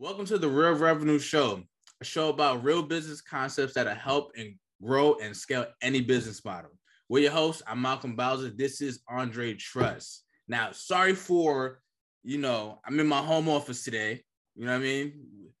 Welcome 0.00 0.26
to 0.26 0.38
the 0.38 0.46
Real 0.46 0.74
Revenue 0.74 1.18
Show, 1.18 1.60
a 2.00 2.04
show 2.04 2.28
about 2.28 2.62
real 2.62 2.84
business 2.84 3.20
concepts 3.20 3.74
that 3.74 3.86
will 3.86 3.96
help 3.96 4.30
and 4.38 4.54
grow 4.80 5.16
and 5.20 5.36
scale 5.36 5.66
any 5.82 6.00
business 6.00 6.44
model. 6.44 6.70
We're 7.08 7.24
your 7.24 7.32
host. 7.32 7.62
I'm 7.66 7.82
Malcom 7.82 8.14
Bowser. 8.14 8.50
This 8.50 8.80
is 8.80 9.00
Andre 9.08 9.54
Truss. 9.54 10.22
Now, 10.46 10.70
sorry 10.70 11.16
for, 11.16 11.80
you 12.22 12.38
know, 12.38 12.78
I'm 12.86 13.00
in 13.00 13.08
my 13.08 13.18
home 13.20 13.48
office 13.48 13.82
today. 13.82 14.22
You 14.54 14.66
know 14.66 14.74
what 14.74 14.82
I 14.82 14.84
mean? 14.84 15.14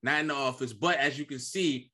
Not 0.04 0.20
in 0.20 0.28
the 0.28 0.34
office, 0.34 0.72
but 0.72 0.98
as 0.98 1.18
you 1.18 1.24
can 1.24 1.40
see, 1.40 1.90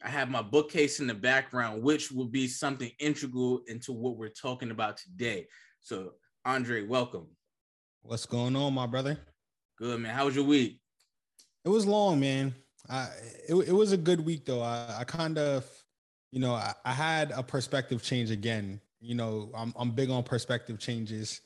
I 0.00 0.08
have 0.08 0.30
my 0.30 0.40
bookcase 0.40 1.00
in 1.00 1.08
the 1.08 1.14
background, 1.14 1.82
which 1.82 2.12
will 2.12 2.28
be 2.28 2.46
something 2.46 2.92
integral 3.00 3.62
into 3.66 3.92
what 3.92 4.16
we're 4.16 4.28
talking 4.28 4.70
about 4.70 4.98
today. 4.98 5.48
So, 5.80 6.12
Andre, 6.44 6.86
welcome. 6.86 7.26
What's 8.02 8.24
going 8.24 8.54
on, 8.54 8.72
my 8.72 8.86
brother? 8.86 9.18
Good, 9.78 9.98
man. 9.98 10.14
How 10.14 10.26
was 10.26 10.36
your 10.36 10.44
week? 10.44 10.80
It 11.68 11.70
was 11.70 11.86
long, 11.86 12.18
man. 12.18 12.54
I 12.88 13.10
it, 13.46 13.54
it 13.54 13.72
was 13.72 13.92
a 13.92 13.98
good 13.98 14.24
week 14.24 14.46
though. 14.46 14.62
I, 14.62 15.00
I 15.00 15.04
kind 15.04 15.36
of, 15.36 15.66
you 16.32 16.40
know, 16.40 16.54
I, 16.54 16.72
I 16.82 16.94
had 16.94 17.30
a 17.30 17.42
perspective 17.42 18.02
change 18.02 18.30
again. 18.30 18.80
You 19.02 19.14
know, 19.14 19.50
I'm 19.54 19.74
I'm 19.78 19.90
big 19.90 20.08
on 20.08 20.22
perspective 20.22 20.78
changes. 20.78 21.42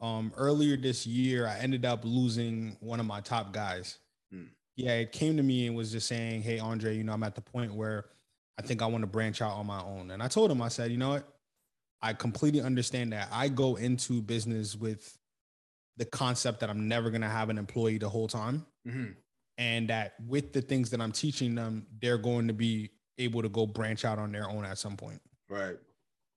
Um, 0.00 0.32
earlier 0.36 0.76
this 0.76 1.06
year, 1.06 1.46
I 1.46 1.58
ended 1.60 1.84
up 1.84 2.00
losing 2.02 2.76
one 2.80 2.98
of 2.98 3.06
my 3.06 3.20
top 3.20 3.52
guys. 3.52 4.00
Hmm. 4.32 4.46
Yeah, 4.74 4.94
it 4.94 5.12
came 5.12 5.36
to 5.36 5.44
me 5.44 5.68
and 5.68 5.76
was 5.76 5.92
just 5.92 6.08
saying, 6.08 6.42
"Hey, 6.42 6.58
Andre, 6.58 6.96
you 6.96 7.04
know, 7.04 7.12
I'm 7.12 7.22
at 7.22 7.36
the 7.36 7.40
point 7.40 7.72
where 7.72 8.06
I 8.58 8.62
think 8.62 8.82
I 8.82 8.86
want 8.86 9.02
to 9.02 9.06
branch 9.06 9.40
out 9.42 9.52
on 9.52 9.64
my 9.64 9.80
own." 9.80 10.10
And 10.10 10.24
I 10.24 10.26
told 10.26 10.50
him, 10.50 10.60
I 10.60 10.66
said, 10.66 10.90
"You 10.90 10.98
know 10.98 11.10
what? 11.10 11.28
I 12.02 12.14
completely 12.14 12.62
understand 12.62 13.12
that. 13.12 13.28
I 13.30 13.46
go 13.46 13.76
into 13.76 14.22
business 14.22 14.74
with 14.74 15.16
the 15.98 16.04
concept 16.04 16.58
that 16.60 16.68
I'm 16.68 16.88
never 16.88 17.10
gonna 17.10 17.30
have 17.30 17.48
an 17.48 17.58
employee 17.58 17.98
the 17.98 18.08
whole 18.08 18.26
time." 18.26 18.66
Mm-hmm 18.84 19.12
and 19.58 19.88
that 19.88 20.14
with 20.26 20.52
the 20.52 20.60
things 20.60 20.90
that 20.90 21.00
I'm 21.00 21.12
teaching 21.12 21.54
them, 21.54 21.86
they're 22.00 22.18
going 22.18 22.48
to 22.48 22.54
be 22.54 22.90
able 23.18 23.42
to 23.42 23.48
go 23.48 23.66
branch 23.66 24.04
out 24.04 24.18
on 24.18 24.32
their 24.32 24.48
own 24.48 24.64
at 24.64 24.78
some 24.78 24.96
point. 24.96 25.20
Right. 25.48 25.76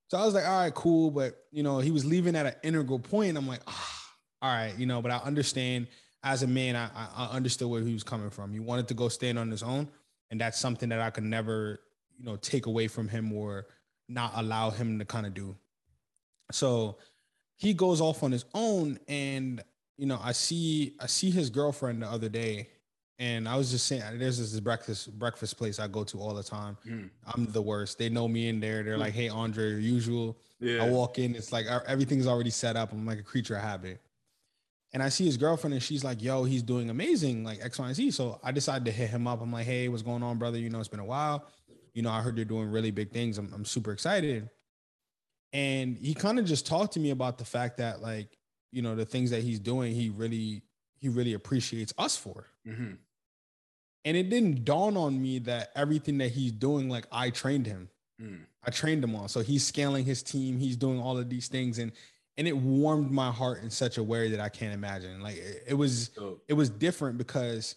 So 0.08 0.17
I 0.17 0.25
was 0.25 0.34
like, 0.34 0.48
all 0.48 0.64
right, 0.64 0.73
cool. 0.73 1.12
But 1.12 1.36
you 1.52 1.64
know, 1.64 1.80
he 1.80 1.92
was 1.92 2.06
leaving 2.06 2.36
at 2.36 2.45
an 2.45 2.56
integral 2.64 3.00
point. 3.00 3.38
I'm 3.38 3.47
like, 3.47 3.62
ah, 3.67 4.06
all 4.42 4.52
right, 4.52 4.73
you 4.78 4.86
know, 4.86 5.02
but 5.02 5.12
I 5.12 5.17
understand 5.17 5.88
as 6.23 6.44
a 6.44 6.47
man, 6.47 6.75
I, 6.75 6.90
I 7.16 7.25
understood 7.28 7.70
where 7.70 7.81
he 7.81 7.94
was 7.94 8.03
coming 8.03 8.30
from. 8.30 8.53
He 8.53 8.59
wanted 8.59 8.88
to 8.90 8.94
go 8.94 9.08
stand 9.09 9.40
on 9.40 9.50
his 9.50 9.64
own. 9.64 9.88
And 10.31 10.40
that's 10.40 10.59
something 10.59 10.90
that 10.90 11.02
I 11.02 11.09
could 11.09 11.23
never, 11.23 11.80
you 12.17 12.25
know, 12.25 12.36
take 12.36 12.66
away 12.66 12.88
from 12.88 13.08
him 13.08 13.31
or 13.34 13.67
not 14.08 14.34
allow 14.36 14.70
him 14.70 15.00
to 15.00 15.06
kind 15.06 15.25
of 15.25 15.34
do. 15.34 15.56
So 16.52 16.97
he 17.56 17.73
goes 17.73 18.02
off 18.02 18.23
on 18.23 18.31
his 18.31 18.45
own 18.53 19.00
and 19.08 19.64
you 19.97 20.06
know, 20.06 20.20
I 20.23 20.31
see 20.31 20.95
I 21.00 21.08
see 21.08 21.30
his 21.30 21.50
girlfriend 21.50 22.02
the 22.02 22.08
other 22.08 22.30
day 22.30 22.70
and 23.20 23.50
I 23.50 23.58
was 23.58 23.70
just 23.70 23.86
saying, 23.86 24.02
there's 24.16 24.38
this 24.38 24.58
breakfast 24.62 25.17
breakfast 25.20 25.58
place 25.58 25.78
I 25.78 25.88
go 25.88 26.06
to 26.06 26.20
all 26.20 26.34
the 26.34 26.44
time. 26.44 26.78
Mm. 26.88 27.09
I'm 27.28 27.45
the 27.48 27.62
worst. 27.62 27.98
They 27.98 28.08
know 28.08 28.30
me 28.30 28.48
in 28.48 28.62
there. 28.62 28.81
They're 28.81 28.95
mm. 28.95 29.00
like, 29.00 29.14
"Hey, 29.14 29.28
Andre, 29.28 29.72
your 29.72 29.80
usual." 29.80 30.38
Yeah. 30.62 30.84
I 30.84 30.89
walk 30.89 31.20
in, 31.20 31.36
it's 31.36 31.52
like 31.52 31.66
everything's 31.88 32.28
already 32.28 32.50
set 32.50 32.75
up. 32.75 32.92
I'm 32.92 33.06
like 33.06 33.20
a 33.20 33.23
creature 33.23 33.56
of 33.56 33.62
habit. 33.62 34.02
And 34.92 35.03
I 35.03 35.09
see 35.09 35.25
his 35.25 35.38
girlfriend, 35.38 35.73
and 35.73 35.84
she's 35.84 36.03
like, 36.03 36.22
"Yo, 36.22 36.45
he's 36.45 36.64
doing 36.64 36.90
amazing, 36.90 37.44
like 37.44 37.59
X, 37.62 37.78
Y, 37.78 37.88
and 37.88 37.95
Z." 37.95 38.12
So 38.12 38.40
I 38.42 38.53
decided 38.53 38.86
to 38.86 38.92
hit 38.92 39.09
him 39.09 39.28
up. 39.28 39.42
I'm 39.42 39.52
like, 39.52 39.66
"Hey, 39.66 39.90
what's 39.90 40.02
going 40.02 40.23
on, 40.23 40.38
brother? 40.38 40.58
You 40.58 40.70
know, 40.70 40.80
it's 40.80 40.88
been 40.88 41.02
a 41.02 41.06
while. 41.06 41.45
You 41.94 42.02
know, 42.02 42.12
I 42.12 42.22
heard 42.22 42.38
you're 42.38 42.45
doing 42.45 42.72
really 42.72 42.92
big 42.92 43.12
things. 43.12 43.38
I'm, 43.38 43.52
I'm 43.53 43.66
super 43.66 43.92
excited." 43.92 44.50
And 45.52 45.97
he 45.97 46.14
kind 46.14 46.40
of 46.40 46.45
just 46.45 46.66
talked 46.66 46.94
to 46.94 47.00
me 47.02 47.09
about 47.09 47.38
the 47.38 47.45
fact 47.45 47.78
that, 47.78 48.02
like, 48.02 48.38
you 48.72 48.81
know, 48.81 48.95
the 48.95 49.06
things 49.06 49.31
that 49.31 49.42
he's 49.42 49.59
doing, 49.59 49.95
he 49.95 50.09
really, 50.09 50.62
he 51.00 51.09
really 51.09 51.34
appreciates 51.34 51.92
us 51.97 52.16
for. 52.16 52.45
Mm-hmm 52.67 52.94
and 54.05 54.16
it 54.16 54.30
didn't 54.30 54.66
dawn 54.66 54.97
on 54.97 55.22
me 55.22 55.39
that 55.39 55.72
everything 55.75 56.17
that 56.19 56.31
he's 56.31 56.52
doing, 56.52 56.89
like 56.89 57.05
I 57.11 57.30
trained 57.30 57.66
him. 57.66 57.89
Mm. 58.22 58.41
I 58.64 58.72
trained 58.72 59.03
him 59.03 59.16
on. 59.16 59.30
So 59.30 59.41
he's 59.41 59.66
scaling 59.66 60.06
his 60.06 60.23
team. 60.23 60.59
He's 60.59 60.75
doing 60.75 61.00
all 61.00 61.17
of 61.17 61.29
these 61.29 61.47
things, 61.47 61.79
and 61.79 61.91
and 62.38 62.47
it 62.47 62.56
warmed 62.56 63.12
my 63.12 63.31
heart 63.31 63.63
in 63.63 63.69
such 63.69 63.97
a 63.97 64.03
way 64.03 64.29
that 64.31 64.40
I 64.40 64.47
can't 64.47 64.74
imagine. 64.74 65.22
Like 65.22 65.35
it, 65.35 65.63
it 65.68 65.74
was, 65.74 66.12
oh. 66.18 66.40
it 66.47 66.53
was 66.53 66.69
different 66.69 67.18
because 67.18 67.75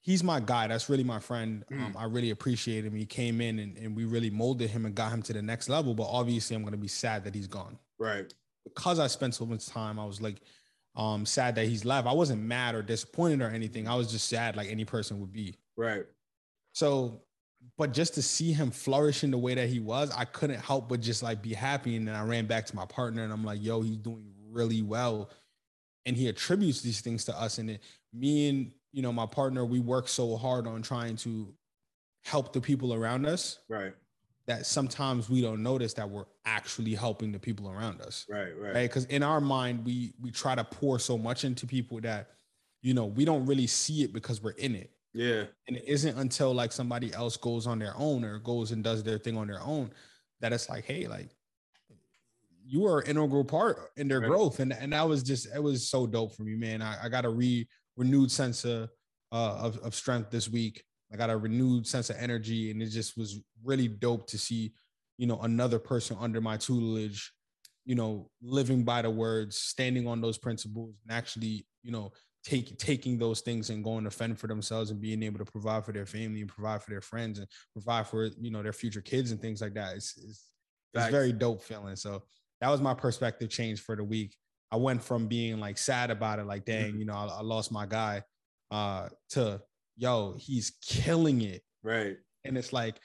he's 0.00 0.22
my 0.22 0.38
guy. 0.38 0.68
That's 0.68 0.88
really 0.88 1.02
my 1.02 1.18
friend. 1.18 1.64
Mm. 1.70 1.86
Um, 1.86 1.96
I 1.98 2.04
really 2.04 2.30
appreciate 2.30 2.84
him. 2.84 2.94
He 2.94 3.06
came 3.06 3.40
in 3.40 3.58
and, 3.58 3.76
and 3.76 3.96
we 3.96 4.04
really 4.04 4.30
molded 4.30 4.70
him 4.70 4.86
and 4.86 4.94
got 4.94 5.12
him 5.12 5.22
to 5.22 5.32
the 5.32 5.42
next 5.42 5.68
level. 5.68 5.94
But 5.94 6.04
obviously, 6.04 6.54
I'm 6.54 6.62
gonna 6.62 6.76
be 6.76 6.86
sad 6.88 7.24
that 7.24 7.34
he's 7.34 7.48
gone. 7.48 7.76
Right. 7.98 8.32
Because 8.62 9.00
I 9.00 9.08
spent 9.08 9.34
so 9.34 9.44
much 9.44 9.66
time, 9.66 9.98
I 9.98 10.04
was 10.04 10.20
like, 10.20 10.42
um 10.96 11.24
sad 11.24 11.54
that 11.56 11.66
he's 11.66 11.84
left. 11.84 12.06
I 12.06 12.12
wasn't 12.12 12.42
mad 12.42 12.74
or 12.74 12.82
disappointed 12.82 13.42
or 13.42 13.50
anything. 13.50 13.88
I 13.88 13.94
was 13.94 14.10
just 14.10 14.28
sad 14.28 14.56
like 14.56 14.68
any 14.68 14.84
person 14.84 15.20
would 15.20 15.32
be. 15.32 15.54
Right. 15.76 16.04
So, 16.72 17.22
but 17.76 17.92
just 17.92 18.14
to 18.14 18.22
see 18.22 18.52
him 18.52 18.70
flourishing 18.70 19.30
the 19.30 19.38
way 19.38 19.54
that 19.54 19.68
he 19.68 19.80
was, 19.80 20.10
I 20.16 20.24
couldn't 20.24 20.60
help 20.60 20.88
but 20.88 21.00
just 21.00 21.22
like 21.22 21.42
be 21.42 21.54
happy. 21.54 21.96
And 21.96 22.06
then 22.08 22.14
I 22.14 22.24
ran 22.24 22.46
back 22.46 22.66
to 22.66 22.76
my 22.76 22.86
partner 22.86 23.22
and 23.22 23.32
I'm 23.32 23.44
like, 23.44 23.62
yo, 23.62 23.82
he's 23.82 23.96
doing 23.96 24.32
really 24.50 24.82
well. 24.82 25.30
And 26.06 26.16
he 26.16 26.28
attributes 26.28 26.80
these 26.80 27.00
things 27.00 27.24
to 27.26 27.38
us. 27.38 27.58
And 27.58 27.70
it, 27.70 27.82
me 28.12 28.48
and 28.48 28.72
you 28.92 29.02
know, 29.02 29.12
my 29.12 29.26
partner, 29.26 29.64
we 29.64 29.80
work 29.80 30.08
so 30.08 30.36
hard 30.36 30.66
on 30.66 30.82
trying 30.82 31.16
to 31.16 31.54
help 32.24 32.52
the 32.52 32.60
people 32.60 32.94
around 32.94 33.26
us. 33.26 33.58
Right 33.68 33.94
that 34.48 34.64
sometimes 34.64 35.28
we 35.28 35.42
don't 35.42 35.62
notice 35.62 35.92
that 35.92 36.08
we're 36.08 36.24
actually 36.46 36.94
helping 36.94 37.30
the 37.30 37.38
people 37.38 37.70
around 37.70 38.00
us. 38.00 38.26
Right, 38.30 38.50
right. 38.58 38.74
Right. 38.74 38.88
Because 38.88 39.04
in 39.04 39.22
our 39.22 39.42
mind, 39.42 39.84
we 39.84 40.14
we 40.20 40.30
try 40.30 40.54
to 40.54 40.64
pour 40.64 40.98
so 40.98 41.18
much 41.18 41.44
into 41.44 41.66
people 41.66 42.00
that, 42.00 42.30
you 42.80 42.94
know, 42.94 43.04
we 43.04 43.26
don't 43.26 43.44
really 43.44 43.66
see 43.66 44.02
it 44.02 44.12
because 44.12 44.42
we're 44.42 44.52
in 44.52 44.74
it. 44.74 44.90
Yeah. 45.12 45.44
And 45.68 45.76
it 45.76 45.84
isn't 45.86 46.18
until 46.18 46.54
like 46.54 46.72
somebody 46.72 47.12
else 47.12 47.36
goes 47.36 47.66
on 47.66 47.78
their 47.78 47.92
own 47.96 48.24
or 48.24 48.38
goes 48.38 48.72
and 48.72 48.82
does 48.82 49.02
their 49.02 49.18
thing 49.18 49.36
on 49.36 49.48
their 49.48 49.62
own 49.62 49.90
that 50.40 50.54
it's 50.54 50.68
like, 50.70 50.84
hey, 50.84 51.06
like 51.06 51.28
you 52.66 52.86
are 52.86 53.00
an 53.00 53.08
integral 53.08 53.44
part 53.44 53.90
in 53.96 54.08
their 54.08 54.20
right. 54.20 54.28
growth. 54.28 54.60
And 54.60 54.72
and 54.72 54.94
that 54.94 55.06
was 55.06 55.22
just 55.22 55.46
it 55.54 55.62
was 55.62 55.86
so 55.86 56.06
dope 56.06 56.34
for 56.34 56.42
me, 56.44 56.54
man. 56.54 56.80
I, 56.80 57.04
I 57.04 57.08
got 57.10 57.26
a 57.26 57.30
re 57.30 57.68
renewed 57.98 58.30
sense 58.30 58.64
of 58.64 58.88
uh 59.30 59.58
of, 59.60 59.76
of 59.80 59.94
strength 59.94 60.30
this 60.30 60.48
week. 60.48 60.84
I 61.12 61.16
got 61.16 61.30
a 61.30 61.36
renewed 61.36 61.86
sense 61.86 62.10
of 62.10 62.16
energy, 62.18 62.70
and 62.70 62.82
it 62.82 62.88
just 62.88 63.16
was 63.16 63.40
really 63.64 63.88
dope 63.88 64.26
to 64.28 64.38
see, 64.38 64.72
you 65.16 65.26
know, 65.26 65.40
another 65.40 65.78
person 65.78 66.16
under 66.20 66.40
my 66.40 66.56
tutelage, 66.56 67.32
you 67.84 67.94
know, 67.94 68.30
living 68.42 68.84
by 68.84 69.02
the 69.02 69.10
words, 69.10 69.56
standing 69.56 70.06
on 70.06 70.20
those 70.20 70.38
principles, 70.38 70.94
and 71.02 71.16
actually, 71.16 71.66
you 71.82 71.92
know, 71.92 72.12
take, 72.44 72.78
taking 72.78 73.18
those 73.18 73.40
things 73.40 73.70
and 73.70 73.82
going 73.82 74.04
to 74.04 74.10
fend 74.10 74.38
for 74.38 74.46
themselves 74.46 74.90
and 74.90 75.00
being 75.00 75.22
able 75.22 75.38
to 75.38 75.50
provide 75.50 75.84
for 75.84 75.92
their 75.92 76.06
family 76.06 76.40
and 76.40 76.50
provide 76.50 76.82
for 76.82 76.90
their 76.90 77.00
friends 77.00 77.38
and 77.38 77.48
provide 77.72 78.06
for 78.06 78.26
you 78.40 78.50
know 78.50 78.62
their 78.62 78.72
future 78.72 79.00
kids 79.00 79.30
and 79.30 79.40
things 79.40 79.60
like 79.60 79.74
that. 79.74 79.96
It's 79.96 80.16
it's, 80.16 80.50
it's 80.94 81.08
very 81.08 81.32
dope 81.32 81.62
feeling. 81.62 81.96
So 81.96 82.22
that 82.60 82.70
was 82.70 82.80
my 82.80 82.94
perspective 82.94 83.50
change 83.50 83.80
for 83.80 83.96
the 83.96 84.04
week. 84.04 84.34
I 84.70 84.76
went 84.76 85.02
from 85.02 85.26
being 85.26 85.58
like 85.60 85.78
sad 85.78 86.10
about 86.10 86.38
it, 86.38 86.46
like 86.46 86.64
dang, 86.64 86.90
mm-hmm. 86.90 86.98
you 86.98 87.06
know, 87.06 87.14
I, 87.14 87.26
I 87.26 87.40
lost 87.42 87.72
my 87.72 87.86
guy, 87.86 88.22
uh, 88.70 89.08
to 89.30 89.60
yo, 89.98 90.36
he's 90.38 90.72
killing 90.82 91.42
it. 91.42 91.62
Right. 91.82 92.16
And 92.44 92.56
it's 92.56 92.72
like 92.72 92.96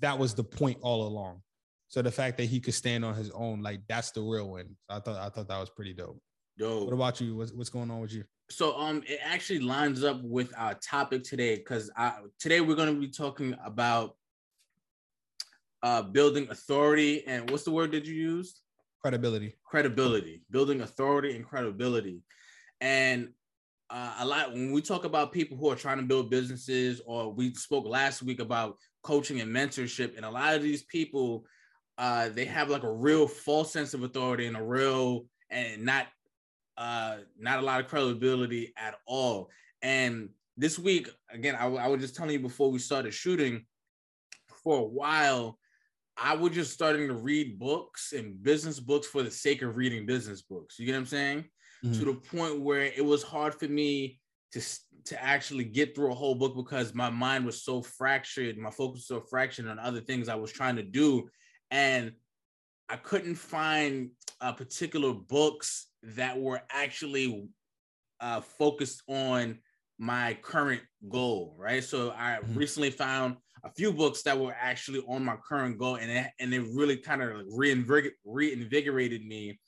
that 0.00 0.18
was 0.18 0.34
the 0.34 0.42
point 0.42 0.78
all 0.80 1.06
along. 1.06 1.42
So 1.88 2.02
the 2.02 2.10
fact 2.10 2.38
that 2.38 2.44
he 2.46 2.60
could 2.60 2.74
stand 2.74 3.04
on 3.04 3.14
his 3.14 3.30
own, 3.30 3.62
like 3.62 3.80
that's 3.88 4.10
the 4.10 4.22
real 4.22 4.50
win. 4.50 4.76
So 4.88 4.96
I 4.96 5.00
thought 5.00 5.16
I 5.16 5.28
thought 5.28 5.48
that 5.48 5.58
was 5.58 5.70
pretty 5.70 5.92
dope. 5.92 6.20
Dope. 6.58 6.84
What 6.84 6.94
about 6.94 7.20
you? 7.20 7.36
What's 7.36 7.52
what's 7.52 7.70
going 7.70 7.90
on 7.90 8.00
with 8.00 8.12
you? 8.12 8.24
So 8.50 8.76
um 8.78 9.02
it 9.06 9.20
actually 9.22 9.60
lines 9.60 10.02
up 10.02 10.20
with 10.22 10.52
our 10.56 10.74
topic 10.74 11.22
today 11.22 11.56
because 11.56 11.90
I 11.96 12.14
today 12.38 12.60
we're 12.60 12.76
gonna 12.76 12.94
be 12.94 13.08
talking 13.08 13.54
about 13.64 14.16
uh 15.82 16.02
building 16.02 16.48
authority 16.50 17.26
and 17.26 17.50
what's 17.50 17.64
the 17.64 17.70
word 17.70 17.92
that 17.92 18.04
you 18.04 18.14
used? 18.14 18.60
Credibility. 19.02 19.54
Credibility. 19.64 20.42
Building 20.50 20.82
authority 20.82 21.34
and 21.34 21.44
credibility. 21.44 22.22
And 22.80 23.30
uh, 23.90 24.14
a 24.20 24.26
lot 24.26 24.52
when 24.52 24.72
we 24.72 24.80
talk 24.80 25.04
about 25.04 25.32
people 25.32 25.56
who 25.56 25.68
are 25.70 25.76
trying 25.76 25.98
to 25.98 26.04
build 26.04 26.30
businesses, 26.30 27.00
or 27.04 27.32
we 27.32 27.52
spoke 27.54 27.86
last 27.86 28.22
week 28.22 28.40
about 28.40 28.76
coaching 29.02 29.40
and 29.40 29.54
mentorship, 29.54 30.16
and 30.16 30.24
a 30.24 30.30
lot 30.30 30.54
of 30.54 30.62
these 30.62 30.84
people, 30.84 31.44
uh, 31.98 32.28
they 32.28 32.44
have 32.44 32.70
like 32.70 32.84
a 32.84 32.92
real 32.92 33.26
false 33.26 33.72
sense 33.72 33.92
of 33.92 34.02
authority 34.02 34.46
and 34.46 34.56
a 34.56 34.62
real 34.62 35.26
and 35.50 35.84
not 35.84 36.06
uh, 36.78 37.18
not 37.38 37.58
a 37.58 37.62
lot 37.62 37.80
of 37.80 37.88
credibility 37.88 38.72
at 38.76 38.94
all. 39.06 39.50
And 39.82 40.30
this 40.56 40.78
week, 40.78 41.08
again, 41.30 41.56
I, 41.56 41.66
I 41.66 41.88
was 41.88 42.00
just 42.00 42.14
telling 42.14 42.32
you 42.32 42.40
before 42.40 42.70
we 42.70 42.78
started 42.78 43.12
shooting, 43.12 43.66
for 44.62 44.78
a 44.78 44.84
while, 44.84 45.58
I 46.16 46.34
was 46.34 46.52
just 46.52 46.72
starting 46.72 47.08
to 47.08 47.14
read 47.14 47.58
books 47.58 48.12
and 48.12 48.42
business 48.42 48.78
books 48.78 49.06
for 49.06 49.22
the 49.22 49.30
sake 49.30 49.62
of 49.62 49.76
reading 49.76 50.06
business 50.06 50.42
books. 50.42 50.78
You 50.78 50.86
get 50.86 50.92
what 50.92 50.98
I'm 50.98 51.06
saying? 51.06 51.44
Mm-hmm. 51.84 51.98
to 51.98 52.04
the 52.04 52.14
point 52.14 52.60
where 52.60 52.82
it 52.82 53.04
was 53.04 53.22
hard 53.22 53.54
for 53.54 53.68
me 53.68 54.18
to 54.52 54.60
to 55.04 55.22
actually 55.22 55.64
get 55.64 55.94
through 55.94 56.12
a 56.12 56.14
whole 56.14 56.34
book 56.34 56.54
because 56.54 56.94
my 56.94 57.08
mind 57.08 57.46
was 57.46 57.62
so 57.62 57.82
fractured, 57.82 58.58
my 58.58 58.70
focus 58.70 58.98
was 58.98 59.06
so 59.06 59.20
fractured 59.20 59.66
on 59.66 59.78
other 59.78 60.00
things 60.00 60.28
I 60.28 60.34
was 60.34 60.52
trying 60.52 60.76
to 60.76 60.82
do, 60.82 61.28
and 61.70 62.12
I 62.88 62.96
couldn't 62.96 63.36
find 63.36 64.10
uh, 64.40 64.52
particular 64.52 65.14
books 65.14 65.88
that 66.02 66.38
were 66.38 66.60
actually 66.70 67.48
uh, 68.20 68.40
focused 68.40 69.02
on 69.08 69.58
my 69.98 70.34
current 70.42 70.82
goal, 71.08 71.54
right? 71.58 71.84
So 71.84 72.10
I 72.10 72.38
Mhm. 72.42 72.56
recently 72.56 72.90
found 72.90 73.36
a 73.64 73.70
few 73.70 73.92
books 73.92 74.22
that 74.22 74.38
were 74.38 74.56
actually 74.58 75.00
on 75.06 75.24
my 75.24 75.36
current 75.36 75.78
goal, 75.78 75.96
and 75.96 76.10
it, 76.10 76.32
and 76.38 76.52
it 76.52 76.62
really 76.74 76.96
kind 76.96 77.22
of 77.22 77.46
reinvig- 77.48 78.12
reinvigorated 78.24 79.24
me 79.24 79.60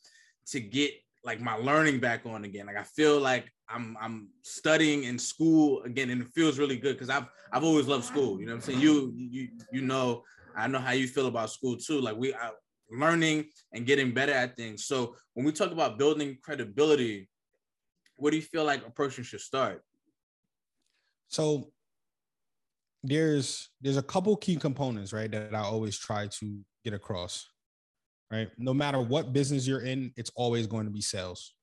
to 0.46 0.60
get 0.60 0.92
like 1.24 1.40
my 1.40 1.54
learning 1.54 2.00
back 2.00 2.22
on 2.26 2.44
again. 2.44 2.66
Like 2.66 2.76
I 2.76 2.82
feel 2.82 3.20
like 3.20 3.50
I'm 3.68 3.96
I'm 4.00 4.28
studying 4.42 5.04
in 5.04 5.18
school 5.18 5.82
again, 5.82 6.10
and 6.10 6.22
it 6.22 6.28
feels 6.34 6.58
really 6.58 6.76
good 6.76 6.94
because 6.94 7.10
I've 7.10 7.26
I've 7.52 7.64
always 7.64 7.86
loved 7.86 8.04
school. 8.04 8.40
You 8.40 8.46
know 8.46 8.52
what 8.52 8.56
I'm 8.56 8.62
saying? 8.62 8.80
You 8.80 9.12
you 9.16 9.48
you 9.72 9.82
know 9.82 10.22
I 10.56 10.66
know 10.66 10.78
how 10.78 10.92
you 10.92 11.06
feel 11.06 11.26
about 11.26 11.50
school 11.50 11.76
too. 11.76 12.00
Like 12.00 12.16
we 12.16 12.34
are 12.34 12.52
learning 12.90 13.46
and 13.72 13.86
getting 13.86 14.12
better 14.12 14.32
at 14.32 14.56
things. 14.56 14.84
So 14.84 15.16
when 15.34 15.46
we 15.46 15.52
talk 15.52 15.72
about 15.72 15.98
building 15.98 16.38
credibility, 16.42 17.28
where 18.16 18.30
do 18.30 18.36
you 18.36 18.42
feel 18.42 18.64
like 18.64 18.86
a 18.86 18.90
person 18.90 19.24
should 19.24 19.40
start? 19.40 19.82
So 21.28 21.72
there's 23.02 23.70
there's 23.80 23.96
a 23.96 24.02
couple 24.02 24.36
key 24.36 24.56
components, 24.56 25.12
right, 25.12 25.30
that 25.30 25.54
I 25.54 25.60
always 25.60 25.98
try 25.98 26.26
to 26.26 26.58
get 26.84 26.94
across. 26.94 27.48
Right? 28.32 28.50
No 28.56 28.72
matter 28.72 29.00
what 29.00 29.34
business 29.34 29.66
you're 29.66 29.82
in, 29.82 30.12
it's 30.16 30.30
always 30.34 30.66
going 30.66 30.86
to 30.86 30.90
be 30.90 31.02
sales. 31.02 31.54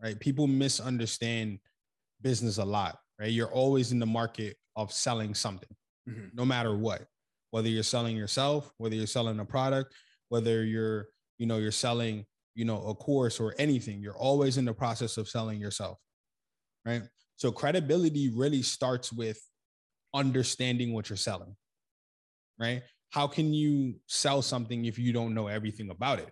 Right? 0.00 0.18
People 0.18 0.46
misunderstand 0.46 1.58
business 2.22 2.58
a 2.58 2.64
lot, 2.64 2.98
right? 3.18 3.32
You're 3.32 3.50
always 3.50 3.92
in 3.92 3.98
the 3.98 4.06
market 4.06 4.56
of 4.76 4.92
selling 4.92 5.34
something, 5.34 5.76
Mhm. 6.08 6.32
no 6.32 6.44
matter 6.44 6.76
what. 6.76 7.06
Whether 7.50 7.68
you're 7.68 7.82
selling 7.82 8.16
yourself, 8.16 8.72
whether 8.78 8.94
you're 8.94 9.06
selling 9.06 9.40
a 9.40 9.44
product, 9.44 9.94
whether 10.28 10.64
you're, 10.64 11.08
you 11.38 11.46
know, 11.46 11.58
you're 11.58 11.72
selling, 11.72 12.24
you 12.54 12.64
know, 12.64 12.82
a 12.86 12.94
course 12.94 13.40
or 13.40 13.54
anything, 13.58 14.00
you're 14.00 14.16
always 14.16 14.56
in 14.58 14.64
the 14.64 14.74
process 14.74 15.16
of 15.16 15.28
selling 15.28 15.58
yourself. 15.60 15.98
Right? 16.84 17.02
So 17.36 17.50
credibility 17.50 18.28
really 18.28 18.62
starts 18.62 19.12
with 19.12 19.40
understanding 20.14 20.92
what 20.92 21.08
you're 21.10 21.16
selling, 21.16 21.56
right? 22.58 22.82
How 23.10 23.26
can 23.26 23.52
you 23.52 24.00
sell 24.06 24.40
something 24.42 24.84
if 24.84 24.98
you 24.98 25.12
don't 25.12 25.34
know 25.34 25.48
everything 25.48 25.90
about 25.90 26.20
it? 26.20 26.30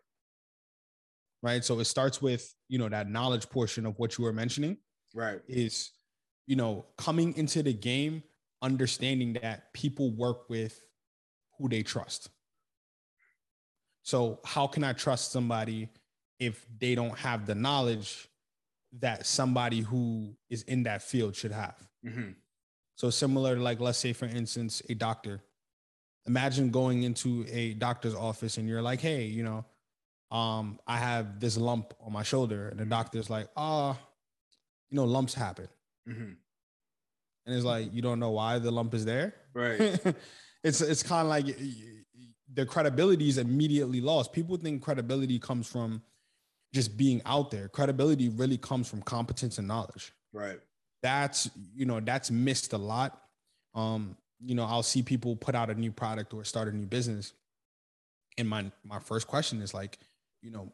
Right. 1.42 1.64
So 1.64 1.78
it 1.78 1.84
starts 1.84 2.20
with, 2.20 2.52
you 2.68 2.78
know, 2.78 2.88
that 2.88 3.08
knowledge 3.08 3.48
portion 3.48 3.86
of 3.86 3.98
what 3.98 4.18
you 4.18 4.24
were 4.24 4.32
mentioning 4.32 4.78
Right. 5.14 5.40
is, 5.46 5.92
you 6.46 6.56
know, 6.56 6.86
coming 6.96 7.36
into 7.36 7.62
the 7.62 7.72
game, 7.72 8.22
understanding 8.62 9.34
that 9.34 9.72
people 9.72 10.10
work 10.10 10.48
with 10.50 10.80
who 11.56 11.68
they 11.68 11.82
trust. 11.82 12.30
So 14.02 14.40
how 14.44 14.66
can 14.66 14.84
I 14.84 14.94
trust 14.94 15.32
somebody 15.32 15.88
if 16.40 16.66
they 16.78 16.94
don't 16.94 17.16
have 17.18 17.46
the 17.46 17.54
knowledge 17.54 18.28
that 19.00 19.26
somebody 19.26 19.80
who 19.80 20.34
is 20.48 20.62
in 20.62 20.84
that 20.84 21.02
field 21.02 21.36
should 21.36 21.52
have? 21.52 21.76
hmm 22.04 22.30
So 22.96 23.10
similar, 23.10 23.56
to 23.56 23.62
like 23.62 23.80
let's 23.80 23.98
say 23.98 24.12
for 24.12 24.26
instance, 24.26 24.82
a 24.88 24.94
doctor. 24.94 25.42
Imagine 26.28 26.70
going 26.70 27.02
into 27.02 27.44
a 27.50 27.74
doctor's 27.74 28.14
office 28.14 28.56
and 28.58 28.68
you're 28.68 28.82
like, 28.82 29.00
hey, 29.00 29.24
you 29.24 29.42
know, 29.42 29.64
um, 30.30 30.78
I 30.86 30.98
have 30.98 31.40
this 31.40 31.56
lump 31.56 31.94
on 32.04 32.12
my 32.12 32.22
shoulder, 32.22 32.68
and 32.68 32.78
the 32.78 32.84
doctor's 32.84 33.30
like, 33.30 33.48
ah, 33.56 33.98
you 34.90 34.96
know, 34.96 35.04
lumps 35.04 35.34
happen, 35.34 35.68
hmm 36.06 36.32
and 37.46 37.56
it's 37.56 37.64
like 37.64 37.94
you 37.94 38.02
don't 38.02 38.20
know 38.20 38.30
why 38.30 38.58
the 38.58 38.70
lump 38.70 38.92
is 38.92 39.04
there. 39.06 39.34
Right. 39.54 39.80
it's 40.62 40.80
it's 40.82 41.02
kind 41.02 41.22
of 41.22 41.28
like 41.28 41.46
the 42.52 42.66
credibility 42.66 43.28
is 43.28 43.38
immediately 43.38 44.00
lost. 44.02 44.32
People 44.34 44.56
think 44.58 44.82
credibility 44.82 45.38
comes 45.38 45.66
from 45.66 46.02
just 46.74 46.96
being 46.98 47.22
out 47.24 47.50
there. 47.50 47.68
Credibility 47.68 48.28
really 48.28 48.58
comes 48.58 48.88
from 48.88 49.00
competence 49.02 49.56
and 49.58 49.66
knowledge. 49.66 50.12
right. 50.32 50.60
that's 51.02 51.48
you 51.74 51.86
know 51.86 52.00
that's 52.00 52.30
missed 52.30 52.72
a 52.74 52.78
lot 52.78 53.22
um 53.74 54.16
you 54.44 54.54
know 54.54 54.64
i'll 54.64 54.82
see 54.82 55.02
people 55.02 55.36
put 55.36 55.54
out 55.54 55.70
a 55.70 55.74
new 55.74 55.92
product 55.92 56.32
or 56.32 56.44
start 56.44 56.68
a 56.68 56.72
new 56.76 56.86
business 56.86 57.32
and 58.38 58.48
my 58.48 58.70
my 58.84 58.98
first 58.98 59.26
question 59.26 59.60
is 59.60 59.74
like 59.74 59.98
you 60.42 60.50
know 60.50 60.72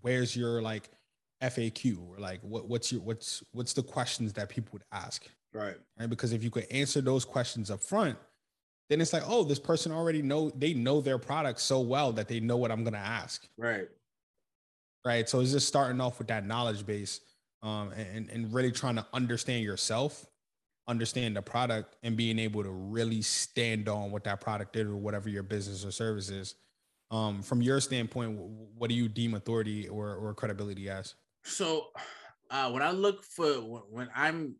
where's 0.00 0.34
your 0.36 0.62
like 0.62 0.88
faq 1.42 1.96
or 1.98 2.18
like 2.18 2.40
what, 2.42 2.68
what's 2.68 2.90
your 2.90 3.02
what's 3.02 3.42
what's 3.52 3.72
the 3.74 3.82
questions 3.82 4.32
that 4.32 4.48
people 4.48 4.70
would 4.72 4.84
ask 4.92 5.26
Right. 5.52 5.76
right 5.98 6.08
because 6.10 6.32
if 6.32 6.42
you 6.42 6.50
could 6.50 6.66
answer 6.70 7.00
those 7.00 7.24
questions 7.24 7.70
up 7.70 7.80
front 7.80 8.18
then 8.90 9.00
it's 9.00 9.12
like 9.12 9.22
oh 9.26 9.44
this 9.44 9.58
person 9.58 9.92
already 9.92 10.22
know 10.22 10.50
they 10.50 10.74
know 10.74 11.00
their 11.00 11.18
product 11.18 11.60
so 11.60 11.80
well 11.80 12.12
that 12.12 12.28
they 12.28 12.40
know 12.40 12.56
what 12.56 12.70
i'm 12.70 12.82
going 12.82 12.94
to 12.94 12.98
ask 12.98 13.46
Right. 13.58 13.88
right? 15.04 15.28
So 15.28 15.40
it's 15.40 15.52
just 15.52 15.68
starting 15.68 16.00
off 16.00 16.18
with 16.18 16.28
that 16.28 16.46
knowledge 16.46 16.86
base, 16.86 17.20
um, 17.62 17.92
and 17.92 18.28
and 18.30 18.52
really 18.52 18.72
trying 18.72 18.96
to 18.96 19.06
understand 19.12 19.64
yourself, 19.64 20.26
understand 20.86 21.36
the 21.36 21.42
product, 21.42 21.96
and 22.02 22.16
being 22.16 22.38
able 22.38 22.62
to 22.62 22.70
really 22.70 23.22
stand 23.22 23.88
on 23.88 24.10
what 24.10 24.24
that 24.24 24.40
product 24.40 24.76
is 24.76 24.86
or 24.86 24.96
whatever 24.96 25.28
your 25.28 25.42
business 25.42 25.84
or 25.84 25.90
service 25.90 26.30
is. 26.30 26.54
Um, 27.10 27.42
from 27.42 27.62
your 27.62 27.80
standpoint, 27.80 28.38
what 28.38 28.88
do 28.88 28.94
you 28.94 29.08
deem 29.08 29.34
authority 29.34 29.88
or 29.88 30.14
or 30.14 30.34
credibility 30.34 30.88
as? 30.88 31.14
So, 31.44 31.88
uh, 32.50 32.70
when 32.70 32.82
I 32.82 32.90
look 32.90 33.22
for 33.22 33.46
when, 33.46 33.82
when 33.90 34.08
I'm 34.14 34.56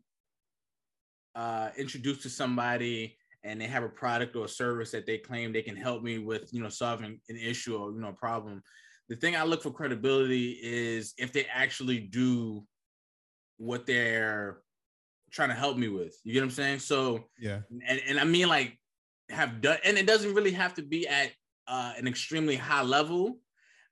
uh, 1.35 1.69
introduced 1.77 2.21
to 2.23 2.29
somebody 2.29 3.17
and 3.43 3.59
they 3.59 3.67
have 3.67 3.83
a 3.83 3.89
product 3.89 4.35
or 4.35 4.45
a 4.45 4.49
service 4.49 4.91
that 4.91 5.05
they 5.05 5.17
claim 5.17 5.51
they 5.53 5.61
can 5.61 5.75
help 5.75 6.01
me 6.01 6.17
with, 6.17 6.51
you 6.53 6.61
know, 6.61 6.69
solving 6.69 7.19
an 7.29 7.37
issue 7.37 7.77
or 7.77 7.91
you 7.91 7.99
know 7.99 8.09
a 8.09 8.13
problem, 8.13 8.63
the 9.09 9.15
thing 9.15 9.35
I 9.35 9.43
look 9.43 9.61
for 9.61 9.71
credibility 9.71 10.57
is 10.63 11.13
if 11.17 11.31
they 11.31 11.45
actually 11.45 11.99
do 11.99 12.65
what 13.57 13.85
they're 13.85 14.59
trying 15.35 15.49
to 15.49 15.55
help 15.55 15.77
me 15.77 15.89
with. 15.89 16.17
You 16.23 16.33
get 16.33 16.39
what 16.39 16.45
I'm 16.45 16.51
saying? 16.51 16.79
So, 16.79 17.25
Yeah, 17.39 17.59
and, 17.87 18.01
and 18.07 18.19
I 18.19 18.23
mean 18.23 18.47
like 18.47 18.79
have 19.29 19.61
done, 19.61 19.77
and 19.83 19.97
it 19.97 20.07
doesn't 20.07 20.33
really 20.33 20.51
have 20.51 20.73
to 20.75 20.81
be 20.81 21.07
at 21.07 21.31
uh, 21.67 21.93
an 21.97 22.07
extremely 22.07 22.55
high 22.55 22.83
level, 22.83 23.37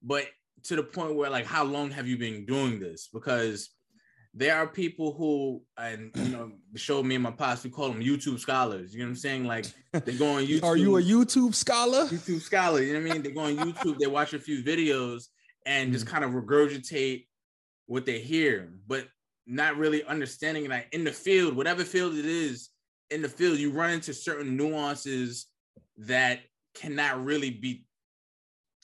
but 0.01 0.25
to 0.63 0.75
the 0.75 0.83
point 0.83 1.15
where 1.15 1.29
like 1.29 1.45
how 1.45 1.63
long 1.63 1.91
have 1.91 2.07
you 2.07 2.17
been 2.17 2.45
doing 2.45 2.79
this? 2.79 3.09
Because 3.11 3.69
there 4.33 4.55
are 4.55 4.65
people 4.65 5.13
who, 5.13 5.61
and 5.77 6.09
you 6.15 6.29
know, 6.29 6.51
the 6.71 6.79
show 6.79 7.03
me 7.03 7.15
and 7.15 7.23
my 7.23 7.31
pops, 7.31 7.63
we 7.63 7.69
call 7.69 7.89
them 7.89 8.01
YouTube 8.01 8.39
scholars. 8.39 8.93
You 8.93 8.99
know 8.99 9.05
what 9.05 9.09
I'm 9.09 9.15
saying? 9.17 9.45
Like 9.45 9.65
they 9.91 10.13
go 10.13 10.37
on 10.37 10.45
YouTube. 10.45 10.63
Are 10.63 10.77
you 10.77 10.97
a 10.97 11.01
YouTube 11.01 11.53
scholar? 11.53 12.05
YouTube 12.05 12.41
scholar? 12.41 12.81
You 12.81 12.93
know 12.93 13.01
what 13.01 13.11
I 13.11 13.13
mean? 13.13 13.21
They 13.21 13.31
go 13.31 13.41
on 13.41 13.57
YouTube, 13.57 13.99
they 13.99 14.07
watch 14.07 14.33
a 14.33 14.39
few 14.39 14.63
videos, 14.63 15.25
and 15.65 15.91
just 15.91 16.07
kind 16.07 16.23
of 16.23 16.31
regurgitate 16.31 17.27
what 17.85 18.05
they 18.05 18.19
hear, 18.19 18.73
but 18.87 19.07
not 19.45 19.77
really 19.77 20.03
understanding 20.05 20.69
like 20.69 20.87
in 20.91 21.03
the 21.03 21.11
field, 21.11 21.55
whatever 21.55 21.83
field 21.83 22.15
it 22.15 22.25
is, 22.25 22.69
in 23.09 23.21
the 23.21 23.29
field, 23.29 23.59
you 23.59 23.71
run 23.71 23.91
into 23.91 24.13
certain 24.13 24.55
nuances 24.55 25.47
that 25.97 26.39
cannot 26.73 27.23
really 27.23 27.51
be 27.51 27.85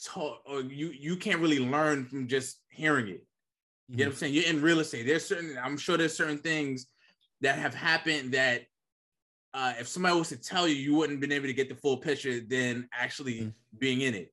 taught, 0.04 0.40
or 0.46 0.62
you 0.62 0.88
you 0.90 1.16
can't 1.16 1.40
really 1.42 1.60
learn 1.60 2.06
from 2.06 2.28
just 2.28 2.60
hearing 2.70 3.08
it. 3.08 3.26
You 3.88 3.98
know 3.98 4.04
what 4.06 4.12
I'm 4.12 4.18
saying? 4.18 4.34
You're 4.36 4.46
in 4.46 4.62
real 4.62 4.82
estate. 4.82 5.08
There's 5.08 5.26
certain, 5.26 5.58
I'm 5.58 5.76
sure 5.76 5.98
there's 5.98 6.16
certain 6.16 6.38
things 6.38 6.86
that 7.42 7.58
have 7.58 7.74
happened 7.74 8.34
that 8.34 8.66
uh, 9.56 9.74
if 9.80 9.88
somebody 9.88 10.16
was 10.16 10.30
to 10.30 10.38
tell 10.38 10.68
you, 10.68 10.76
you 10.76 10.94
wouldn't 10.94 11.18
have 11.18 11.22
been 11.22 11.32
able 11.32 11.48
to 11.48 11.54
get 11.54 11.70
the 11.70 11.76
full 11.76 11.98
picture 11.98 12.40
than 12.40 12.88
actually 12.94 13.40
Mhm. 13.40 13.54
being 13.80 14.02
in 14.02 14.14
it. 14.14 14.32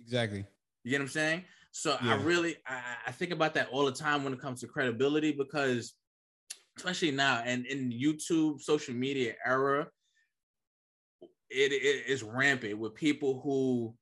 Exactly. 0.00 0.44
You 0.84 0.90
get 0.92 0.98
what 1.00 1.06
I'm 1.06 1.08
saying? 1.08 1.44
So 1.78 1.96
I 2.02 2.16
really 2.16 2.56
I, 2.66 2.82
I 3.06 3.12
think 3.12 3.30
about 3.30 3.54
that 3.54 3.68
all 3.68 3.84
the 3.86 3.92
time 3.92 4.24
when 4.24 4.32
it 4.32 4.40
comes 4.40 4.60
to 4.62 4.66
credibility 4.66 5.30
because 5.30 5.94
especially 6.76 7.12
now 7.12 7.40
and 7.44 7.66
in 7.66 7.92
YouTube 7.92 8.60
social 8.60 8.94
media 8.94 9.34
era, 9.46 9.86
it, 11.22 11.72
it 11.72 12.06
is 12.08 12.24
rampant 12.24 12.76
with 12.76 12.96
people 12.96 13.40
who 13.44 13.94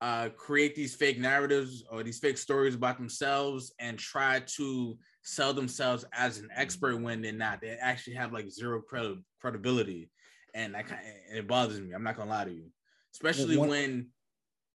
uh, 0.00 0.28
create 0.36 0.76
these 0.76 0.94
fake 0.94 1.18
narratives 1.18 1.82
or 1.90 2.04
these 2.04 2.20
fake 2.20 2.38
stories 2.38 2.76
about 2.76 2.98
themselves 2.98 3.72
and 3.80 3.98
try 3.98 4.38
to 4.46 4.96
sell 5.22 5.52
themselves 5.52 6.04
as 6.12 6.38
an 6.38 6.48
expert 6.54 6.98
when 7.02 7.20
they're 7.20 7.32
not. 7.32 7.60
They 7.60 7.70
actually 7.80 8.14
have 8.14 8.32
like 8.32 8.48
zero 8.48 8.80
credi- 8.80 9.24
credibility, 9.40 10.08
and 10.54 10.76
that 10.76 10.86
kind 10.86 11.00
it 11.34 11.48
bothers 11.48 11.80
me. 11.80 11.92
I'm 11.94 12.04
not 12.04 12.16
gonna 12.16 12.30
lie 12.30 12.44
to 12.44 12.52
you, 12.52 12.70
especially 13.12 13.56
when 13.56 14.06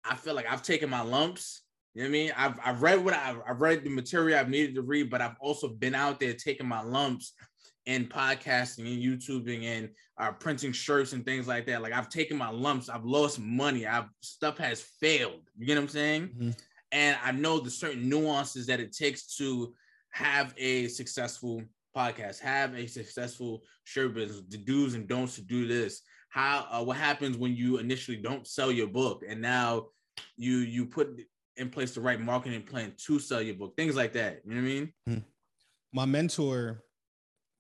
I 0.05 0.15
feel 0.15 0.35
like 0.35 0.47
I've 0.49 0.63
taken 0.63 0.89
my 0.89 1.03
lumps. 1.03 1.63
You 1.99 2.05
know 2.05 2.11
what 2.11 2.17
I 2.17 2.21
mean? 2.21 2.33
I've 2.37 2.61
I've 2.65 2.83
read 2.83 3.05
what 3.05 3.13
I've, 3.13 3.41
I've 3.45 3.61
read 3.61 3.83
the 3.83 3.91
material 3.91 4.39
I've 4.39 4.49
needed 4.49 4.77
to 4.77 4.83
read, 4.83 5.11
but 5.11 5.21
I've 5.21 5.35
also 5.41 5.67
been 5.67 5.97
out 5.97 6.21
there 6.21 6.33
taking 6.33 6.69
my 6.69 6.81
lumps 6.81 7.33
in 7.87 8.07
podcasting 8.07 8.87
and 8.87 9.03
YouTubing 9.03 9.65
and 9.65 9.89
uh, 10.17 10.31
printing 10.31 10.71
shirts 10.71 11.13
and 11.13 11.25
things 11.25 11.49
like 11.49 11.67
that. 11.67 11.83
Like 11.83 11.93
I've 11.93 12.09
taken 12.09 12.37
my 12.37 12.51
lumps, 12.51 12.89
I've 12.89 13.05
lost 13.05 13.41
money, 13.41 13.85
I've 13.85 14.05
stuff 14.21 14.59
has 14.59 14.81
failed. 15.01 15.41
You 15.57 15.67
get 15.67 15.75
what 15.75 15.83
I'm 15.83 15.89
saying? 15.89 16.29
Mhm. 16.39 16.59
And 16.93 17.19
I 17.21 17.33
know 17.33 17.59
the 17.59 17.69
certain 17.69 18.09
nuances 18.09 18.67
that 18.69 18.79
it 18.79 18.93
takes 18.93 19.37
to 19.39 19.75
have 20.11 20.55
a 20.57 20.87
successful 20.87 21.65
podcast, 21.97 22.39
have 22.39 22.77
a 22.77 22.87
successful 22.87 23.65
shirt 23.83 24.15
business, 24.15 24.43
the 24.49 24.59
do's 24.59 24.95
and 24.95 25.09
don'ts 25.09 25.35
to 25.35 25.43
do 25.43 25.67
this. 25.67 26.03
How 26.29 26.65
uh, 26.71 26.85
what 26.85 26.97
happens 26.97 27.37
when 27.37 27.57
you 27.57 27.79
initially 27.79 28.19
don't 28.19 28.47
sell 28.47 28.71
your 28.71 28.87
book 28.87 29.25
and 29.29 29.43
now 29.43 29.87
you 30.37 30.59
you 30.59 30.87
put 30.87 31.21
in 31.59 31.71
place 31.71 31.95
the 31.95 32.01
right 32.01 32.21
marketing 32.21 32.63
plan 32.63 32.93
to 33.07 33.19
sell 33.19 33.43
your 33.43 33.55
book, 33.55 33.77
things 33.77 33.97
like 33.97 34.13
that. 34.15 34.43
You 34.45 34.55
know 34.55 34.63
what 34.63 34.69
I 34.69 35.13
mean? 35.15 35.25
my 35.93 36.05
mentor 36.05 36.85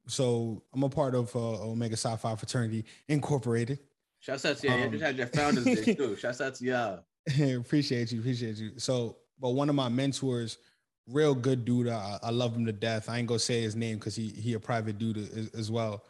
so 0.08 0.62
I'm 0.74 0.82
a 0.82 0.88
part 0.88 1.14
of 1.14 1.34
uh, 1.36 1.62
Omega 1.62 1.96
Psi 1.96 2.16
Phi 2.16 2.34
Fraternity 2.34 2.84
Incorporated. 3.08 3.78
Shouts 4.20 4.44
out 4.44 4.56
to 4.58 4.66
you. 4.66 4.74
Um, 4.74 4.80
you 4.80 4.90
just 4.90 5.04
had 5.04 5.16
your 5.16 5.26
founders 5.28 5.64
day 5.64 5.94
too. 5.94 6.16
Shouts 6.16 6.40
out 6.40 6.54
to 6.56 6.64
y'all. 6.64 7.00
appreciate 7.60 8.10
you. 8.10 8.20
Appreciate 8.20 8.56
you. 8.56 8.72
So, 8.78 9.16
but 9.38 9.50
one 9.50 9.68
of 9.68 9.74
my 9.74 9.88
mentors, 9.88 10.58
real 11.06 11.34
good 11.34 11.64
dude. 11.64 11.88
I, 11.88 12.18
I 12.22 12.30
love 12.30 12.56
him 12.56 12.66
to 12.66 12.72
death. 12.72 13.08
I 13.08 13.18
ain't 13.18 13.28
gonna 13.28 13.38
say 13.38 13.60
his 13.60 13.76
name 13.76 13.98
because 13.98 14.16
he 14.16 14.28
he 14.28 14.54
a 14.54 14.60
private 14.60 14.98
dude 14.98 15.18
as, 15.18 15.50
as 15.50 15.70
well. 15.70 16.04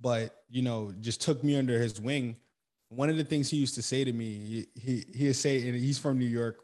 But 0.00 0.44
you 0.48 0.62
know, 0.62 0.92
just 1.00 1.20
took 1.22 1.42
me 1.42 1.56
under 1.56 1.78
his 1.78 2.00
wing. 2.00 2.36
One 2.90 3.08
of 3.08 3.16
the 3.16 3.24
things 3.24 3.50
he 3.50 3.56
used 3.56 3.74
to 3.74 3.82
say 3.82 4.04
to 4.04 4.12
me, 4.12 4.66
he 4.74 4.80
he 4.80 5.04
he'd 5.14 5.32
say, 5.32 5.66
and 5.66 5.76
he's 5.76 5.98
from 5.98 6.18
New 6.18 6.26
York, 6.26 6.60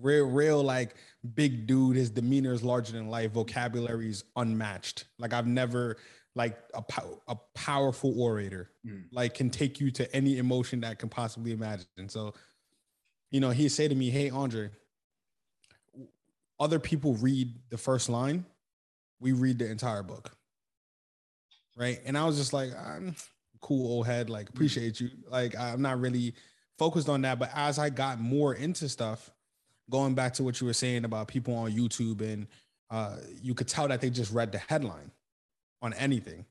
real 0.00 0.26
real 0.26 0.62
like 0.62 0.94
big 1.34 1.66
dude. 1.66 1.96
His 1.96 2.10
demeanor 2.10 2.52
is 2.52 2.62
larger 2.62 2.92
than 2.92 3.08
life. 3.08 3.32
Vocabulary 3.32 4.08
is 4.08 4.24
unmatched. 4.36 5.06
Like 5.18 5.32
I've 5.32 5.46
never 5.46 5.96
like 6.34 6.56
a, 6.74 6.82
a 7.26 7.36
powerful 7.54 8.18
orator, 8.20 8.70
mm. 8.86 9.04
like 9.10 9.34
can 9.34 9.50
take 9.50 9.80
you 9.80 9.90
to 9.90 10.14
any 10.14 10.38
emotion 10.38 10.80
that 10.80 10.98
can 10.98 11.08
possibly 11.08 11.52
imagine. 11.52 12.08
So, 12.08 12.32
you 13.30 13.40
know, 13.40 13.50
he'd 13.50 13.70
say 13.70 13.88
to 13.88 13.94
me, 13.94 14.08
Hey, 14.08 14.30
Andre, 14.30 14.70
other 16.60 16.78
people 16.78 17.14
read 17.14 17.54
the 17.70 17.76
first 17.76 18.08
line, 18.08 18.44
we 19.20 19.32
read 19.32 19.58
the 19.58 19.68
entire 19.68 20.04
book. 20.04 20.30
Right. 21.76 22.00
And 22.04 22.16
I 22.16 22.24
was 22.24 22.36
just 22.36 22.52
like, 22.52 22.70
I'm 22.76 23.14
cool, 23.60 23.90
old 23.90 24.06
head, 24.06 24.30
like, 24.30 24.46
mm. 24.46 24.50
appreciate 24.50 25.00
you. 25.00 25.10
Like, 25.28 25.56
I'm 25.56 25.82
not 25.82 26.00
really 26.00 26.34
focused 26.78 27.08
on 27.08 27.22
that. 27.22 27.38
But 27.38 27.50
as 27.54 27.78
I 27.78 27.90
got 27.90 28.20
more 28.20 28.54
into 28.54 28.88
stuff, 28.88 29.30
going 29.90 30.14
back 30.14 30.34
to 30.34 30.42
what 30.42 30.60
you 30.60 30.66
were 30.66 30.72
saying 30.72 31.04
about 31.04 31.28
people 31.28 31.54
on 31.54 31.72
YouTube, 31.72 32.20
and 32.20 32.46
uh, 32.90 33.16
you 33.42 33.54
could 33.54 33.68
tell 33.68 33.88
that 33.88 34.00
they 34.00 34.10
just 34.10 34.32
read 34.32 34.52
the 34.52 34.58
headline 34.58 35.10
on 35.82 35.94
anything. 35.94 36.44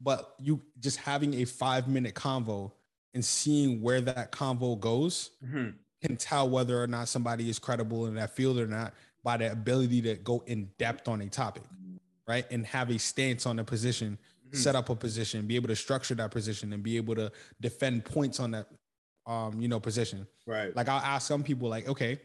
But 0.00 0.34
you 0.38 0.62
just 0.78 0.98
having 0.98 1.34
a 1.34 1.44
five 1.44 1.88
minute 1.88 2.14
convo 2.14 2.72
and 3.14 3.24
seeing 3.24 3.82
where 3.82 4.00
that 4.00 4.30
convo 4.30 4.78
goes 4.78 5.30
mm-hmm. 5.44 5.70
can 6.02 6.16
tell 6.16 6.48
whether 6.48 6.80
or 6.80 6.86
not 6.86 7.08
somebody 7.08 7.50
is 7.50 7.58
credible 7.58 8.06
in 8.06 8.14
that 8.14 8.30
field 8.30 8.58
or 8.58 8.66
not 8.66 8.94
by 9.24 9.36
the 9.36 9.50
ability 9.50 10.00
to 10.02 10.14
go 10.14 10.42
in 10.46 10.70
depth 10.78 11.08
on 11.08 11.20
a 11.20 11.28
topic, 11.28 11.64
right? 12.28 12.46
And 12.50 12.64
have 12.66 12.90
a 12.90 12.98
stance 12.98 13.44
on 13.44 13.58
a 13.58 13.64
position, 13.64 14.18
mm-hmm. 14.46 14.56
set 14.56 14.76
up 14.76 14.88
a 14.88 14.94
position, 14.94 15.46
be 15.46 15.56
able 15.56 15.68
to 15.68 15.76
structure 15.76 16.14
that 16.14 16.30
position 16.30 16.72
and 16.72 16.82
be 16.82 16.96
able 16.96 17.16
to 17.16 17.32
defend 17.60 18.04
points 18.04 18.38
on 18.38 18.52
that 18.52 18.68
um, 19.26 19.60
you 19.60 19.68
know, 19.68 19.78
position. 19.78 20.26
Right. 20.46 20.74
Like 20.74 20.88
I'll 20.88 21.02
ask 21.02 21.28
some 21.28 21.42
people 21.42 21.68
like, 21.68 21.86
okay, 21.86 22.18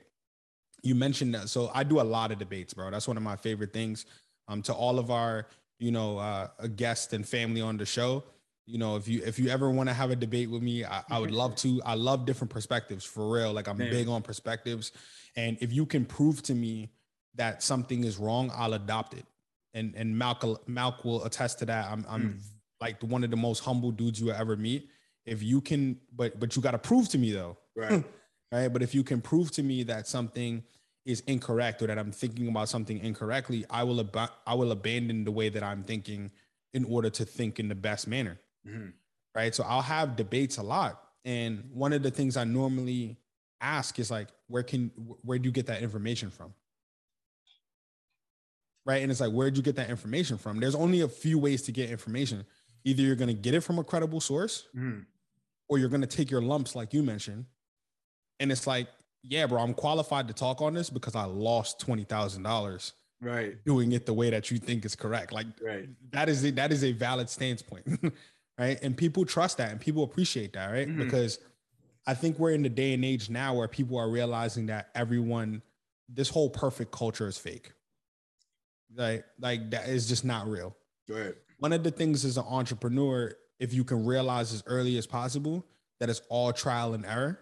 you 0.84 0.96
mentioned 0.96 1.34
that. 1.34 1.50
So 1.50 1.72
I 1.74 1.84
do 1.84 2.00
a 2.00 2.04
lot 2.04 2.32
of 2.32 2.38
debates, 2.38 2.74
bro. 2.74 2.92
That's 2.92 3.08
one 3.08 3.18
of 3.18 3.24
my 3.24 3.36
favorite 3.36 3.74
things. 3.74 4.06
Um, 4.50 4.62
to 4.64 4.74
all 4.74 5.00
of 5.00 5.10
our 5.10 5.48
you 5.84 5.92
know, 5.92 6.18
uh, 6.18 6.48
a 6.60 6.70
guest 6.70 7.12
and 7.12 7.28
family 7.28 7.60
on 7.60 7.76
the 7.76 7.86
show. 7.86 8.24
You 8.66 8.78
know, 8.78 8.96
if 8.96 9.10
you 9.10 9.22
if 9.26 9.38
you 9.38 9.50
ever 9.50 9.70
want 9.70 9.90
to 9.90 9.94
have 9.94 10.12
a 10.12 10.16
debate 10.16 10.50
with 10.50 10.64
me, 10.64 10.86
I, 10.86 11.04
I, 11.10 11.20
would 11.20 11.32
love 11.32 11.56
to. 11.58 11.82
I 11.86 11.96
love 11.96 12.26
different 12.26 12.52
perspectives 12.52 13.04
for 13.04 13.30
real. 13.30 13.52
Like 13.52 13.68
I'm 13.68 13.76
big 13.76 14.08
on 14.08 14.22
perspectives, 14.22 14.94
and 15.36 15.58
if 15.60 15.74
you 15.74 15.86
can 15.86 16.06
prove 16.06 16.42
to 16.44 16.56
me 16.56 16.90
that 17.36 17.62
something 17.62 18.06
is 18.06 18.18
wrong, 18.18 18.50
I'll 18.56 18.74
adopt 18.74 19.16
it. 19.16 19.26
And 19.74 19.94
and 19.98 20.16
Malcom 20.16 20.58
Malk 20.70 21.04
will 21.04 21.26
attest 21.26 21.60
to 21.60 21.66
that. 21.66 21.92
I'm 21.92 22.06
I'm 22.08 22.22
mm. 22.22 22.42
like 22.80 23.04
one 23.04 23.26
of 23.26 23.32
the 23.32 23.38
most 23.38 23.60
humble 23.60 23.92
dudes 23.92 24.22
you 24.22 24.28
will 24.28 24.36
ever 24.36 24.56
meet. 24.56 24.88
If 25.26 25.44
you 25.44 25.60
can, 25.60 26.00
but 26.16 26.40
but 26.40 26.56
you 26.56 26.62
got 26.62 26.72
to 26.72 26.80
prove 26.80 27.10
to 27.10 27.18
me 27.18 27.34
though, 27.34 27.58
right? 27.76 28.02
right. 28.54 28.70
But 28.70 28.82
if 28.82 28.96
you 28.96 29.04
can 29.04 29.20
prove 29.20 29.52
to 29.52 29.64
me 29.64 29.84
that 29.84 30.08
something 30.08 30.64
is 31.06 31.22
incorrect 31.22 31.82
or 31.82 31.88
that 31.88 32.00
I'm 32.00 32.12
thinking 32.12 32.48
about 32.48 32.70
something 32.70 33.00
incorrectly, 33.00 33.66
I 33.70 33.84
will 33.84 34.00
ab- 34.00 34.32
I 34.48 34.54
will 34.54 34.72
abandon 34.72 35.24
the 35.24 35.32
way 35.32 35.50
that 35.50 35.64
I'm 35.64 35.84
thinking 35.84 36.32
in 36.74 36.86
order 36.86 37.10
to 37.10 37.26
think 37.26 37.60
in 37.60 37.68
the 37.68 37.76
best 37.76 38.08
manner. 38.08 38.40
Mm-hmm. 38.68 38.90
Right. 39.36 39.54
So 39.54 39.64
I'll 39.64 39.82
have 39.82 40.16
debates 40.16 40.58
a 40.58 40.64
lot. 40.64 41.02
And 41.26 41.70
one 41.74 41.94
of 41.94 42.04
the 42.04 42.12
things 42.12 42.38
I 42.38 42.44
normally 42.44 43.18
ask 43.62 43.98
is 44.00 44.12
like, 44.12 44.30
where 44.48 44.64
can 44.64 44.92
where 45.24 45.40
do 45.40 45.48
you 45.48 45.52
get 45.52 45.68
that 45.68 45.82
information 45.82 46.30
from? 46.30 46.54
Right. 48.86 49.02
And 49.02 49.12
it's 49.12 49.22
like, 49.22 49.32
where'd 49.32 49.56
you 49.56 49.64
get 49.64 49.78
that 49.78 49.90
information 49.90 50.38
from? 50.38 50.60
There's 50.60 50.76
only 50.76 51.02
a 51.02 51.08
few 51.08 51.40
ways 51.40 51.62
to 51.64 51.72
get 51.72 51.90
information. 51.90 52.46
Either 52.84 53.02
you're 53.02 53.16
gonna 53.16 53.34
get 53.34 53.54
it 53.54 53.62
from 53.62 53.80
a 53.80 53.84
credible 53.84 54.20
source, 54.20 54.68
mm-hmm. 54.76 55.02
or 55.70 55.78
you're 55.78 55.90
gonna 55.90 56.06
take 56.06 56.30
your 56.30 56.42
lumps, 56.42 56.76
like 56.76 56.94
you 56.94 57.02
mentioned. 57.02 57.46
And 58.40 58.52
it's 58.52 58.68
like 58.68 58.88
yeah, 59.24 59.48
bro, 59.48 59.62
I'm 59.62 59.74
qualified 59.74 60.28
to 60.28 60.34
talk 60.34 60.62
on 60.62 60.74
this 60.74 60.90
because 60.90 61.16
I 61.16 61.26
lost 61.26 61.80
twenty 61.80 62.04
thousand 62.04 62.44
dollars 62.44 62.94
right 63.22 63.64
doing 63.66 63.94
it 63.94 64.06
the 64.06 64.14
way 64.14 64.30
that 64.30 64.52
you 64.52 64.58
think 64.58 64.86
is 64.86 64.96
correct. 64.96 65.32
Like 65.32 65.48
right. 65.62 65.88
that 66.12 66.30
is 66.30 66.44
a, 66.46 66.52
that 66.52 66.72
is 66.72 66.84
a 66.84 66.92
valid 66.92 67.30
stance 67.30 67.62
point, 67.62 67.86
right? 68.60 68.78
And 68.82 68.96
people 68.96 69.26
trust 69.26 69.58
that 69.58 69.72
and 69.72 69.80
people 69.80 70.04
appreciate 70.04 70.54
that, 70.54 70.68
right? 70.68 70.88
Mm-hmm. 70.88 71.04
Because 71.04 71.40
I 72.06 72.14
think 72.14 72.38
we're 72.38 72.52
in 72.52 72.64
the 72.64 72.70
day 72.70 72.94
and 72.94 73.06
age 73.06 73.30
now 73.30 73.56
where 73.56 73.68
people 73.68 73.98
are 73.98 74.10
realizing 74.10 74.66
that 74.68 74.90
everyone, 74.94 75.62
this 76.10 76.30
whole 76.30 76.50
perfect 76.50 76.92
culture 76.92 77.28
is 77.28 77.38
fake. 77.38 77.72
Like, 78.96 79.26
like 79.40 79.72
that 79.72 79.88
is 79.88 80.08
just 80.08 80.26
not 80.26 80.48
real. 80.48 80.76
Right. 81.10 81.34
One 81.60 81.74
of 81.74 81.84
the 81.84 81.92
things 81.92 82.26
as 82.26 82.38
an 82.38 82.46
entrepreneur, 82.48 83.34
if 83.60 83.74
you 83.74 83.84
can 83.84 84.06
realize 84.06 84.54
as 84.54 84.64
early 84.68 84.98
as 84.98 85.08
possible 85.08 85.66
that 86.00 86.10
it's 86.10 86.22
all 86.30 86.52
trial 86.52 86.94
and 86.94 87.06
error, 87.06 87.40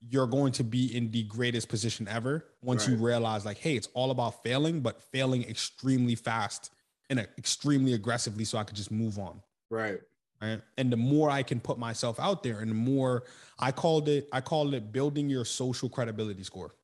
you're 0.00 0.26
going 0.26 0.52
to 0.52 0.64
be 0.64 0.94
in 0.94 1.10
the 1.10 1.22
greatest 1.24 1.68
position 1.68 2.06
ever 2.08 2.44
once 2.62 2.86
right. 2.86 2.96
you 2.96 3.04
realize 3.04 3.44
like 3.44 3.58
hey 3.58 3.74
it's 3.74 3.88
all 3.94 4.10
about 4.10 4.42
failing 4.42 4.80
but 4.80 5.00
failing 5.00 5.42
extremely 5.44 6.14
fast 6.14 6.70
and 7.08 7.20
extremely 7.38 7.94
aggressively 7.94 8.44
so 8.44 8.58
i 8.58 8.64
could 8.64 8.76
just 8.76 8.90
move 8.90 9.18
on. 9.18 9.40
Right. 9.70 10.00
Right? 10.40 10.60
And 10.76 10.92
the 10.92 10.96
more 10.96 11.30
i 11.30 11.42
can 11.42 11.60
put 11.60 11.78
myself 11.78 12.20
out 12.20 12.42
there 12.42 12.60
and 12.60 12.70
the 12.70 12.74
more 12.74 13.24
i 13.58 13.72
called 13.72 14.08
it 14.08 14.28
i 14.32 14.40
called 14.40 14.74
it 14.74 14.92
building 14.92 15.30
your 15.30 15.44
social 15.44 15.88
credibility 15.88 16.42
score. 16.42 16.74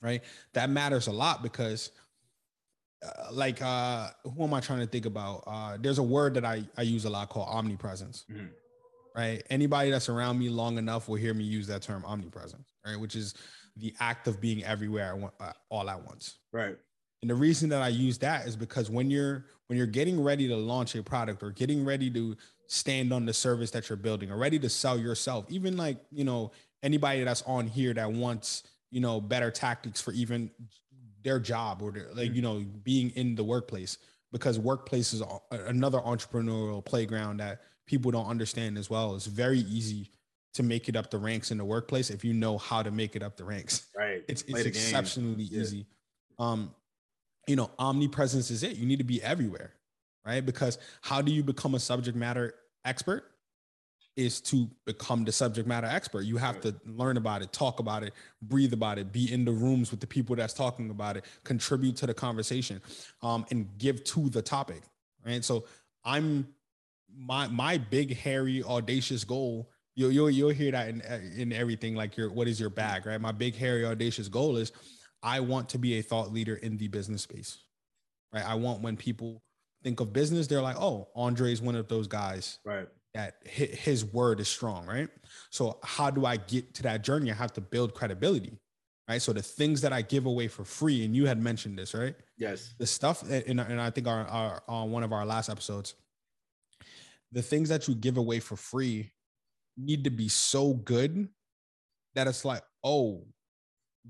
Right? 0.00 0.22
That 0.52 0.70
matters 0.70 1.08
a 1.08 1.12
lot 1.12 1.42
because 1.42 1.90
uh, 3.04 3.32
like 3.32 3.60
uh 3.60 4.10
who 4.22 4.44
am 4.44 4.54
i 4.54 4.60
trying 4.60 4.80
to 4.80 4.86
think 4.86 5.06
about? 5.06 5.44
Uh 5.46 5.76
there's 5.80 5.98
a 5.98 6.02
word 6.02 6.34
that 6.34 6.44
i 6.44 6.62
i 6.76 6.82
use 6.82 7.04
a 7.04 7.10
lot 7.10 7.28
called 7.28 7.48
omnipresence. 7.48 8.24
Mm-hmm 8.30 8.46
right? 9.14 9.42
Anybody 9.50 9.90
that's 9.90 10.08
around 10.08 10.38
me 10.38 10.48
long 10.48 10.78
enough 10.78 11.08
will 11.08 11.16
hear 11.16 11.34
me 11.34 11.44
use 11.44 11.66
that 11.68 11.82
term 11.82 12.04
omnipresence, 12.04 12.72
right? 12.86 12.98
Which 12.98 13.16
is 13.16 13.34
the 13.76 13.94
act 14.00 14.26
of 14.26 14.40
being 14.40 14.64
everywhere 14.64 15.18
uh, 15.40 15.52
all 15.68 15.88
at 15.88 16.04
once. 16.04 16.38
Right. 16.52 16.76
And 17.22 17.30
the 17.30 17.34
reason 17.34 17.68
that 17.70 17.82
I 17.82 17.88
use 17.88 18.18
that 18.18 18.46
is 18.46 18.56
because 18.56 18.90
when 18.90 19.10
you're 19.10 19.44
when 19.66 19.76
you're 19.76 19.86
getting 19.86 20.22
ready 20.22 20.48
to 20.48 20.56
launch 20.56 20.94
a 20.94 21.02
product 21.02 21.42
or 21.42 21.50
getting 21.50 21.84
ready 21.84 22.10
to 22.10 22.36
stand 22.68 23.12
on 23.12 23.26
the 23.26 23.32
service 23.32 23.70
that 23.72 23.88
you're 23.88 23.96
building 23.96 24.30
or 24.30 24.36
ready 24.36 24.58
to 24.58 24.68
sell 24.68 24.98
yourself, 24.98 25.46
even 25.48 25.76
like, 25.76 25.98
you 26.10 26.24
know, 26.24 26.52
anybody 26.82 27.24
that's 27.24 27.42
on 27.42 27.66
here 27.66 27.92
that 27.94 28.10
wants, 28.10 28.62
you 28.90 29.00
know, 29.00 29.20
better 29.20 29.50
tactics 29.50 30.00
for 30.00 30.12
even 30.12 30.50
their 31.22 31.40
job 31.40 31.82
or 31.82 31.90
their, 31.90 32.08
like, 32.14 32.32
you 32.34 32.42
know, 32.42 32.64
being 32.82 33.10
in 33.10 33.34
the 33.34 33.44
workplace 33.44 33.98
because 34.32 34.58
workplace 34.58 35.12
is 35.12 35.22
another 35.50 35.98
entrepreneurial 35.98 36.84
playground 36.84 37.38
that 37.40 37.62
people 37.88 38.12
don't 38.12 38.26
understand 38.26 38.78
as 38.78 38.88
well. 38.88 39.16
It's 39.16 39.26
very 39.26 39.60
easy 39.60 40.10
to 40.54 40.62
make 40.62 40.88
it 40.88 40.96
up 40.96 41.10
the 41.10 41.18
ranks 41.18 41.50
in 41.50 41.58
the 41.58 41.64
workplace 41.64 42.10
if 42.10 42.24
you 42.24 42.32
know 42.32 42.58
how 42.58 42.82
to 42.82 42.90
make 42.90 43.16
it 43.16 43.22
up 43.22 43.36
the 43.36 43.44
ranks. 43.44 43.86
Right. 43.98 44.22
It's, 44.28 44.42
it's 44.42 44.60
exceptionally 44.60 45.44
yeah. 45.44 45.60
easy. 45.60 45.86
Um, 46.38 46.72
you 47.48 47.56
know, 47.56 47.68
omnipresence 47.80 48.48
is 48.50 48.62
it. 48.62 48.76
You 48.76 48.86
need 48.86 48.98
to 48.98 49.04
be 49.04 49.20
everywhere, 49.20 49.72
right? 50.24 50.44
Because 50.44 50.78
how 51.00 51.20
do 51.20 51.32
you 51.32 51.42
become 51.42 51.74
a 51.74 51.80
subject 51.80 52.16
matter 52.16 52.54
expert? 52.84 53.24
Is 54.16 54.40
to 54.42 54.68
become 54.84 55.24
the 55.24 55.32
subject 55.32 55.66
matter 55.66 55.88
expert. 55.88 56.22
You 56.22 56.36
have 56.36 56.56
right. 56.56 56.62
to 56.62 56.76
learn 56.86 57.16
about 57.16 57.42
it, 57.42 57.52
talk 57.52 57.80
about 57.80 58.04
it, 58.04 58.12
breathe 58.40 58.72
about 58.72 58.98
it, 58.98 59.12
be 59.12 59.32
in 59.32 59.44
the 59.44 59.52
rooms 59.52 59.90
with 59.90 60.00
the 60.00 60.06
people 60.06 60.36
that's 60.36 60.54
talking 60.54 60.90
about 60.90 61.16
it, 61.16 61.24
contribute 61.44 61.96
to 61.96 62.06
the 62.06 62.14
conversation, 62.14 62.80
um, 63.22 63.46
and 63.50 63.66
give 63.78 64.04
to 64.04 64.28
the 64.28 64.42
topic. 64.42 64.82
Right. 65.24 65.44
So 65.44 65.64
I'm 66.04 66.48
my 67.16 67.48
my 67.48 67.78
big 67.78 68.16
hairy 68.16 68.62
audacious 68.62 69.24
goal 69.24 69.70
you'll 69.98 70.12
you'll, 70.12 70.30
you'll 70.30 70.48
hear 70.50 70.70
that 70.70 70.88
in 70.88 71.00
in 71.36 71.52
everything 71.52 71.94
like 71.94 72.16
your 72.16 72.30
what 72.30 72.48
is 72.48 72.60
your 72.60 72.70
bag 72.70 73.04
right? 73.04 73.20
My 73.20 73.32
big 73.32 73.56
hairy 73.56 73.84
audacious 73.84 74.28
goal 74.28 74.56
is 74.56 74.72
i 75.22 75.40
want 75.40 75.68
to 75.70 75.78
be 75.78 75.98
a 75.98 76.02
thought 76.02 76.32
leader 76.32 76.54
in 76.54 76.76
the 76.78 76.88
business 76.88 77.22
space 77.22 77.64
right? 78.32 78.46
I 78.46 78.54
want 78.54 78.82
when 78.82 78.96
people 78.96 79.42
think 79.82 80.00
of 80.00 80.12
business 80.12 80.46
they're 80.46 80.62
like 80.62 80.76
oh 80.76 81.08
andre 81.14 81.52
is 81.52 81.60
one 81.60 81.74
of 81.74 81.88
those 81.88 82.06
guys 82.06 82.58
right. 82.64 82.88
that 83.14 83.36
his 83.44 84.04
word 84.04 84.40
is 84.40 84.48
strong 84.48 84.86
right? 84.86 85.08
So 85.50 85.78
how 85.82 86.10
do 86.10 86.24
i 86.24 86.36
get 86.36 86.74
to 86.74 86.82
that 86.84 87.02
journey? 87.02 87.30
I 87.30 87.34
have 87.34 87.52
to 87.54 87.60
build 87.60 87.94
credibility 87.94 88.58
right? 89.08 89.20
So 89.20 89.32
the 89.32 89.42
things 89.42 89.80
that 89.80 89.92
i 89.92 90.02
give 90.02 90.26
away 90.26 90.46
for 90.46 90.64
free 90.64 91.04
and 91.04 91.16
you 91.16 91.26
had 91.26 91.42
mentioned 91.42 91.76
this 91.76 91.92
right? 91.92 92.14
Yes. 92.36 92.74
The 92.78 92.86
stuff 92.86 93.28
and, 93.28 93.60
and 93.60 93.80
i 93.80 93.90
think 93.90 94.06
our, 94.06 94.24
our 94.28 94.62
on 94.68 94.92
one 94.92 95.02
of 95.02 95.12
our 95.12 95.26
last 95.26 95.48
episodes 95.48 95.94
the 97.32 97.42
things 97.42 97.68
that 97.68 97.88
you 97.88 97.94
give 97.94 98.16
away 98.16 98.40
for 98.40 98.56
free 98.56 99.12
need 99.76 100.04
to 100.04 100.10
be 100.10 100.28
so 100.28 100.74
good 100.74 101.28
that 102.14 102.26
it's 102.26 102.44
like, 102.44 102.62
oh, 102.82 103.24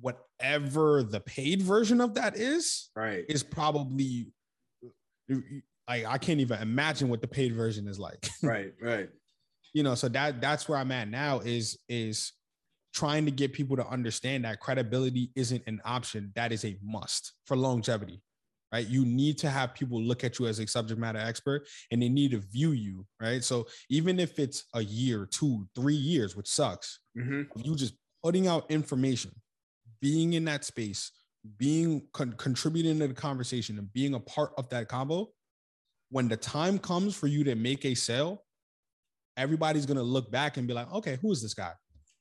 whatever 0.00 1.02
the 1.02 1.20
paid 1.20 1.62
version 1.62 2.00
of 2.00 2.14
that 2.14 2.36
is, 2.36 2.90
right, 2.94 3.24
is 3.28 3.42
probably 3.42 4.32
like 5.88 6.04
I 6.06 6.18
can't 6.18 6.40
even 6.40 6.60
imagine 6.60 7.08
what 7.08 7.20
the 7.20 7.28
paid 7.28 7.54
version 7.54 7.88
is 7.88 7.98
like. 7.98 8.28
right, 8.42 8.72
right. 8.80 9.08
You 9.74 9.82
know, 9.82 9.94
so 9.94 10.08
that 10.08 10.40
that's 10.40 10.68
where 10.68 10.78
I'm 10.78 10.92
at 10.92 11.08
now 11.08 11.40
is 11.40 11.78
is 11.88 12.32
trying 12.94 13.24
to 13.26 13.30
get 13.30 13.52
people 13.52 13.76
to 13.76 13.86
understand 13.86 14.44
that 14.44 14.60
credibility 14.60 15.30
isn't 15.34 15.62
an 15.66 15.80
option, 15.84 16.32
that 16.34 16.52
is 16.52 16.64
a 16.64 16.76
must 16.82 17.34
for 17.44 17.56
longevity. 17.56 18.22
Right. 18.72 18.86
You 18.86 19.06
need 19.06 19.38
to 19.38 19.48
have 19.48 19.74
people 19.74 20.00
look 20.00 20.24
at 20.24 20.38
you 20.38 20.46
as 20.46 20.58
a 20.58 20.66
subject 20.66 21.00
matter 21.00 21.18
expert 21.18 21.66
and 21.90 22.02
they 22.02 22.10
need 22.10 22.32
to 22.32 22.38
view 22.38 22.72
you. 22.72 23.06
Right. 23.20 23.42
So 23.42 23.66
even 23.88 24.20
if 24.20 24.38
it's 24.38 24.64
a 24.74 24.82
year, 24.82 25.26
two, 25.26 25.66
three 25.74 25.94
years, 25.94 26.36
which 26.36 26.48
sucks, 26.48 27.00
mm-hmm. 27.16 27.42
you 27.56 27.74
just 27.76 27.94
putting 28.22 28.46
out 28.46 28.70
information, 28.70 29.30
being 30.02 30.34
in 30.34 30.44
that 30.44 30.64
space, 30.64 31.12
being 31.56 32.02
con- 32.12 32.34
contributing 32.36 32.98
to 32.98 33.08
the 33.08 33.14
conversation 33.14 33.78
and 33.78 33.92
being 33.92 34.14
a 34.14 34.20
part 34.20 34.52
of 34.58 34.68
that 34.68 34.88
combo, 34.88 35.28
when 36.10 36.28
the 36.28 36.36
time 36.36 36.78
comes 36.78 37.14
for 37.14 37.26
you 37.26 37.44
to 37.44 37.54
make 37.54 37.84
a 37.84 37.94
sale, 37.94 38.44
everybody's 39.36 39.86
gonna 39.86 40.02
look 40.02 40.30
back 40.30 40.56
and 40.56 40.66
be 40.66 40.74
like, 40.74 40.92
okay, 40.92 41.18
who 41.22 41.32
is 41.32 41.40
this 41.42 41.54
guy? 41.54 41.72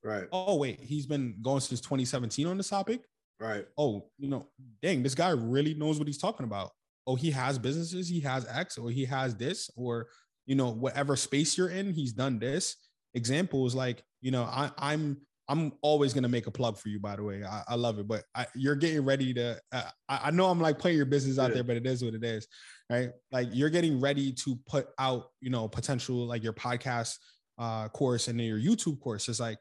Right. 0.03 0.27
Oh, 0.31 0.55
wait, 0.55 0.79
he's 0.79 1.05
been 1.05 1.35
going 1.41 1.59
since 1.59 1.81
2017 1.81 2.47
on 2.47 2.57
this 2.57 2.69
topic. 2.69 3.01
Right. 3.39 3.65
Oh, 3.77 4.09
you 4.17 4.29
know, 4.29 4.47
dang, 4.81 5.03
this 5.03 5.15
guy 5.15 5.29
really 5.29 5.75
knows 5.75 5.99
what 5.99 6.07
he's 6.07 6.17
talking 6.17 6.45
about. 6.45 6.71
Oh, 7.05 7.15
he 7.15 7.31
has 7.31 7.59
businesses, 7.59 8.09
he 8.09 8.19
has 8.21 8.47
X, 8.47 8.77
or 8.77 8.89
he 8.89 9.05
has 9.05 9.35
this, 9.35 9.69
or 9.75 10.07
you 10.45 10.55
know, 10.55 10.69
whatever 10.71 11.15
space 11.15 11.57
you're 11.57 11.69
in, 11.69 11.93
he's 11.93 12.13
done 12.13 12.39
this. 12.39 12.75
Examples 13.13 13.75
like, 13.75 14.03
you 14.21 14.31
know, 14.31 14.43
I, 14.43 14.71
I'm 14.77 15.17
I'm 15.49 15.73
always 15.81 16.13
gonna 16.13 16.27
make 16.27 16.47
a 16.47 16.51
plug 16.51 16.77
for 16.77 16.89
you, 16.89 16.99
by 16.99 17.15
the 17.15 17.23
way. 17.23 17.43
I, 17.43 17.63
I 17.69 17.75
love 17.75 17.99
it, 17.99 18.07
but 18.07 18.23
I, 18.35 18.47
you're 18.55 18.75
getting 18.75 19.05
ready 19.05 19.33
to. 19.35 19.59
Uh, 19.71 19.83
I, 20.09 20.19
I, 20.25 20.31
know 20.31 20.47
I'm 20.47 20.59
like 20.59 20.79
putting 20.79 20.97
your 20.97 21.05
business 21.05 21.39
out 21.39 21.49
yeah. 21.49 21.55
there, 21.55 21.63
but 21.63 21.77
it 21.77 21.85
is 21.85 22.03
what 22.03 22.15
it 22.15 22.23
is, 22.23 22.47
right? 22.89 23.11
Like 23.31 23.49
you're 23.53 23.69
getting 23.69 24.01
ready 24.01 24.33
to 24.33 24.57
put 24.67 24.87
out, 24.99 25.27
you 25.39 25.49
know, 25.49 25.67
potential 25.67 26.25
like 26.27 26.43
your 26.43 26.53
podcast 26.53 27.17
uh, 27.57 27.87
course 27.89 28.27
and 28.27 28.39
then 28.39 28.47
your 28.47 28.59
YouTube 28.59 28.99
course. 28.99 29.29
It's 29.29 29.39
like, 29.39 29.57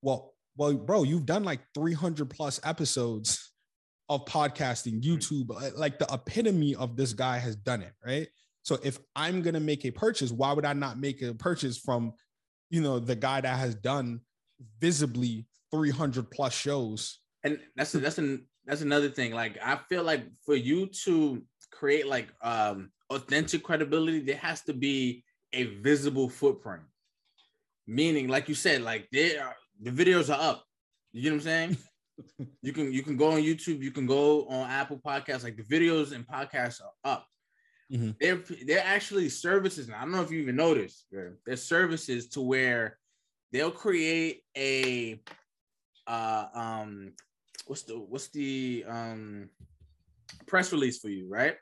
well, 0.00 0.35
well, 0.56 0.74
bro, 0.74 1.02
you've 1.02 1.26
done 1.26 1.44
like 1.44 1.60
300 1.74 2.30
plus 2.30 2.60
episodes 2.64 3.52
of 4.08 4.24
podcasting, 4.24 5.04
hmm. 5.04 5.10
YouTube, 5.10 5.50
uh, 5.50 5.70
like 5.76 5.98
the 5.98 6.06
epitome 6.12 6.74
of 6.74 6.96
this 6.96 7.12
guy 7.12 7.38
has 7.38 7.56
done 7.56 7.82
it, 7.82 7.92
right? 8.04 8.28
So 8.62 8.78
if 8.82 8.98
I'm 9.14 9.42
gonna 9.42 9.60
make 9.60 9.84
a 9.84 9.90
purchase, 9.90 10.32
why 10.32 10.52
would 10.52 10.64
I 10.64 10.72
not 10.72 10.98
make 10.98 11.22
a 11.22 11.34
purchase 11.34 11.78
from, 11.78 12.12
you 12.70 12.80
know, 12.80 12.98
the 12.98 13.14
guy 13.14 13.40
that 13.40 13.58
has 13.58 13.74
done 13.74 14.20
visibly 14.80 15.46
300 15.70 16.30
plus 16.30 16.54
shows. 16.54 17.20
And 17.44 17.58
that's 17.76 17.94
a, 17.94 17.98
that's 17.98 18.18
an 18.18 18.46
that's 18.64 18.82
another 18.82 19.08
thing. 19.08 19.32
Like 19.32 19.58
I 19.62 19.78
feel 19.88 20.02
like 20.02 20.24
for 20.44 20.54
you 20.56 20.86
to 21.04 21.42
create 21.70 22.06
like 22.06 22.28
um 22.42 22.90
authentic 23.10 23.62
credibility, 23.62 24.20
there 24.20 24.36
has 24.36 24.62
to 24.62 24.72
be 24.72 25.24
a 25.52 25.64
visible 25.80 26.28
footprint. 26.28 26.82
Meaning, 27.86 28.28
like 28.28 28.48
you 28.48 28.54
said, 28.54 28.82
like 28.82 29.08
they 29.12 29.38
are 29.38 29.54
the 29.80 29.90
videos 29.90 30.34
are 30.34 30.40
up. 30.40 30.64
You 31.12 31.22
get 31.22 31.30
what 31.30 31.36
I'm 31.36 31.40
saying? 31.42 31.76
you 32.62 32.72
can 32.72 32.92
you 32.92 33.02
can 33.02 33.16
go 33.16 33.32
on 33.32 33.40
YouTube, 33.40 33.82
you 33.82 33.90
can 33.90 34.06
go 34.06 34.46
on 34.46 34.70
Apple 34.70 35.00
Podcasts. 35.04 35.44
Like 35.44 35.56
the 35.56 35.62
videos 35.62 36.12
and 36.12 36.26
podcasts 36.26 36.80
are 36.80 36.92
up. 37.04 37.26
Mm-hmm. 37.92 38.10
They're 38.20 38.42
they're 38.66 38.84
actually 38.84 39.28
services. 39.28 39.86
And 39.86 39.94
I 39.94 40.00
don't 40.00 40.12
know 40.12 40.22
if 40.22 40.30
you 40.30 40.40
even 40.40 40.56
noticed. 40.56 41.06
They're 41.44 41.56
services 41.56 42.28
to 42.30 42.40
where 42.40 42.98
they'll 43.52 43.70
create 43.70 44.42
a 44.56 45.20
uh 46.06 46.46
um 46.54 47.12
what's 47.66 47.82
the 47.82 47.98
what's 47.98 48.28
the 48.28 48.84
um 48.88 49.50
press 50.46 50.72
release 50.72 50.98
for 50.98 51.08
you, 51.08 51.28
right? 51.28 51.56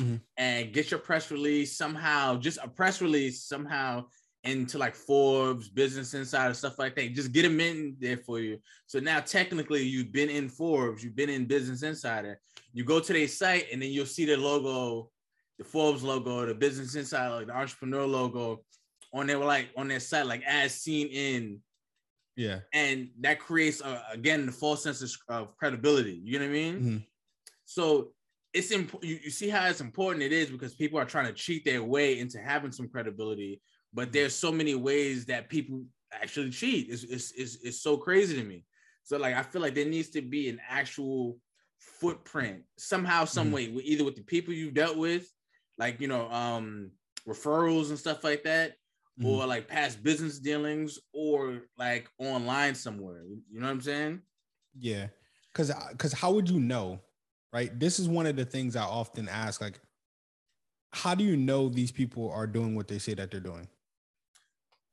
Mm-hmm. 0.00 0.16
And 0.36 0.72
get 0.72 0.90
your 0.90 1.00
press 1.00 1.30
release 1.30 1.76
somehow, 1.76 2.36
just 2.36 2.58
a 2.62 2.68
press 2.68 3.02
release 3.02 3.44
somehow 3.44 4.06
into 4.48 4.78
like 4.78 4.94
Forbes, 4.94 5.68
Business 5.68 6.14
Insider, 6.14 6.54
stuff 6.54 6.78
like 6.78 6.96
that. 6.96 7.14
Just 7.14 7.32
get 7.32 7.42
them 7.42 7.60
in 7.60 7.96
there 8.00 8.16
for 8.16 8.40
you. 8.40 8.58
So 8.86 8.98
now 8.98 9.20
technically 9.20 9.82
you've 9.82 10.12
been 10.12 10.30
in 10.30 10.48
Forbes, 10.48 11.04
you've 11.04 11.16
been 11.16 11.30
in 11.30 11.44
Business 11.44 11.82
Insider. 11.82 12.40
You 12.72 12.84
go 12.84 13.00
to 13.00 13.12
their 13.12 13.28
site 13.28 13.66
and 13.72 13.80
then 13.80 13.90
you'll 13.90 14.06
see 14.06 14.24
the 14.24 14.36
logo, 14.36 15.10
the 15.58 15.64
Forbes 15.64 16.02
logo, 16.02 16.46
the 16.46 16.54
Business 16.54 16.94
Insider, 16.94 17.36
like 17.36 17.46
the 17.46 17.56
entrepreneur 17.56 18.06
logo, 18.06 18.62
on 19.14 19.26
their 19.26 19.38
like 19.38 19.68
on 19.76 19.88
their 19.88 20.00
site, 20.00 20.26
like 20.26 20.42
as 20.46 20.74
seen 20.74 21.08
in. 21.08 21.60
Yeah. 22.36 22.60
And 22.72 23.10
that 23.20 23.40
creates 23.40 23.80
uh, 23.80 24.02
again 24.12 24.46
the 24.46 24.52
false 24.52 24.82
sense 24.82 25.18
of, 25.28 25.56
credibility. 25.56 26.20
You 26.22 26.38
know 26.38 26.44
what 26.44 26.50
I 26.50 26.52
mean? 26.52 26.74
Mm-hmm. 26.74 26.96
So 27.64 28.12
it's 28.58 28.72
important. 28.72 29.10
You, 29.10 29.20
you 29.22 29.30
see 29.30 29.48
how 29.48 29.66
it's 29.68 29.80
important 29.80 30.22
it 30.22 30.32
is 30.32 30.50
because 30.50 30.74
people 30.74 30.98
are 30.98 31.04
trying 31.04 31.26
to 31.26 31.32
cheat 31.32 31.64
their 31.64 31.82
way 31.82 32.18
into 32.18 32.38
having 32.38 32.72
some 32.72 32.88
credibility, 32.88 33.62
but 33.94 34.06
mm-hmm. 34.06 34.12
there's 34.12 34.34
so 34.34 34.50
many 34.50 34.74
ways 34.74 35.26
that 35.26 35.48
people 35.48 35.84
actually 36.12 36.50
cheat. 36.50 36.88
It's, 36.90 37.04
it's, 37.04 37.32
it's, 37.32 37.58
it's 37.62 37.80
so 37.80 37.96
crazy 37.96 38.36
to 38.36 38.44
me. 38.44 38.64
So 39.04 39.16
like 39.16 39.34
I 39.34 39.42
feel 39.42 39.62
like 39.62 39.74
there 39.74 39.86
needs 39.86 40.10
to 40.10 40.22
be 40.22 40.48
an 40.48 40.60
actual 40.68 41.38
footprint 41.78 42.62
somehow, 42.76 43.24
some 43.24 43.46
mm-hmm. 43.46 43.54
way, 43.54 43.82
either 43.84 44.04
with 44.04 44.16
the 44.16 44.22
people 44.22 44.52
you've 44.52 44.74
dealt 44.74 44.96
with, 44.96 45.30
like 45.78 46.00
you 46.00 46.08
know, 46.08 46.28
um, 46.30 46.90
referrals 47.26 47.90
and 47.90 47.98
stuff 47.98 48.24
like 48.24 48.42
that, 48.42 48.72
mm-hmm. 49.18 49.26
or 49.26 49.46
like 49.46 49.68
past 49.68 50.02
business 50.02 50.40
dealings 50.40 50.98
or 51.14 51.62
like 51.78 52.08
online 52.18 52.74
somewhere. 52.74 53.22
You 53.50 53.60
know 53.60 53.66
what 53.66 53.72
I'm 53.72 53.80
saying? 53.80 54.20
Yeah. 54.78 55.06
Cause 55.54 55.72
cause 55.96 56.12
how 56.12 56.32
would 56.32 56.50
you 56.50 56.60
know? 56.60 57.00
Right. 57.52 57.78
This 57.78 57.98
is 57.98 58.08
one 58.08 58.26
of 58.26 58.36
the 58.36 58.44
things 58.44 58.76
I 58.76 58.82
often 58.82 59.28
ask, 59.28 59.60
like, 59.60 59.80
how 60.92 61.14
do 61.14 61.24
you 61.24 61.36
know 61.36 61.68
these 61.68 61.90
people 61.90 62.30
are 62.30 62.46
doing 62.46 62.74
what 62.74 62.88
they 62.88 62.98
say 62.98 63.14
that 63.14 63.30
they're 63.30 63.40
doing? 63.40 63.68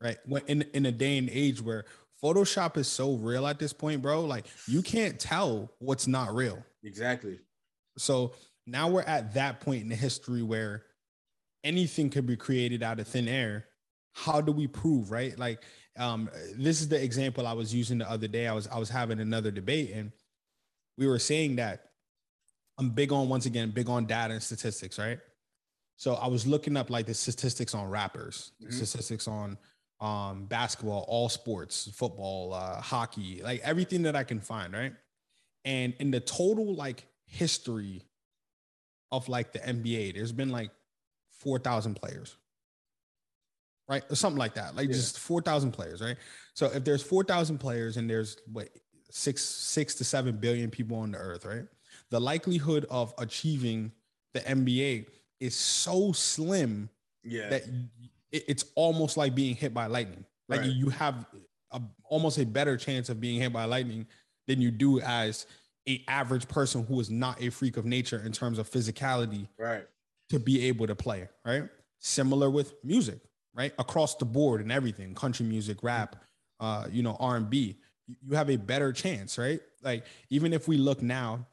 Right. 0.02 0.18
When 0.26 0.42
in, 0.48 0.62
in 0.74 0.86
a 0.86 0.92
day 0.92 1.18
and 1.18 1.30
age 1.30 1.62
where 1.62 1.86
Photoshop 2.24 2.78
is 2.78 2.88
so 2.88 3.16
real 3.16 3.46
at 3.48 3.60
this 3.60 3.74
point, 3.74 4.02
bro, 4.02 4.22
like 4.22 4.46
you 4.68 4.82
can't 4.82 5.20
tell 5.20 5.72
what's 5.80 6.08
not 6.08 6.34
real. 6.34 6.64
Exactly. 6.84 7.40
So 7.98 8.34
now 8.68 8.90
we're 8.90 9.04
at 9.04 9.34
that 9.34 9.60
point 9.60 9.84
in 9.84 9.90
the 9.90 9.96
history 9.96 10.42
where 10.42 10.84
anything 11.64 12.10
could 12.10 12.26
be 12.26 12.38
created 12.38 12.84
out 12.84 13.00
of 13.00 13.08
thin 13.08 13.28
air 13.28 13.66
how 14.14 14.40
do 14.40 14.52
we 14.52 14.68
prove 14.68 15.12
right 15.12 15.38
like 15.38 15.64
um 15.98 16.30
this 16.56 16.80
is 16.80 16.88
the 16.88 17.02
example 17.02 17.46
i 17.46 17.54
was 17.54 17.74
using 17.74 17.98
the 17.98 18.10
other 18.10 18.28
day 18.28 18.48
i 18.48 18.54
was 18.54 18.68
i 18.68 18.78
was 18.78 18.90
having 18.90 19.20
another 19.20 19.52
debate 19.52 19.92
and 19.94 20.12
we 20.98 21.08
were 21.08 21.20
saying 21.20 21.58
that 21.58 21.90
i'm 22.78 22.90
big 22.90 23.12
on 23.12 23.30
once 23.30 23.46
again 23.46 23.72
big 23.72 23.90
on 23.90 24.06
data 24.06 24.34
and 24.34 24.44
statistics 24.44 24.98
right 25.00 25.20
so 25.98 26.16
i 26.16 26.28
was 26.28 26.46
looking 26.46 26.78
up 26.78 26.90
like 26.90 27.06
the 27.06 27.14
statistics 27.14 27.74
on 27.74 27.90
rappers 27.90 28.52
mm-hmm. 28.62 28.72
statistics 28.72 29.28
on 29.28 29.58
um 30.02 30.46
basketball 30.46 31.06
all 31.08 31.30
sports 31.30 31.90
football 31.94 32.54
uh 32.54 32.82
hockey 32.82 33.42
like 33.44 33.62
everything 33.64 34.02
that 34.02 34.16
i 34.16 34.24
can 34.24 34.40
find 34.40 34.74
right 34.74 34.94
and 35.64 35.94
in 36.00 36.12
the 36.12 36.20
total 36.20 36.76
like 36.76 37.06
history 37.26 38.02
of 39.12 39.30
like 39.30 39.54
the 39.54 39.60
nba 39.60 40.14
there's 40.14 40.34
been 40.34 40.50
like 40.50 40.72
4000 41.40 41.96
players 41.96 42.36
right? 43.88 44.04
Or 44.10 44.16
something 44.16 44.40
like 44.40 44.56
that, 44.56 44.76
like 44.76 44.88
yeah. 44.88 44.94
just 44.94 45.20
4,000 45.20 45.72
players, 45.72 46.02
right? 46.02 46.18
So 46.54 46.68
if 46.68 46.84
there's 46.84 47.04
4,000 47.04 47.58
players 47.58 47.98
and 47.98 48.10
there's 48.10 48.38
what 48.52 48.70
six, 49.12 49.44
six 49.44 49.96
to 49.96 50.04
seven 50.04 50.38
billion 50.38 50.70
people 50.70 50.98
on 50.98 51.12
the 51.12 51.18
earth, 51.18 51.46
right? 51.46 51.66
The 52.12 52.20
likelihood 52.20 52.86
of 52.90 53.14
achieving 53.18 53.92
the 54.34 54.42
NBA 54.42 55.08
is 55.40 55.56
so 55.56 56.12
slim 56.12 56.90
yeah. 57.24 57.50
that 57.50 57.64
it's 58.32 58.66
almost 58.76 59.18
like 59.18 59.36
being 59.36 59.56
hit 59.56 59.74
by 59.74 59.88
lightning. 59.88 60.26
Like 60.48 60.62
right. 60.62 60.70
you 60.70 60.90
have 60.90 61.26
a, 61.72 61.82
almost 62.04 62.38
a 62.38 62.46
better 62.46 62.78
chance 62.78 63.10
of 63.10 63.20
being 63.20 63.42
hit 63.42 63.52
by 63.52 63.66
lightning 63.66 64.08
than 64.48 64.62
you 64.62 64.72
do 64.72 65.00
as 65.02 65.48
a 65.88 66.04
average 66.08 66.48
person 66.48 66.86
who 66.86 67.00
is 67.00 67.10
not 67.10 67.42
a 67.42 67.50
freak 67.50 67.78
of 67.78 67.86
nature 67.86 68.22
in 68.26 68.32
terms 68.32 68.58
of 68.58 68.70
physicality 68.70 69.48
right 69.60 69.86
to 70.30 70.40
be 70.40 70.66
able 70.66 70.88
to 70.88 70.96
play 70.96 71.30
right 71.46 71.70
similar 72.00 72.50
with 72.50 72.74
music 72.84 73.20
right? 73.56 73.74
Across 73.80 74.16
the 74.16 74.26
board 74.26 74.62
and 74.62 74.72
everything, 74.72 75.16
country 75.16 75.46
music, 75.46 75.82
rap, 75.82 76.18
uh, 76.60 76.86
you 76.92 77.02
know, 77.02 77.16
R&B, 77.20 77.78
you 78.08 78.36
have 78.36 78.50
a 78.50 78.58
better 78.58 78.92
chance, 78.92 79.38
right? 79.38 79.60
Like 79.82 80.06
even 80.30 80.54
if 80.54 80.68
we 80.68 80.78
look 80.78 81.02
now 81.02 81.48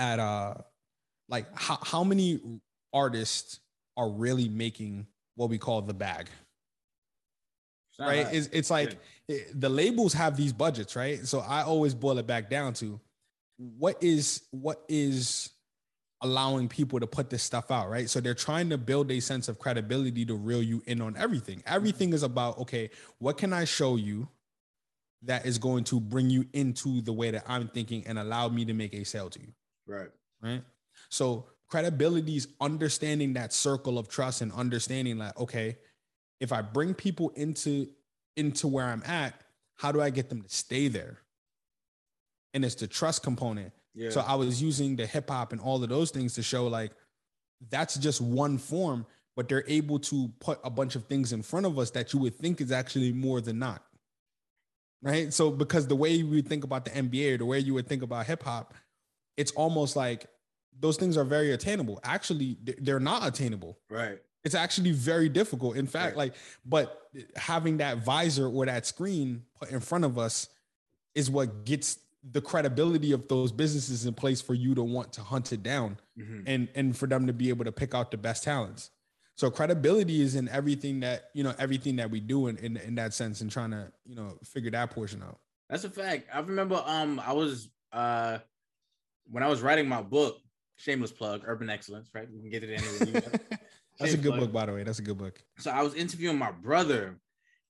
at 0.00 0.18
uh 0.18 0.54
like 1.28 1.46
how, 1.56 1.78
how 1.82 2.02
many 2.02 2.40
artists 2.92 3.60
are 3.96 4.08
really 4.10 4.48
making 4.48 5.06
what 5.36 5.48
we 5.48 5.58
call 5.58 5.82
the 5.82 5.94
bag? 5.94 6.28
Right? 8.08 8.26
It's, 8.32 8.48
it's 8.48 8.70
like 8.70 8.98
it, 9.28 9.60
the 9.60 9.68
labels 9.68 10.14
have 10.14 10.36
these 10.36 10.52
budgets, 10.52 10.96
right? 10.96 11.24
So 11.26 11.40
I 11.40 11.62
always 11.62 11.94
boil 11.94 12.18
it 12.18 12.26
back 12.26 12.50
down 12.50 12.72
to 12.74 12.98
what 13.58 14.02
is 14.02 14.42
what 14.50 14.82
is 14.88 15.50
allowing 16.22 16.68
people 16.68 16.98
to 17.00 17.06
put 17.06 17.30
this 17.30 17.42
stuff 17.42 17.70
out, 17.70 17.90
right? 17.90 18.08
So 18.08 18.20
they're 18.20 18.34
trying 18.34 18.70
to 18.70 18.78
build 18.78 19.10
a 19.10 19.20
sense 19.20 19.48
of 19.48 19.58
credibility 19.58 20.24
to 20.26 20.34
reel 20.34 20.62
you 20.62 20.82
in 20.86 21.00
on 21.00 21.16
everything. 21.16 21.62
Everything 21.66 22.12
is 22.12 22.22
about, 22.22 22.58
okay, 22.58 22.90
what 23.18 23.38
can 23.38 23.52
I 23.52 23.64
show 23.64 23.96
you 23.96 24.28
that 25.22 25.46
is 25.46 25.58
going 25.58 25.84
to 25.84 26.00
bring 26.00 26.30
you 26.30 26.46
into 26.52 27.02
the 27.02 27.12
way 27.12 27.30
that 27.30 27.44
I'm 27.46 27.68
thinking 27.68 28.06
and 28.06 28.18
allow 28.18 28.48
me 28.48 28.64
to 28.66 28.74
make 28.74 28.94
a 28.94 29.04
sale 29.04 29.30
to 29.30 29.40
you? 29.40 29.52
Right. 29.90 30.10
Right. 30.40 30.62
So 31.08 31.46
credibility 31.68 32.36
is 32.36 32.48
understanding 32.60 33.34
that 33.34 33.52
circle 33.52 33.98
of 33.98 34.08
trust 34.08 34.40
and 34.40 34.52
understanding 34.52 35.18
that 35.18 35.36
okay, 35.38 35.76
if 36.40 36.52
I 36.52 36.62
bring 36.62 36.94
people 36.94 37.30
into 37.30 37.88
into 38.36 38.68
where 38.68 38.86
I'm 38.86 39.02
at, 39.04 39.34
how 39.76 39.92
do 39.92 40.00
I 40.00 40.10
get 40.10 40.28
them 40.28 40.42
to 40.42 40.48
stay 40.48 40.88
there? 40.88 41.18
And 42.54 42.64
it's 42.64 42.76
the 42.76 42.86
trust 42.86 43.22
component. 43.22 43.72
Yeah. 43.94 44.10
So 44.10 44.20
I 44.20 44.34
was 44.34 44.62
using 44.62 44.96
the 44.96 45.06
hip 45.06 45.28
hop 45.28 45.52
and 45.52 45.60
all 45.60 45.82
of 45.82 45.88
those 45.88 46.10
things 46.10 46.34
to 46.34 46.42
show 46.42 46.66
like 46.66 46.92
that's 47.70 47.96
just 47.96 48.20
one 48.20 48.56
form, 48.56 49.04
but 49.36 49.48
they're 49.48 49.64
able 49.66 49.98
to 49.98 50.30
put 50.40 50.60
a 50.64 50.70
bunch 50.70 50.96
of 50.96 51.04
things 51.06 51.32
in 51.32 51.42
front 51.42 51.66
of 51.66 51.78
us 51.78 51.90
that 51.90 52.12
you 52.12 52.20
would 52.20 52.34
think 52.36 52.60
is 52.60 52.72
actually 52.72 53.12
more 53.12 53.40
than 53.40 53.58
not. 53.58 53.84
Right. 55.02 55.32
So 55.32 55.50
because 55.50 55.86
the 55.86 55.96
way 55.96 56.22
we 56.22 56.42
think 56.42 56.62
about 56.64 56.84
the 56.84 56.90
NBA 56.90 57.34
or 57.34 57.38
the 57.38 57.46
way 57.46 57.58
you 57.58 57.74
would 57.74 57.88
think 57.88 58.02
about 58.02 58.26
hip 58.26 58.42
hop, 58.42 58.74
it's 59.40 59.52
almost 59.52 59.96
like 59.96 60.26
those 60.78 60.96
things 60.98 61.16
are 61.16 61.24
very 61.24 61.52
attainable. 61.52 61.98
Actually, 62.04 62.58
they're 62.78 63.00
not 63.00 63.26
attainable. 63.26 63.78
Right. 63.88 64.18
It's 64.44 64.54
actually 64.54 64.92
very 64.92 65.28
difficult. 65.28 65.76
In 65.76 65.86
fact, 65.86 66.16
right. 66.16 66.32
like, 66.32 66.34
but 66.64 67.08
having 67.36 67.78
that 67.78 68.04
visor 68.04 68.46
or 68.46 68.66
that 68.66 68.86
screen 68.86 69.42
put 69.58 69.70
in 69.70 69.80
front 69.80 70.04
of 70.04 70.18
us 70.18 70.48
is 71.14 71.30
what 71.30 71.64
gets 71.64 71.98
the 72.22 72.40
credibility 72.40 73.12
of 73.12 73.28
those 73.28 73.50
businesses 73.50 74.04
in 74.04 74.12
place 74.12 74.42
for 74.42 74.54
you 74.54 74.74
to 74.74 74.82
want 74.82 75.12
to 75.14 75.22
hunt 75.22 75.52
it 75.52 75.62
down 75.62 75.98
mm-hmm. 76.18 76.42
and 76.46 76.68
and 76.74 76.96
for 76.96 77.06
them 77.06 77.26
to 77.26 77.32
be 77.32 77.48
able 77.48 77.64
to 77.64 77.72
pick 77.72 77.94
out 77.94 78.10
the 78.10 78.18
best 78.18 78.44
talents. 78.44 78.90
So 79.36 79.50
credibility 79.50 80.20
is 80.20 80.34
in 80.34 80.48
everything 80.50 81.00
that 81.00 81.30
you 81.34 81.42
know 81.42 81.54
everything 81.58 81.96
that 81.96 82.10
we 82.10 82.20
do 82.20 82.48
in, 82.48 82.58
in 82.58 82.76
in 82.76 82.94
that 82.96 83.14
sense 83.14 83.40
and 83.40 83.50
trying 83.50 83.70
to 83.70 83.90
you 84.04 84.14
know 84.14 84.38
figure 84.44 84.70
that 84.70 84.90
portion 84.90 85.22
out. 85.22 85.38
That's 85.70 85.84
a 85.84 85.90
fact. 85.90 86.28
I 86.32 86.40
remember 86.40 86.82
um 86.86 87.20
I 87.20 87.32
was 87.32 87.68
uh 87.92 88.38
when 89.30 89.42
I 89.42 89.48
was 89.48 89.62
writing 89.62 89.88
my 89.88 90.02
book, 90.02 90.38
shameless 90.76 91.12
plug, 91.12 91.42
Urban 91.46 91.70
Excellence, 91.70 92.10
right? 92.14 92.28
We 92.30 92.40
can 92.40 92.50
get 92.50 92.64
it 92.64 92.70
in. 92.70 93.12
That's 93.98 94.14
a 94.14 94.16
good 94.16 94.30
plug. 94.32 94.40
book, 94.40 94.52
by 94.52 94.66
the 94.66 94.72
way. 94.72 94.82
That's 94.82 94.98
a 94.98 95.02
good 95.02 95.18
book. 95.18 95.42
So 95.58 95.70
I 95.70 95.82
was 95.82 95.94
interviewing 95.94 96.38
my 96.38 96.50
brother, 96.50 97.18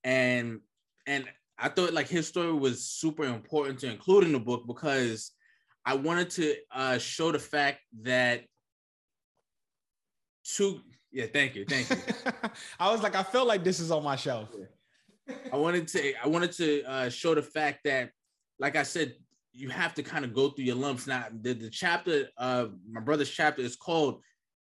and 0.05 0.61
and 1.07 1.25
I 1.59 1.69
thought 1.69 1.93
like 1.93 2.09
his 2.09 2.29
story 2.29 2.53
was 2.53 2.85
super 2.85 3.25
important 3.25 3.81
to 3.81 3.91
include 3.91 4.25
in 4.25 4.33
the 4.33 4.39
book 4.39 4.67
because 4.67 5.33
I 5.85 5.95
wanted 5.95 6.31
to 6.31 6.55
uh, 6.73 6.99
show 6.99 7.33
the 7.33 7.39
fact 7.39 7.81
that 8.03 8.45
two. 10.45 10.81
Yeah, 11.13 11.27
thank 11.33 11.57
you, 11.57 11.65
thank 11.65 11.91
you. 11.91 11.97
I 12.79 12.93
was 12.93 13.03
like, 13.03 13.17
I 13.17 13.25
felt 13.25 13.49
like 13.49 13.65
this 13.65 13.81
is 13.81 13.91
on 13.91 14.05
my 14.05 14.15
shelf. 14.15 14.49
I 15.53 15.57
wanted 15.57 15.89
to, 15.89 16.15
I 16.23 16.29
wanted 16.29 16.53
to 16.53 16.83
uh, 16.85 17.09
show 17.09 17.35
the 17.35 17.43
fact 17.43 17.81
that, 17.85 18.11
like 18.61 18.77
I 18.77 18.85
said, 18.85 19.15
you 19.53 19.69
have 19.69 19.95
to 19.95 20.03
kind 20.03 20.25
of 20.25 20.35
go 20.35 20.51
through 20.51 20.65
your 20.65 20.77
lumps. 20.77 21.07
Now, 21.07 21.27
the, 21.41 21.55
the 21.55 21.71
chapter, 21.71 22.29
uh, 22.37 22.67
my 22.91 23.01
brother's 23.01 23.31
chapter 23.31 23.63
is 23.63 23.77
called 23.77 24.23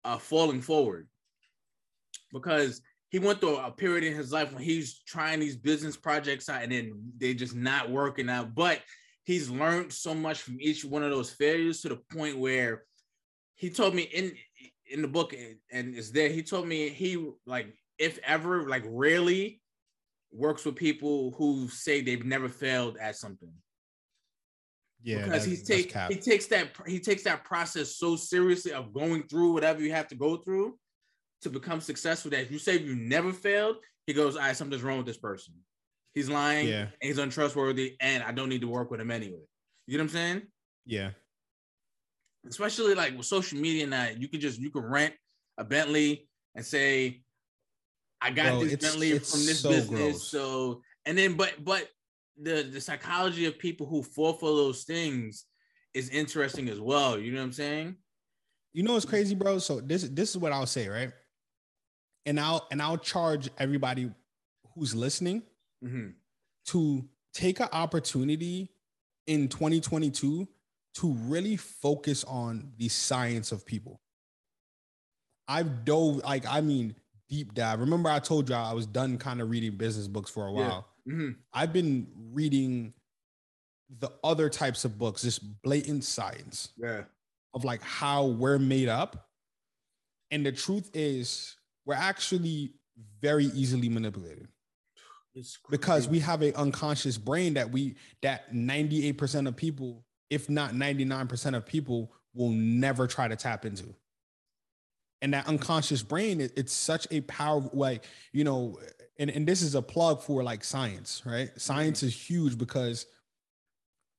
uh, 0.04 0.18
"Falling 0.18 0.60
Forward," 0.60 1.08
because 2.32 2.80
he 3.08 3.18
went 3.18 3.40
through 3.40 3.56
a 3.56 3.70
period 3.70 4.04
in 4.04 4.14
his 4.14 4.32
life 4.32 4.52
when 4.52 4.62
he's 4.62 5.00
trying 5.06 5.40
these 5.40 5.56
business 5.56 5.96
projects 5.96 6.48
out 6.48 6.62
and 6.62 6.72
then 6.72 6.92
they 7.18 7.34
just 7.34 7.54
not 7.54 7.90
working 7.90 8.28
out. 8.28 8.54
But 8.54 8.80
he's 9.24 9.48
learned 9.48 9.92
so 9.92 10.14
much 10.14 10.40
from 10.40 10.58
each 10.60 10.84
one 10.84 11.02
of 11.02 11.10
those 11.10 11.30
failures 11.30 11.80
to 11.82 11.88
the 11.88 12.00
point 12.12 12.38
where 12.38 12.84
he 13.54 13.70
told 13.70 13.94
me 13.94 14.02
in 14.02 14.32
in 14.90 15.02
the 15.02 15.08
book 15.08 15.34
and 15.72 15.94
it's 15.94 16.10
there. 16.10 16.28
He 16.28 16.42
told 16.42 16.66
me 16.66 16.88
he 16.88 17.30
like 17.46 17.74
if 17.98 18.18
ever 18.24 18.68
like 18.68 18.84
rarely 18.86 19.60
works 20.32 20.64
with 20.64 20.76
people 20.76 21.34
who 21.38 21.68
say 21.68 22.00
they've 22.00 22.24
never 22.24 22.48
failed 22.48 22.96
at 23.00 23.16
something. 23.16 23.52
Yeah, 25.06 25.22
because 25.22 25.44
he 25.44 25.56
takes 25.56 25.94
he 26.08 26.16
takes 26.16 26.46
that 26.46 26.70
he 26.84 26.98
takes 26.98 27.22
that 27.22 27.44
process 27.44 27.94
so 27.94 28.16
seriously 28.16 28.72
of 28.72 28.92
going 28.92 29.22
through 29.28 29.52
whatever 29.52 29.80
you 29.80 29.92
have 29.92 30.08
to 30.08 30.16
go 30.16 30.38
through 30.38 30.76
to 31.42 31.48
become 31.48 31.80
successful 31.80 32.32
that 32.32 32.40
if 32.40 32.50
you 32.50 32.58
say 32.58 32.76
you 32.76 32.96
never 32.96 33.32
failed, 33.32 33.76
he 34.08 34.12
goes, 34.12 34.34
all 34.34 34.42
right, 34.42 34.56
something's 34.56 34.82
wrong 34.82 34.96
with 34.96 35.06
this 35.06 35.16
person. 35.16 35.54
He's 36.12 36.28
lying 36.28 36.66
yeah. 36.66 36.80
and 36.80 36.90
he's 37.02 37.18
untrustworthy, 37.18 37.94
and 38.00 38.24
I 38.24 38.32
don't 38.32 38.48
need 38.48 38.62
to 38.62 38.68
work 38.68 38.90
with 38.90 39.00
him 39.00 39.12
anyway. 39.12 39.38
You 39.86 39.96
know 39.96 40.02
what 40.02 40.10
I'm 40.10 40.14
saying? 40.16 40.42
Yeah. 40.86 41.10
Especially 42.48 42.96
like 42.96 43.16
with 43.16 43.26
social 43.26 43.60
media 43.60 43.86
now, 43.86 44.08
you 44.08 44.26
can 44.26 44.40
just 44.40 44.58
you 44.58 44.70
can 44.70 44.82
rent 44.82 45.14
a 45.56 45.62
Bentley 45.62 46.28
and 46.56 46.66
say, 46.66 47.22
I 48.20 48.32
got 48.32 48.46
Bro, 48.46 48.64
this 48.64 48.72
it's, 48.72 48.84
Bentley 48.84 49.12
it's 49.12 49.30
from 49.30 49.46
this 49.46 49.60
so 49.60 49.68
business. 49.68 50.00
Gross. 50.00 50.28
So 50.28 50.82
and 51.04 51.16
then 51.16 51.34
but 51.34 51.64
but 51.64 51.88
the 52.40 52.62
the 52.62 52.80
psychology 52.80 53.46
of 53.46 53.58
people 53.58 53.86
who 53.86 54.02
fall 54.02 54.34
for 54.34 54.50
those 54.50 54.84
things 54.84 55.44
is 55.94 56.10
interesting 56.10 56.68
as 56.68 56.80
well. 56.80 57.18
You 57.18 57.32
know 57.32 57.38
what 57.38 57.46
I'm 57.46 57.52
saying? 57.52 57.96
You 58.72 58.82
know 58.82 58.92
what's 58.92 59.06
crazy, 59.06 59.34
bro? 59.34 59.58
So 59.58 59.80
this 59.80 60.02
this 60.02 60.30
is 60.30 60.38
what 60.38 60.52
I'll 60.52 60.66
say, 60.66 60.88
right? 60.88 61.12
and 62.26 62.38
I'll 62.40 62.66
and 62.70 62.82
I'll 62.82 62.98
charge 62.98 63.48
everybody 63.56 64.10
who's 64.74 64.94
listening 64.94 65.42
mm-hmm. 65.82 66.08
to 66.66 67.08
take 67.32 67.60
an 67.60 67.68
opportunity 67.72 68.68
in 69.26 69.48
2022 69.48 70.46
to 70.94 71.12
really 71.12 71.56
focus 71.56 72.24
on 72.24 72.72
the 72.76 72.88
science 72.88 73.52
of 73.52 73.64
people. 73.64 74.00
I've 75.48 75.84
dove 75.84 76.16
like 76.24 76.44
I 76.46 76.60
mean 76.60 76.96
deep 77.28 77.54
dive. 77.54 77.80
Remember 77.80 78.10
I 78.10 78.18
told 78.18 78.48
you 78.48 78.56
I 78.56 78.72
was 78.72 78.86
done 78.86 79.16
kind 79.16 79.40
of 79.40 79.48
reading 79.48 79.76
business 79.76 80.08
books 80.08 80.30
for 80.30 80.46
a 80.46 80.52
while. 80.52 80.88
Mm-hmm. 81.08 81.30
I've 81.52 81.72
been 81.72 82.08
reading 82.32 82.94
the 83.98 84.10
other 84.24 84.48
types 84.48 84.84
of 84.84 84.98
books, 84.98 85.22
just 85.22 85.62
blatant 85.62 86.04
science. 86.04 86.70
Yeah. 86.76 87.02
Of 87.54 87.64
like 87.64 87.82
how 87.82 88.26
we're 88.26 88.58
made 88.58 88.88
up. 88.88 89.28
And 90.30 90.44
the 90.44 90.52
truth 90.52 90.90
is 90.92 91.56
we're 91.86 91.94
actually 91.94 92.74
very 93.20 93.46
easily 93.46 93.88
manipulated 93.88 94.48
because 95.70 96.08
we 96.08 96.18
have 96.20 96.42
an 96.42 96.54
unconscious 96.54 97.18
brain 97.18 97.54
that 97.54 97.70
we 97.70 97.94
that 98.22 98.52
98% 98.52 99.46
of 99.46 99.56
people 99.56 100.04
if 100.30 100.48
not 100.48 100.72
99% 100.72 101.54
of 101.54 101.66
people 101.66 102.12
will 102.34 102.50
never 102.50 103.06
try 103.06 103.28
to 103.28 103.36
tap 103.36 103.64
into 103.64 103.94
and 105.20 105.34
that 105.34 105.46
unconscious 105.46 106.02
brain 106.02 106.40
it, 106.40 106.52
it's 106.56 106.72
such 106.72 107.06
a 107.10 107.20
power 107.22 107.62
like 107.72 108.06
you 108.32 108.44
know 108.44 108.78
and, 109.18 109.30
and 109.30 109.46
this 109.46 109.62
is 109.62 109.74
a 109.74 109.82
plug 109.82 110.22
for 110.22 110.42
like 110.42 110.64
science 110.64 111.22
right 111.24 111.50
science 111.56 112.02
is 112.02 112.14
huge 112.14 112.58
because 112.58 113.06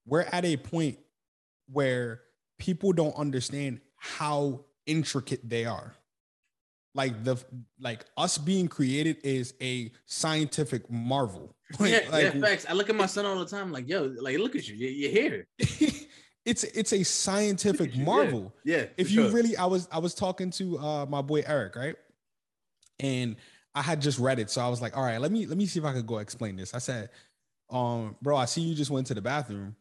we're 0.06 0.22
at 0.22 0.46
a 0.46 0.58
point 0.58 0.98
where 1.72 2.22
people 2.58 2.94
don't 2.94 3.16
understand 3.16 3.80
how 3.98 4.66
intricate 4.86 5.48
they 5.48 5.66
are 5.66 5.96
like 6.98 7.24
the 7.24 7.38
like 7.80 8.06
us 8.18 8.40
being 8.40 8.68
created 8.68 9.18
is 9.24 9.54
a 9.62 9.92
scientific 10.08 10.90
marvel. 10.92 11.56
Like, 11.80 11.92
yeah, 11.92 12.12
like, 12.12 12.34
yeah, 12.34 12.42
facts. 12.42 12.66
I 12.68 12.74
look 12.74 12.90
at 12.90 12.96
my 12.96 13.06
son 13.06 13.26
all 13.26 13.38
the 13.38 13.46
time, 13.46 13.72
like, 13.72 13.88
yo, 13.88 14.14
like, 14.20 14.40
look 14.40 14.56
at 14.56 14.68
you, 14.68 14.76
you're 14.76 15.12
here. 15.12 15.48
it's 16.46 16.64
it's 16.64 16.94
a 16.94 17.04
scientific 17.04 17.96
marvel. 17.96 18.54
Yeah. 18.66 18.78
yeah 18.78 18.86
if 18.98 19.12
you 19.12 19.24
sure. 19.24 19.32
really, 19.32 19.56
I 19.56 19.68
was 19.68 19.88
I 19.92 20.00
was 20.00 20.16
talking 20.16 20.50
to 20.52 20.80
uh 20.80 21.06
my 21.06 21.22
boy 21.22 21.44
Eric, 21.46 21.76
right? 21.76 21.96
And 23.00 23.36
I 23.76 23.82
had 23.82 24.02
just 24.02 24.20
read 24.20 24.40
it, 24.40 24.50
so 24.50 24.62
I 24.62 24.70
was 24.70 24.82
like, 24.82 24.98
all 24.98 25.04
right, 25.04 25.20
let 25.22 25.32
me 25.32 25.46
let 25.46 25.58
me 25.58 25.66
see 25.66 25.80
if 25.80 25.86
I 25.86 25.94
could 25.94 26.08
go 26.08 26.18
explain 26.18 26.56
this. 26.56 26.74
I 26.74 26.80
said, 26.80 27.10
um, 27.70 28.16
bro, 28.22 28.36
I 28.38 28.46
see 28.46 28.62
you 28.62 28.76
just 28.76 28.92
went 28.92 29.08
to 29.08 29.14
the 29.14 29.22
bathroom. 29.22 29.76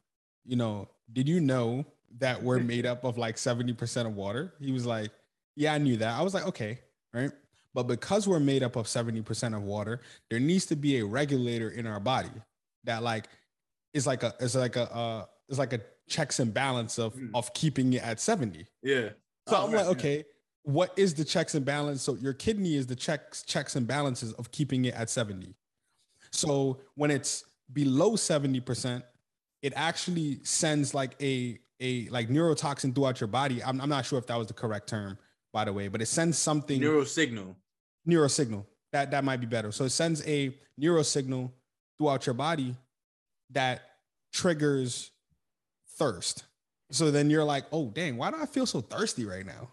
You 0.44 0.56
know, 0.56 0.88
did 1.12 1.28
you 1.28 1.40
know 1.40 1.86
that 2.18 2.42
we're 2.42 2.58
made 2.58 2.86
up 2.86 3.04
of 3.04 3.18
like 3.18 3.36
70% 3.36 4.06
of 4.06 4.14
water? 4.14 4.54
He 4.60 4.72
was 4.72 4.86
like, 4.86 5.10
Yeah, 5.56 5.74
I 5.74 5.78
knew 5.78 5.96
that. 5.98 6.18
I 6.18 6.22
was 6.22 6.34
like, 6.34 6.46
okay 6.46 6.78
right? 7.16 7.32
But 7.74 7.84
because 7.84 8.28
we're 8.28 8.40
made 8.40 8.62
up 8.62 8.76
of 8.76 8.86
70% 8.86 9.56
of 9.56 9.62
water, 9.62 10.00
there 10.30 10.40
needs 10.40 10.66
to 10.66 10.76
be 10.76 10.98
a 10.98 11.04
regulator 11.04 11.70
in 11.70 11.86
our 11.86 12.00
body 12.00 12.30
that 12.84 13.02
like 13.02 13.28
is 13.92 14.06
like 14.06 14.22
a 14.22 14.34
is 14.40 14.54
like 14.54 14.76
a 14.76 14.92
uh 14.94 15.24
is 15.48 15.58
like 15.58 15.72
a 15.72 15.80
checks 16.08 16.38
and 16.38 16.54
balance 16.54 16.98
of 16.98 17.14
mm. 17.14 17.30
of 17.34 17.52
keeping 17.52 17.92
it 17.92 18.02
at 18.02 18.20
70. 18.20 18.66
Yeah. 18.82 19.10
So 19.48 19.56
oh, 19.56 19.66
I'm 19.66 19.72
like, 19.72 19.86
okay, 19.86 20.24
what 20.66 20.92
is 20.96 21.14
the 21.14 21.24
checks 21.24 21.54
and 21.54 21.64
balance? 21.64 22.02
So 22.02 22.16
your 22.16 22.32
kidney 22.32 22.74
is 22.74 22.88
the 22.88 22.96
checks 22.96 23.44
checks 23.44 23.76
and 23.76 23.86
balances 23.86 24.32
of 24.32 24.50
keeping 24.50 24.84
it 24.84 24.94
at 24.94 25.08
70. 25.08 25.54
So 26.32 26.80
when 26.96 27.12
it's 27.12 27.44
below 27.72 28.12
70%, 28.12 29.04
it 29.62 29.72
actually 29.76 30.40
sends 30.42 30.92
like 30.92 31.14
a 31.22 31.60
a 31.78 32.08
like 32.08 32.28
neurotoxin 32.30 32.96
throughout 32.96 33.20
your 33.20 33.28
body. 33.28 33.62
I'm, 33.62 33.80
I'm 33.80 33.88
not 33.88 34.06
sure 34.06 34.18
if 34.18 34.26
that 34.26 34.36
was 34.36 34.48
the 34.48 34.54
correct 34.54 34.88
term, 34.88 35.18
by 35.52 35.64
the 35.64 35.72
way, 35.72 35.86
but 35.86 36.02
it 36.02 36.06
sends 36.06 36.36
something 36.36 36.80
neural 36.80 37.04
signal. 37.04 37.56
Neural 38.04 38.28
signal. 38.28 38.66
That 38.92 39.12
that 39.12 39.22
might 39.22 39.38
be 39.38 39.46
better. 39.46 39.70
So 39.70 39.84
it 39.84 39.90
sends 39.90 40.26
a 40.26 40.52
neural 40.76 41.04
signal 41.04 41.54
throughout 41.96 42.26
your 42.26 42.34
body 42.34 42.74
that 43.50 43.82
triggers 44.32 45.12
thirst. 45.96 46.44
So 46.90 47.12
then 47.12 47.30
you're 47.30 47.44
like, 47.44 47.66
oh 47.70 47.90
dang, 47.90 48.16
why 48.16 48.32
do 48.32 48.38
I 48.42 48.46
feel 48.46 48.66
so 48.66 48.80
thirsty 48.80 49.24
right 49.24 49.46
now? 49.46 49.68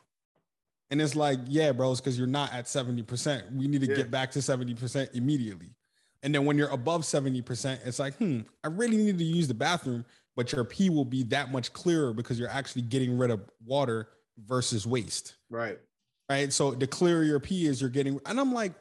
And 0.93 1.01
it's 1.01 1.15
like, 1.15 1.39
yeah, 1.47 1.71
bro, 1.71 1.91
it's 1.91 1.99
because 1.99 2.19
you're 2.19 2.27
not 2.27 2.53
at 2.53 2.65
70%. 2.65 3.51
We 3.55 3.67
need 3.67 3.81
to 3.81 3.87
yeah. 3.87 3.95
get 3.95 4.11
back 4.11 4.29
to 4.33 4.39
70% 4.39 5.15
immediately. 5.15 5.71
And 6.21 6.35
then 6.35 6.45
when 6.45 6.55
you're 6.55 6.69
above 6.69 7.01
70%, 7.01 7.79
it's 7.83 7.97
like, 7.97 8.13
hmm, 8.17 8.41
I 8.63 8.67
really 8.67 8.97
need 8.97 9.17
to 9.17 9.23
use 9.23 9.47
the 9.47 9.55
bathroom, 9.55 10.05
but 10.35 10.51
your 10.51 10.63
pee 10.63 10.91
will 10.91 11.03
be 11.03 11.23
that 11.23 11.51
much 11.51 11.73
clearer 11.73 12.13
because 12.13 12.37
you're 12.37 12.47
actually 12.47 12.83
getting 12.83 13.17
rid 13.17 13.31
of 13.31 13.41
water 13.65 14.09
versus 14.45 14.85
waste. 14.85 15.33
Right. 15.49 15.79
Right. 16.29 16.53
So 16.53 16.69
the 16.69 16.85
clearer 16.85 17.23
your 17.23 17.39
pee 17.39 17.65
is, 17.65 17.81
you're 17.81 17.89
getting, 17.89 18.19
and 18.27 18.39
I'm 18.39 18.53
like, 18.53 18.73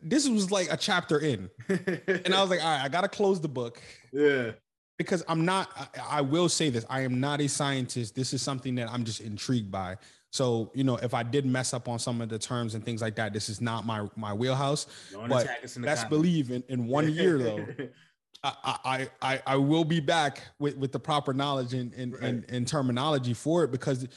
this 0.00 0.28
was 0.28 0.52
like 0.52 0.72
a 0.72 0.76
chapter 0.76 1.18
in. 1.18 1.50
and 1.68 2.32
I 2.32 2.40
was 2.40 2.50
like, 2.50 2.62
all 2.62 2.70
right, 2.70 2.84
I 2.84 2.88
gotta 2.88 3.08
close 3.08 3.40
the 3.40 3.48
book. 3.48 3.82
Yeah. 4.12 4.52
Because 4.96 5.24
I'm 5.26 5.44
not, 5.44 5.72
I, 5.76 6.18
I 6.18 6.20
will 6.20 6.48
say 6.48 6.70
this. 6.70 6.86
I 6.88 7.00
am 7.00 7.18
not 7.18 7.40
a 7.40 7.48
scientist. 7.48 8.14
This 8.14 8.32
is 8.32 8.42
something 8.42 8.76
that 8.76 8.88
I'm 8.88 9.02
just 9.02 9.20
intrigued 9.20 9.72
by. 9.72 9.96
So, 10.32 10.70
you 10.74 10.82
know, 10.82 10.96
if 10.96 11.12
I 11.12 11.22
did 11.22 11.44
mess 11.44 11.74
up 11.74 11.88
on 11.88 11.98
some 11.98 12.22
of 12.22 12.30
the 12.30 12.38
terms 12.38 12.74
and 12.74 12.82
things 12.82 13.02
like 13.02 13.16
that, 13.16 13.34
this 13.34 13.48
is 13.50 13.60
not 13.60 13.84
my 13.84 14.08
my 14.16 14.32
wheelhouse. 14.32 14.86
Don't 15.12 15.28
but 15.28 15.46
Best 15.46 15.76
comments. 15.82 16.04
believe 16.04 16.50
in, 16.50 16.64
in 16.68 16.86
one 16.86 17.12
year 17.12 17.38
though, 17.38 17.66
I, 18.42 18.78
I 18.84 19.08
I 19.20 19.42
I 19.46 19.56
will 19.56 19.84
be 19.84 20.00
back 20.00 20.40
with, 20.58 20.76
with 20.78 20.90
the 20.90 20.98
proper 20.98 21.34
knowledge 21.34 21.74
and 21.74 21.92
and, 21.92 22.14
Right. 22.14 22.22
and 22.22 22.44
and 22.48 22.66
terminology 22.66 23.34
for 23.34 23.62
it 23.64 23.70
because 23.70 24.08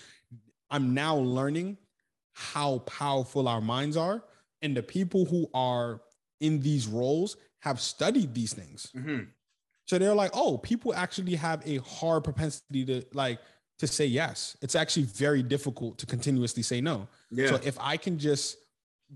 I'm 0.71 0.93
now 0.93 1.17
learning 1.17 1.77
how 2.31 2.79
powerful 2.79 3.47
our 3.49 3.61
minds 3.61 3.97
are, 3.97 4.23
and 4.61 4.75
the 4.75 4.83
people 4.83 5.25
who 5.25 5.49
are 5.53 6.01
in 6.39 6.61
these 6.61 6.87
roles 6.87 7.35
have 7.59 7.81
studied 7.81 8.33
these 8.33 8.53
things. 8.53 8.89
Mhm. 8.95 9.27
So 9.87 9.99
they're 9.99 10.15
like, 10.15 10.31
oh, 10.33 10.57
people 10.59 10.95
actually 10.95 11.35
have 11.35 11.61
a 11.67 11.77
hard 11.77 12.23
propensity 12.23 12.85
to 12.85 13.03
like 13.13 13.39
to 13.79 13.87
say 13.87 14.05
yes. 14.05 14.55
It's 14.61 14.75
actually 14.75 15.03
very 15.03 15.43
difficult 15.43 15.97
to 15.99 16.05
continuously 16.05 16.63
say 16.63 16.81
no. 16.81 17.07
Yeah. 17.31 17.47
So 17.47 17.55
if 17.63 17.77
I 17.79 17.97
can 17.97 18.17
just 18.17 18.57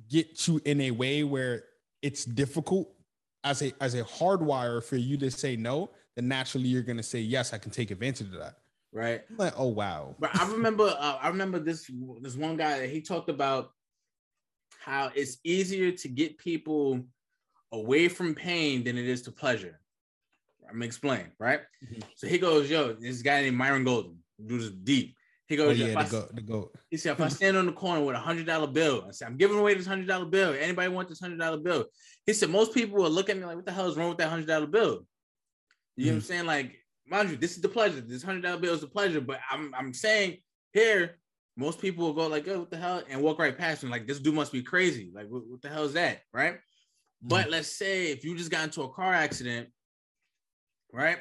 get 0.09 0.47
you 0.47 0.61
in 0.65 0.81
a 0.81 0.91
way 0.91 1.23
where 1.23 1.63
it's 2.01 2.25
difficult 2.25 2.89
as 3.43 3.61
a 3.61 3.73
as 3.81 3.95
a 3.95 4.03
hardwire 4.03 4.83
for 4.83 4.97
you 4.97 5.17
to 5.17 5.31
say 5.31 5.55
no, 5.55 5.89
then 6.15 6.27
naturally 6.27 6.67
you're 6.67 6.83
gonna 6.83 7.03
say 7.03 7.19
yes. 7.19 7.53
I 7.53 7.57
can 7.57 7.71
take 7.71 7.91
advantage 7.91 8.27
of 8.27 8.39
that. 8.39 8.55
right. 8.91 9.21
I'm 9.29 9.37
like, 9.37 9.53
oh 9.57 9.67
wow. 9.67 10.15
But 10.19 10.35
I 10.39 10.49
remember, 10.51 10.93
uh, 10.97 11.17
I 11.21 11.29
remember 11.29 11.59
this 11.59 11.89
this 12.21 12.35
one 12.35 12.57
guy 12.57 12.79
that 12.79 12.89
he 12.89 13.01
talked 13.01 13.29
about 13.29 13.71
how 14.79 15.11
it's 15.15 15.37
easier 15.43 15.91
to 15.91 16.07
get 16.07 16.37
people 16.37 17.01
away 17.71 18.07
from 18.07 18.33
pain 18.33 18.83
than 18.83 18.97
it 18.97 19.05
is 19.07 19.21
to 19.23 19.31
pleasure. 19.31 19.79
I'm 20.67 20.75
gonna 20.75 20.85
explain, 20.85 21.31
right? 21.39 21.61
Mhm. 21.83 22.03
So 22.15 22.27
he 22.27 22.37
goes, 22.37 22.69
"Yo, 22.69 22.93
this 22.93 23.21
guy 23.21 23.41
named 23.41 23.57
Myron 23.57 23.83
Golden, 23.83 24.17
dude 24.45 24.61
is 24.61 24.71
deep." 24.71 25.15
He 25.49 25.55
Oh 25.55 25.65
goes, 25.65 25.79
"Yo, 25.79 25.87
yeah, 25.87 26.03
the 26.03 26.09
goat, 26.09 26.35
the 26.35 26.41
goat. 26.41 26.75
He 26.91 26.97
said, 26.97 27.13
if 27.13 27.21
I 27.21 27.27
stand 27.39 27.57
on 27.57 27.65
the 27.65 27.71
corner 27.71 28.03
with 28.03 28.15
a 28.15 28.19
hundred 28.19 28.45
dollar 28.45 28.67
bill 28.67 29.05
I 29.07 29.11
say, 29.11 29.25
I'm 29.25 29.35
giving 29.35 29.57
away 29.57 29.73
this 29.73 29.87
hundred 29.87 30.07
dollar 30.07 30.25
bill, 30.25 30.55
anybody 30.57 30.89
want 30.89 31.09
this 31.09 31.19
hundred 31.19 31.39
dollar 31.39 31.57
bill? 31.57 31.85
He 32.27 32.33
said, 32.33 32.51
most 32.51 32.71
people 32.71 33.01
will 33.01 33.09
look 33.09 33.29
at 33.29 33.37
me 33.37 33.45
like, 33.45 33.55
what 33.55 33.65
the 33.65 33.71
hell 33.71 33.87
is 33.87 33.97
wrong 33.97 34.09
with 34.09 34.19
that 34.19 34.29
hundred 34.29 34.47
dollar 34.47 34.67
bill? 34.67 35.07
You 35.95 36.05
know 36.05 36.11
what 36.11 36.15
I'm 36.15 36.21
hmm. 36.21 36.25
saying? 36.27 36.45
Like, 36.45 36.75
mind 37.07 37.31
you, 37.31 37.35
this 37.35 37.55
is 37.55 37.61
the 37.61 37.67
pleasure. 37.67 37.99
This 37.99 38.21
hundred 38.21 38.43
dollar 38.43 38.59
bill 38.59 38.75
is 38.75 38.81
the 38.81 38.87
pleasure, 38.87 39.21
but 39.21 39.39
I'm 39.49 39.73
I'm 39.75 39.91
saying 39.91 40.37
here, 40.71 41.17
most 41.57 41.81
people 41.81 42.05
will 42.05 42.13
go 42.13 42.27
like, 42.27 42.47
oh, 42.47 42.59
what 42.59 42.69
the 42.69 42.77
hell, 42.77 43.01
and 43.09 43.21
walk 43.21 43.39
right 43.39 43.57
past 43.57 43.83
me. 43.83 43.89
Like, 43.89 44.07
this 44.07 44.19
dude 44.19 44.35
must 44.35 44.51
be 44.51 44.61
crazy. 44.61 45.11
Like, 45.13 45.27
what, 45.29 45.47
what 45.47 45.61
the 45.63 45.69
hell 45.69 45.83
is 45.83 45.93
that? 45.93 46.21
Right. 46.31 46.53
Hmm. 46.53 47.27
But 47.27 47.49
let's 47.49 47.75
say 47.75 48.11
if 48.11 48.23
you 48.23 48.37
just 48.37 48.51
got 48.51 48.65
into 48.65 48.83
a 48.83 48.93
car 48.93 49.15
accident, 49.15 49.69
right, 50.93 51.17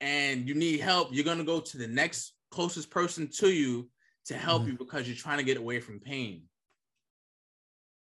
and 0.00 0.48
you 0.48 0.54
need 0.54 0.78
help, 0.78 1.08
you're 1.10 1.24
gonna 1.24 1.42
go 1.42 1.58
to 1.58 1.78
the 1.78 1.88
next 1.88 2.34
closest 2.52 2.90
person 2.90 3.28
to 3.28 3.50
you 3.50 3.90
to 4.26 4.36
help 4.36 4.62
Mhm. 4.62 4.66
you 4.68 4.78
because 4.78 5.08
you're 5.08 5.16
trying 5.16 5.38
to 5.38 5.44
get 5.44 5.56
away 5.56 5.80
from 5.80 5.98
pain. 5.98 6.48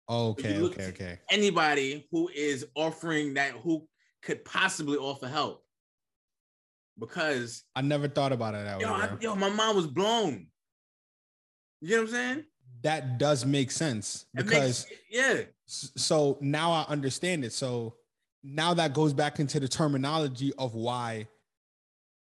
Okay, 0.09 0.61
okay, 0.61 0.87
okay. 0.89 1.21
Anybody 1.31 2.07
who 2.11 2.29
is 2.29 2.67
offering 2.75 3.35
that, 3.35 3.53
who 3.53 3.89
could 4.21 4.45
possibly 4.45 4.99
offer 4.99 5.27
help, 5.29 5.65
because 6.99 7.65
I 7.75 7.81
never 7.81 8.09
thought 8.09 8.33
about 8.33 8.55
it 8.55 8.65
that 8.65 8.79
way. 8.79 8.85
yo, 8.85 8.93
I, 8.93 9.17
yo, 9.21 9.35
my 9.37 9.49
mind 9.49 9.77
was 9.77 9.87
blown. 9.87 10.49
You 11.81 11.89
know 11.89 11.97
what 12.03 12.09
I'm 12.09 12.15
saying? 12.15 12.45
that 12.83 13.17
does 13.17 13.47
make 13.47 13.71
sense 13.71 14.27
because 14.35 14.87
makes, 14.91 15.01
yeah, 15.09 15.43
so 15.67 16.37
now 16.41 16.73
I 16.73 16.85
understand 16.89 17.45
it. 17.45 17.53
So 17.53 17.95
now 18.43 18.75
that 18.75 18.93
goes 18.93 19.13
back 19.13 19.39
into 19.39 19.61
the 19.61 19.69
terminology 19.69 20.53
of 20.59 20.75
why, 20.75 21.29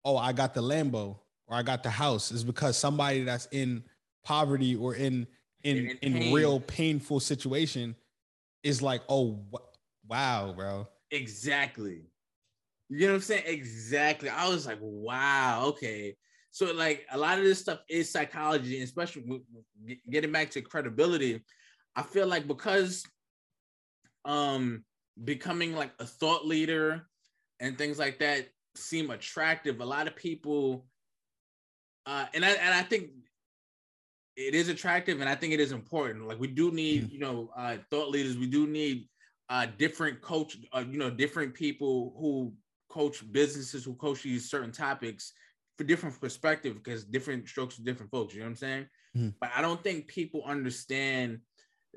oh, 0.02 0.16
I 0.16 0.33
got 0.33 0.55
the 0.55 0.62
Lambo 0.62 1.18
or 1.49 1.57
I 1.57 1.63
got 1.63 1.83
the 1.83 1.91
house 1.91 2.33
is 2.33 2.45
because 2.45 2.77
somebody 2.77 3.23
that's 3.23 3.47
in 3.53 3.85
poverty 4.25 4.77
or 4.77 4.95
in 4.95 5.27
in 5.63 5.99
In 6.03 6.17
in, 6.17 6.33
real 6.33 6.61
painful 6.61 7.21
situation 7.21 7.97
is 8.63 8.83
like, 8.83 9.03
oh, 9.09 9.41
wh- 9.53 10.09
wow, 10.09 10.53
bro. 10.57 10.89
Exactly. 11.11 12.03
You 12.89 13.07
know 13.07 13.13
what 13.13 13.15
I'm 13.17 13.21
saying? 13.23 13.45
Exactly. 13.47 14.29
I 14.29 14.49
was 14.49 14.67
like, 14.67 14.79
wow, 14.81 15.65
okay. 15.67 16.17
So 16.51 16.73
like 16.73 17.05
a 17.11 17.19
lot 17.19 17.39
of 17.39 17.45
this 17.45 17.61
stuff 17.61 17.81
is 17.89 18.11
psychology, 18.11 18.77
and 18.77 18.85
especially 18.85 19.25
getting 20.11 20.33
back 20.33 20.51
to 20.53 20.63
credibility. 20.63 21.45
I 21.95 22.03
feel 22.03 22.27
like 22.27 22.47
because 22.47 23.05
um 24.25 24.85
becoming 25.25 25.75
like 25.75 25.93
a 25.99 26.07
thought 26.07 26.47
leader 26.47 27.07
and 27.61 27.79
things 27.79 27.99
like 27.99 28.19
that 28.21 28.49
seem 28.75 29.11
attractive, 29.11 29.81
a 29.81 29.85
lot 29.85 30.07
of 30.07 30.17
people 30.17 30.87
uh 32.07 32.27
and 32.35 32.45
I 32.45 32.51
and 32.51 32.75
I 32.75 32.83
think 32.83 33.11
it 34.37 34.55
is 34.55 34.69
attractive 34.69 35.21
and 35.21 35.29
I 35.29 35.35
think 35.35 35.55
it 35.55 35.61
is 35.61 35.73
important. 35.73 36.27
Like 36.29 36.38
we 36.38 36.49
do 36.49 36.71
need, 36.71 37.11
you 37.11 37.19
know, 37.19 37.51
uh 37.57 37.79
thought 37.90 38.11
leaders, 38.11 38.37
we 38.37 38.47
do 38.47 38.66
need 38.66 39.09
uh 39.49 39.66
different 39.79 40.21
coach 40.21 40.59
uh, 40.73 40.85
you 40.88 40.99
know 40.99 41.11
different 41.11 41.55
people 41.55 42.14
who 42.19 42.53
coach 42.88 43.31
businesses 43.33 43.85
who 43.85 43.95
coach 43.95 44.23
these 44.23 44.51
certain 44.51 44.73
topics 44.73 45.33
for 45.79 45.85
different 45.85 46.19
perspective 46.21 46.75
because 46.75 47.05
different 47.05 47.47
strokes 47.47 47.77
for 47.77 47.83
different 47.83 48.11
folks 48.11 48.35
you 48.35 48.40
know 48.40 48.47
what 48.47 48.51
i'm 48.51 48.57
saying 48.57 48.87
Mhm. 49.16 49.35
but 49.40 49.51
i 49.55 49.61
don't 49.61 49.83
think 49.83 50.09
people 50.09 50.42
understand 50.45 51.40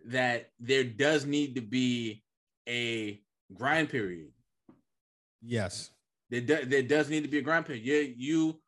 that 0.06 0.52
there 0.60 0.84
does 0.84 1.26
need 1.26 1.56
to 1.56 1.62
be 1.62 2.24
a 2.68 3.22
grind 3.54 3.90
period 3.90 4.32
Yes. 5.42 5.92
there, 6.30 6.42
do, 6.42 6.66
there 6.66 6.84
does 6.84 7.10
need 7.10 7.24
to 7.24 7.30
be 7.30 7.38
a 7.40 7.42
grind 7.42 7.66
period 7.66 7.86
you, 7.86 8.14
you 8.18 8.62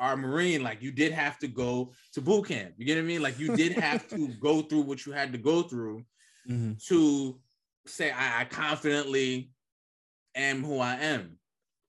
are 0.00 0.12
a 0.12 0.16
marine 0.16 0.62
like 0.62 0.80
you 0.82 0.92
did 0.92 1.12
have 1.12 1.38
to 1.38 1.48
go 1.48 1.92
to 2.12 2.20
boot 2.20 2.46
camp 2.46 2.72
you 2.76 2.84
get 2.84 2.96
what 2.96 3.02
i 3.02 3.04
mean 3.04 3.22
like 3.22 3.38
you 3.38 3.54
did 3.56 3.72
have 3.72 4.06
to 4.08 4.28
go 4.40 4.62
through 4.62 4.82
what 4.82 5.04
you 5.04 5.12
had 5.12 5.32
to 5.32 5.38
go 5.38 5.62
through 5.62 6.04
Mhm. 6.48 6.82
to 6.86 7.38
say 7.86 8.10
I, 8.10 8.40
I 8.40 8.44
confidently 8.44 9.50
am 10.34 10.64
who 10.64 10.78
I 10.78 10.94
am. 10.94 11.38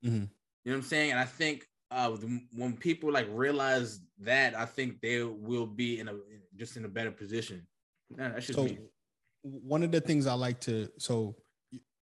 Mhm. 0.04 0.12
You 0.12 0.12
know 0.12 0.28
what 0.64 0.76
I'm 0.76 0.82
saying? 0.82 1.12
And 1.12 1.20
I 1.20 1.26
think 1.26 1.66
uh, 1.92 2.12
when 2.54 2.76
people 2.76 3.12
like 3.12 3.28
realize 3.32 4.02
that, 4.20 4.56
I 4.56 4.66
think 4.66 5.02
they 5.02 5.24
will 5.24 5.66
be 5.66 6.00
in 6.00 6.08
a 6.10 6.14
just 6.56 6.78
in 6.78 6.86
a 6.86 6.90
better 6.90 7.12
position. 7.12 7.66
Yeah, 8.10 8.30
that's 8.30 8.48
just 8.48 8.58
So 8.60 8.66
me. 8.66 8.80
one 9.44 9.82
of 9.84 9.92
the 9.92 10.02
things 10.02 10.28
I 10.28 10.34
like 10.34 10.60
to 10.62 10.90
so 10.98 11.36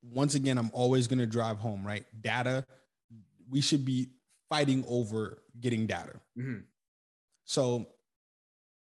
once 0.03 0.35
again, 0.35 0.59
I'm 0.59 0.71
always 0.73 1.09
gonna 1.09 1.27
drive 1.27 1.59
home, 1.59 1.85
right? 1.85 2.05
Data, 2.21 2.65
we 3.49 3.61
should 3.61 3.85
be 3.85 4.11
fighting 4.49 4.85
over 4.87 5.43
getting 5.61 5.87
data. 5.87 6.21
Mhm. 6.37 6.65
So 7.45 7.87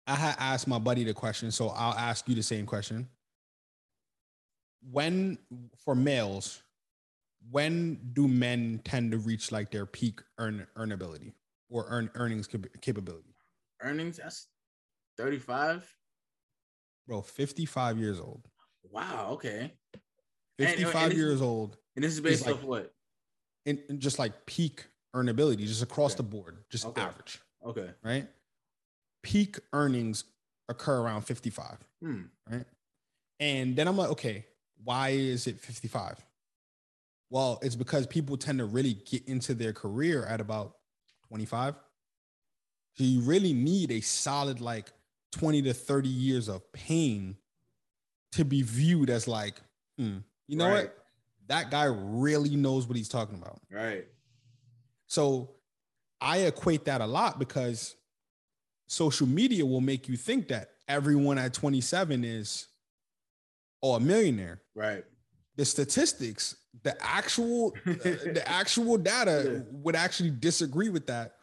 I 0.08 0.16
had 0.16 0.36
asked 0.38 0.68
my 0.68 0.80
buddy 0.80 1.04
the 1.04 1.14
question, 1.14 1.52
so 1.52 1.70
I'll 1.70 1.94
ask 1.98 2.28
you 2.30 2.36
the 2.36 2.44
same 2.44 2.66
question. 2.66 3.10
When 4.82 5.38
for 5.84 5.96
males, 5.96 6.62
when 7.50 8.14
do 8.14 8.28
men 8.28 8.82
tend 8.84 9.12
to 9.12 9.18
reach 9.18 9.52
like 9.52 9.72
their 9.72 9.86
peak 9.86 10.22
earn 10.38 10.68
earnability 10.76 11.34
or 11.70 11.86
earn 11.88 12.12
earnings 12.16 12.48
capability? 12.82 13.36
Earnings, 13.82 14.18
that's 14.18 14.48
35. 15.18 15.92
Bro, 17.08 17.24
55 17.24 17.98
years 17.98 18.20
old. 18.20 18.48
Wow, 18.84 19.32
okay. 19.34 19.78
And- 19.94 20.02
and 20.68 20.70
55 20.70 21.10
this- 21.10 21.18
years 21.18 21.42
old 21.42 21.78
And 21.96 22.04
this 22.04 22.14
is 22.14 22.22
based 22.22 22.46
like- 22.46 22.56
off 22.56 22.64
what? 22.64 22.96
and, 23.66 23.80
and 23.90 24.00
just 24.00 24.20
like 24.20 24.46
peak 24.46 24.88
earnability, 25.16 25.66
just 25.66 25.82
across 25.82 26.12
Okay. 26.14 26.18
the 26.18 26.24
board, 26.24 26.58
just 26.70 26.86
Okay. 26.86 27.02
average, 27.02 27.40
Okay. 27.64 27.92
right? 28.04 28.28
Peak 29.24 29.58
earnings 29.74 30.26
occur 30.70 31.00
around 31.02 31.22
55. 31.24 31.78
Hmm. 32.02 32.24
right? 32.50 32.66
And 33.40 33.76
then 33.76 33.88
I'm 33.88 33.98
like, 33.98 34.10
okay, 34.12 34.46
why 34.84 35.10
is 35.10 35.48
it 35.48 35.60
55? 35.60 36.24
Well, 37.32 37.60
it's 37.64 37.76
because 37.76 38.06
people 38.08 38.38
tend 38.38 38.60
to 38.60 38.66
really 38.66 38.94
get 38.94 39.26
into 39.28 39.54
their 39.56 39.74
career 39.74 40.26
at 40.26 40.40
about 40.40 40.78
25. 41.28 41.76
So 42.94 43.04
you 43.04 43.22
really 43.22 43.52
need 43.54 43.92
a 43.92 44.02
solid 44.02 44.62
like 44.62 44.92
20 45.32 45.64
to 45.64 45.74
30 45.74 46.08
years 46.08 46.48
of 46.48 46.72
pain 46.72 47.36
to 48.34 48.46
be 48.46 48.62
viewed 48.62 49.10
as 49.10 49.28
like, 49.28 49.60
hmm, 49.98 50.18
you 50.48 50.56
know 50.58 50.68
Right. 50.68 50.84
what? 50.86 51.06
That 51.48 51.72
guy 51.72 51.86
really 51.86 52.56
knows 52.56 52.88
what 52.88 52.96
he's 52.98 53.10
talking 53.10 53.36
about. 53.36 53.60
Right. 53.72 54.08
So 55.08 55.52
I 56.22 56.40
equate 56.40 56.86
that 56.86 57.02
a 57.02 57.06
lot 57.06 57.40
because 57.40 57.96
social 58.88 59.28
media 59.28 59.66
will 59.66 59.82
make 59.82 60.08
you 60.08 60.18
think 60.18 60.48
that 60.50 60.70
everyone 60.88 61.38
at 61.38 61.54
27 61.54 62.24
is 62.24 62.68
oh, 63.84 63.96
a 63.96 64.00
millionaire. 64.00 64.62
Right. 64.76 65.04
The 65.58 65.66
statistics, 65.66 66.56
the 66.84 66.96
actual 67.04 67.72
the 67.86 68.44
actual 68.46 68.98
data 68.98 69.44
Yeah. 69.46 69.62
would 69.72 69.96
actually 69.96 70.32
disagree 70.32 70.90
with 70.90 71.08
that. 71.08 71.34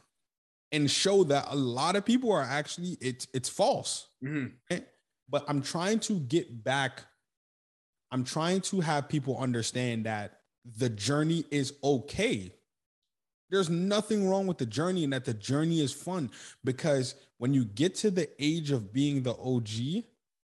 and 0.73 0.91
show 0.91 1.23
that 1.25 1.47
a 1.51 1.55
lot 1.55 1.97
of 1.97 2.05
people 2.05 2.33
are 2.33 2.43
actually 2.43 2.97
it's 3.01 3.27
it's 3.35 3.49
false. 3.49 4.09
Mhm. 4.25 4.53
Okay? 4.71 4.85
But 5.29 5.45
I'm 5.49 5.63
trying 5.63 5.99
to 6.01 6.15
get 6.21 6.65
back. 6.65 7.03
I'm 8.11 8.25
trying 8.25 8.61
to 8.63 8.81
have 8.81 9.09
people 9.09 9.37
understand 9.39 10.07
that 10.07 10.41
the 10.79 10.89
journey 10.91 11.45
is 11.51 11.73
okay. 11.83 12.55
There's 13.53 13.69
nothing 13.69 14.29
wrong 14.29 14.47
with 14.47 14.57
the 14.57 14.65
journey 14.67 15.05
and 15.05 15.13
that 15.13 15.27
the 15.27 15.35
journey 15.35 15.81
is 15.81 15.93
fun 15.93 16.31
because 16.65 17.15
when 17.37 17.53
you 17.53 17.67
get 17.67 17.95
to 17.97 18.11
the 18.11 18.29
age 18.43 18.71
of 18.71 18.93
being 18.95 19.23
the 19.23 19.35
OG, 19.35 20.05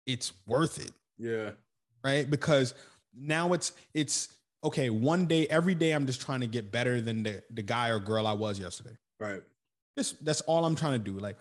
it's 0.07 0.33
worth 0.47 0.81
it 0.85 0.91
Yeah. 1.19 1.51
right 2.03 2.29
because 2.29 2.75
now 3.15 3.53
it's 3.53 3.73
it's 3.95 4.29
okay 4.65 4.91
one 4.91 5.25
day 5.27 5.47
every 5.49 5.75
day 5.75 5.93
i'm 5.93 6.05
just 6.07 6.21
trying 6.21 6.41
to 6.41 6.47
get 6.47 6.71
better 6.73 7.01
than 7.01 7.23
the, 7.23 7.43
the 7.51 7.63
guy 7.63 7.89
or 7.91 7.99
girl 8.01 8.27
i 8.27 8.33
was 8.33 8.59
yesterday 8.59 8.97
Right. 9.21 9.43
this 9.97 10.13
that's 10.21 10.41
all 10.43 10.65
i'm 10.67 10.75
trying 10.75 10.93
to 10.93 10.99
do 11.13 11.19
like 11.19 11.37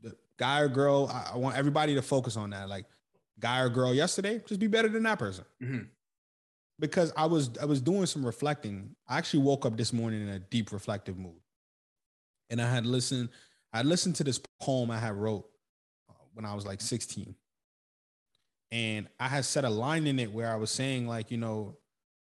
the 0.00 0.16
guy 0.38 0.60
or 0.60 0.68
girl 0.68 1.10
I, 1.12 1.32
I 1.34 1.36
want 1.36 1.56
everybody 1.56 1.94
to 1.94 2.00
focus 2.02 2.36
on 2.38 2.50
that 2.50 2.68
like 2.70 2.86
guy 3.38 3.60
or 3.60 3.68
girl 3.68 3.92
yesterday 3.92 4.40
just 4.46 4.60
be 4.60 4.66
better 4.66 4.88
than 4.88 5.02
that 5.02 5.18
person 5.18 5.44
Mhm. 5.62 5.88
Because 6.78 7.12
i 7.16 7.26
was 7.26 7.50
i 7.60 7.64
was 7.64 7.80
doing 7.80 8.06
some 8.06 8.24
reflecting. 8.24 8.94
I 9.08 9.18
actually 9.18 9.42
woke 9.42 9.66
up 9.66 9.76
this 9.76 9.92
morning 9.92 10.22
in 10.22 10.28
a 10.28 10.38
deep 10.38 10.72
reflective 10.72 11.16
mood. 11.18 11.40
And 12.50 12.60
i 12.60 12.70
had 12.70 12.86
listened 12.86 13.30
i 13.72 13.82
listened 13.82 14.16
to 14.16 14.24
this 14.24 14.40
poem 14.60 14.90
i 14.90 14.98
had 14.98 15.14
wrote 15.14 15.46
uh, 16.08 16.12
when 16.34 16.44
i 16.44 16.54
was 16.54 16.66
like 16.66 16.80
16 16.80 17.34
and 18.70 19.08
i 19.18 19.28
had 19.28 19.44
set 19.44 19.64
a 19.64 19.70
line 19.70 20.06
in 20.06 20.18
it 20.18 20.32
where 20.32 20.50
i 20.52 20.56
was 20.56 20.70
saying 20.70 21.06
like 21.06 21.30
you 21.30 21.38
know 21.38 21.76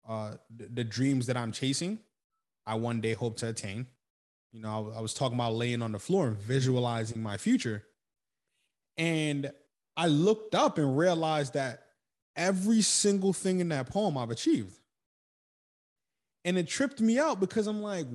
uh 0.08 0.32
the, 0.54 0.66
the 0.66 0.84
dreams 0.84 1.26
that 1.26 1.36
i'm 1.36 1.52
chasing 1.52 1.98
i 2.66 2.74
one 2.74 3.00
day 3.00 3.12
hope 3.12 3.36
to 3.38 3.48
attain. 3.48 3.86
You 4.52 4.60
know 4.60 4.92
I 4.96 5.00
was 5.00 5.14
talking 5.14 5.36
about 5.36 5.54
laying 5.54 5.82
on 5.82 5.92
the 5.92 5.98
floor 5.98 6.28
and 6.28 6.36
visualizing 6.36 7.22
my 7.22 7.36
future. 7.36 7.82
And 8.96 9.50
i 9.96 10.06
looked 10.06 10.54
up 10.54 10.78
and 10.78 10.96
realized 10.96 11.54
that 11.54 11.83
every 12.36 12.82
single 12.82 13.32
thing 13.32 13.60
in 13.60 13.68
that 13.68 13.88
poem 13.88 14.16
i've 14.18 14.30
achieved 14.30 14.78
and 16.44 16.58
it 16.58 16.66
tripped 16.68 17.00
me 17.00 17.18
out 17.18 17.40
because 17.40 17.66
i'm 17.66 17.82
like 17.82 18.06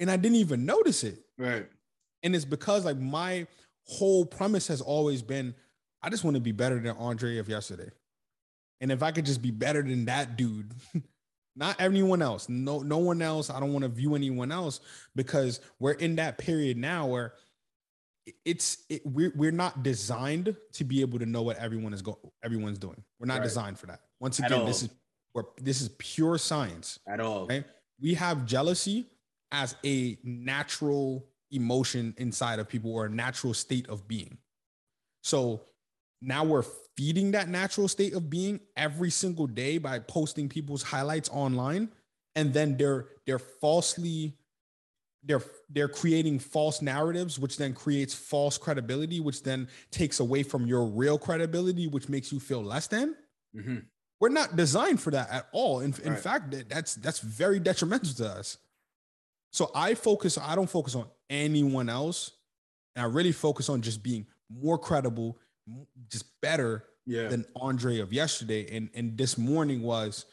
and 0.00 0.10
i 0.10 0.16
didn't 0.16 0.36
even 0.36 0.64
notice 0.66 1.04
it 1.04 1.18
Right. 1.38 1.66
and 2.22 2.34
it's 2.36 2.44
because 2.44 2.84
like 2.84 2.98
my 2.98 3.46
whole 3.86 4.24
premise 4.24 4.68
has 4.68 4.80
always 4.80 5.22
been 5.22 5.54
I 6.02 6.10
just 6.10 6.22
want 6.22 6.34
to 6.34 6.40
be 6.42 6.52
better 6.52 6.78
than 6.78 6.94
Andre 6.98 7.38
of 7.38 7.48
yesterday. 7.48 7.88
And 8.82 8.92
if 8.92 9.02
I 9.02 9.10
could 9.10 9.24
just 9.24 9.40
be 9.40 9.50
better 9.50 9.80
than 9.82 10.04
that 10.04 10.36
dude, 10.36 10.74
not 11.56 11.80
anyone 11.80 12.20
else, 12.20 12.46
no, 12.46 12.80
no 12.80 12.98
one 12.98 13.22
else. 13.22 13.48
I 13.48 13.58
don't 13.58 13.72
want 13.72 13.84
to 13.84 13.88
view 13.88 14.14
anyone 14.14 14.52
else 14.52 14.80
because 15.16 15.60
we're 15.78 15.92
in 15.92 16.16
that 16.16 16.36
period 16.36 16.76
now 16.76 17.06
where 17.06 17.32
it's 18.44 18.84
it, 18.88 19.02
we're 19.04 19.32
we're 19.36 19.52
not 19.52 19.82
designed 19.82 20.56
to 20.72 20.84
be 20.84 21.00
able 21.00 21.18
to 21.18 21.26
know 21.26 21.42
what 21.42 21.56
everyone 21.58 21.92
is 21.92 22.02
go 22.02 22.18
everyone's 22.42 22.78
doing. 22.78 23.02
We're 23.20 23.26
not 23.26 23.34
Right. 23.38 23.42
designed 23.44 23.78
for 23.78 23.86
that. 23.86 24.00
Once 24.20 24.38
again, 24.38 24.64
this 24.64 24.82
is 24.82 24.88
where 25.32 25.44
this 25.60 25.80
is 25.80 25.90
pure 25.98 26.38
science 26.38 26.98
At 27.06 27.20
all. 27.20 27.46
right? 27.46 27.64
We 28.00 28.14
have 28.14 28.46
jealousy 28.46 29.06
as 29.52 29.76
a 29.84 30.18
natural 30.24 31.26
emotion 31.50 32.14
inside 32.16 32.58
of 32.58 32.68
people 32.68 32.92
or 32.92 33.06
a 33.06 33.10
natural 33.10 33.54
state 33.54 33.88
of 33.88 34.08
being. 34.08 34.38
So 35.22 35.62
now 36.22 36.44
we're 36.44 36.64
feeding 36.96 37.32
that 37.32 37.48
natural 37.48 37.88
state 37.88 38.14
of 38.14 38.30
being 38.30 38.60
every 38.76 39.10
single 39.10 39.46
day 39.46 39.78
by 39.78 39.98
posting 39.98 40.48
people's 40.48 40.82
highlights 40.82 41.28
online 41.30 41.90
and 42.36 42.52
then 42.54 42.76
they're 42.76 43.08
they're 43.26 43.38
falsely 43.38 44.36
they're 45.24 45.42
they're 45.70 45.88
creating 45.88 46.38
false 46.38 46.82
narratives 46.82 47.38
which 47.38 47.56
then 47.56 47.72
creates 47.72 48.14
false 48.14 48.58
credibility 48.58 49.20
which 49.20 49.42
then 49.42 49.68
takes 49.90 50.20
away 50.20 50.42
from 50.42 50.66
your 50.66 50.84
real 50.86 51.18
credibility 51.18 51.86
which 51.86 52.08
makes 52.08 52.32
you 52.32 52.40
feel 52.40 52.62
less 52.62 52.86
than 52.86 53.14
hmm 53.54 53.78
we're 54.20 54.28
not 54.30 54.56
designed 54.56 55.00
for 55.00 55.10
that 55.10 55.28
at 55.30 55.48
all. 55.52 55.80
In, 55.80 55.92
in 56.02 56.12
Right. 56.12 56.18
fact, 56.18 56.54
that's 56.70 56.94
that's 56.94 57.18
very 57.18 57.58
detrimental 57.58 58.14
to 58.14 58.26
us. 58.28 58.56
So 59.52 59.70
I 59.74 59.94
focus. 59.94 60.38
I 60.38 60.54
don't 60.54 60.70
focus 60.70 60.94
on 60.94 61.06
anyone 61.28 61.88
else, 61.88 62.30
and 62.96 63.04
I 63.04 63.08
really 63.08 63.32
focus 63.32 63.68
on 63.68 63.82
just 63.82 64.02
being 64.02 64.26
more 64.48 64.78
credible, 64.78 65.38
just 66.08 66.40
better 66.40 66.84
Yeah. 67.06 67.28
than 67.28 67.44
Andre 67.56 67.98
of 68.00 68.12
yesterday. 68.12 68.74
And 68.74 68.88
and 68.94 69.18
this 69.18 69.36
morning 69.36 69.82
was 69.82 70.26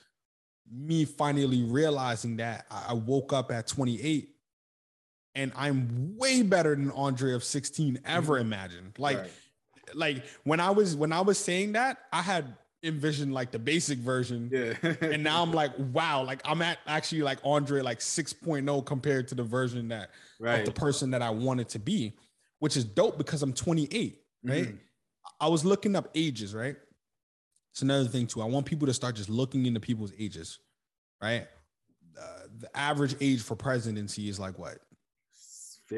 me 0.72 1.06
finally 1.06 1.64
realizing 1.64 2.38
that 2.38 2.66
I 2.70 2.94
woke 2.94 3.34
up 3.34 3.52
at 3.52 3.68
28 3.68 4.30
and 5.36 5.52
I'm 5.56 6.18
way 6.18 6.42
better 6.44 6.76
than 6.76 6.92
Andre 6.92 7.34
of 7.34 7.44
16 7.44 8.00
ever 8.06 8.38
imagined. 8.38 8.94
Like 8.98 9.18
Right. 9.18 9.32
like 9.94 10.26
when 10.44 10.60
I 10.60 10.70
was 10.72 10.96
when 10.96 11.12
I 11.12 11.22
was 11.22 11.38
saying 11.38 11.74
that, 11.74 11.98
I 12.12 12.22
had 12.22 12.56
envisioned 12.84 13.34
like 13.34 13.52
the 13.52 13.60
basic 13.60 14.00
version. 14.00 14.50
yeah. 14.52 14.74
And 15.02 15.24
now 15.24 15.44
I'm 15.44 15.52
like, 15.52 15.72
wow, 15.78 16.24
like 16.24 16.42
I'm 16.46 16.62
at 16.62 16.80
actually 16.88 17.22
like 17.22 17.40
Andre 17.44 17.82
like 17.82 18.00
6.0 18.00 18.86
compared 18.86 19.28
to 19.30 19.36
the 19.36 19.44
version 19.44 19.88
that 19.90 20.10
of 20.40 20.46
right. 20.46 20.66
the 20.66 20.72
person 20.72 21.12
that 21.12 21.22
I 21.22 21.30
wanted 21.30 21.70
to 21.70 21.80
be, 21.80 22.14
which 22.60 22.76
is 22.76 22.84
dope 22.84 23.18
because 23.18 23.44
I'm 23.44 23.54
28, 23.54 24.20
right? 24.44 24.64
Mhm. 24.68 24.80
I 25.40 25.48
was 25.48 25.64
looking 25.64 25.96
up 25.96 26.10
ages, 26.16 26.54
right? 26.54 26.76
It's 27.74 27.82
another 27.84 28.08
thing 28.10 28.28
too. 28.28 28.42
I 28.42 28.46
want 28.46 28.66
people 28.66 28.88
to 28.88 28.94
start 28.94 29.16
just 29.16 29.30
looking 29.30 29.66
into 29.66 29.80
people's 29.80 30.12
ages, 30.20 30.60
right? 31.22 31.48
Uh, 32.20 32.24
the 32.60 32.78
average 32.78 33.16
age 33.22 33.42
for 33.42 33.56
presidency 33.56 34.28
is 34.28 34.40
like 34.40 34.60
what? 34.60 34.80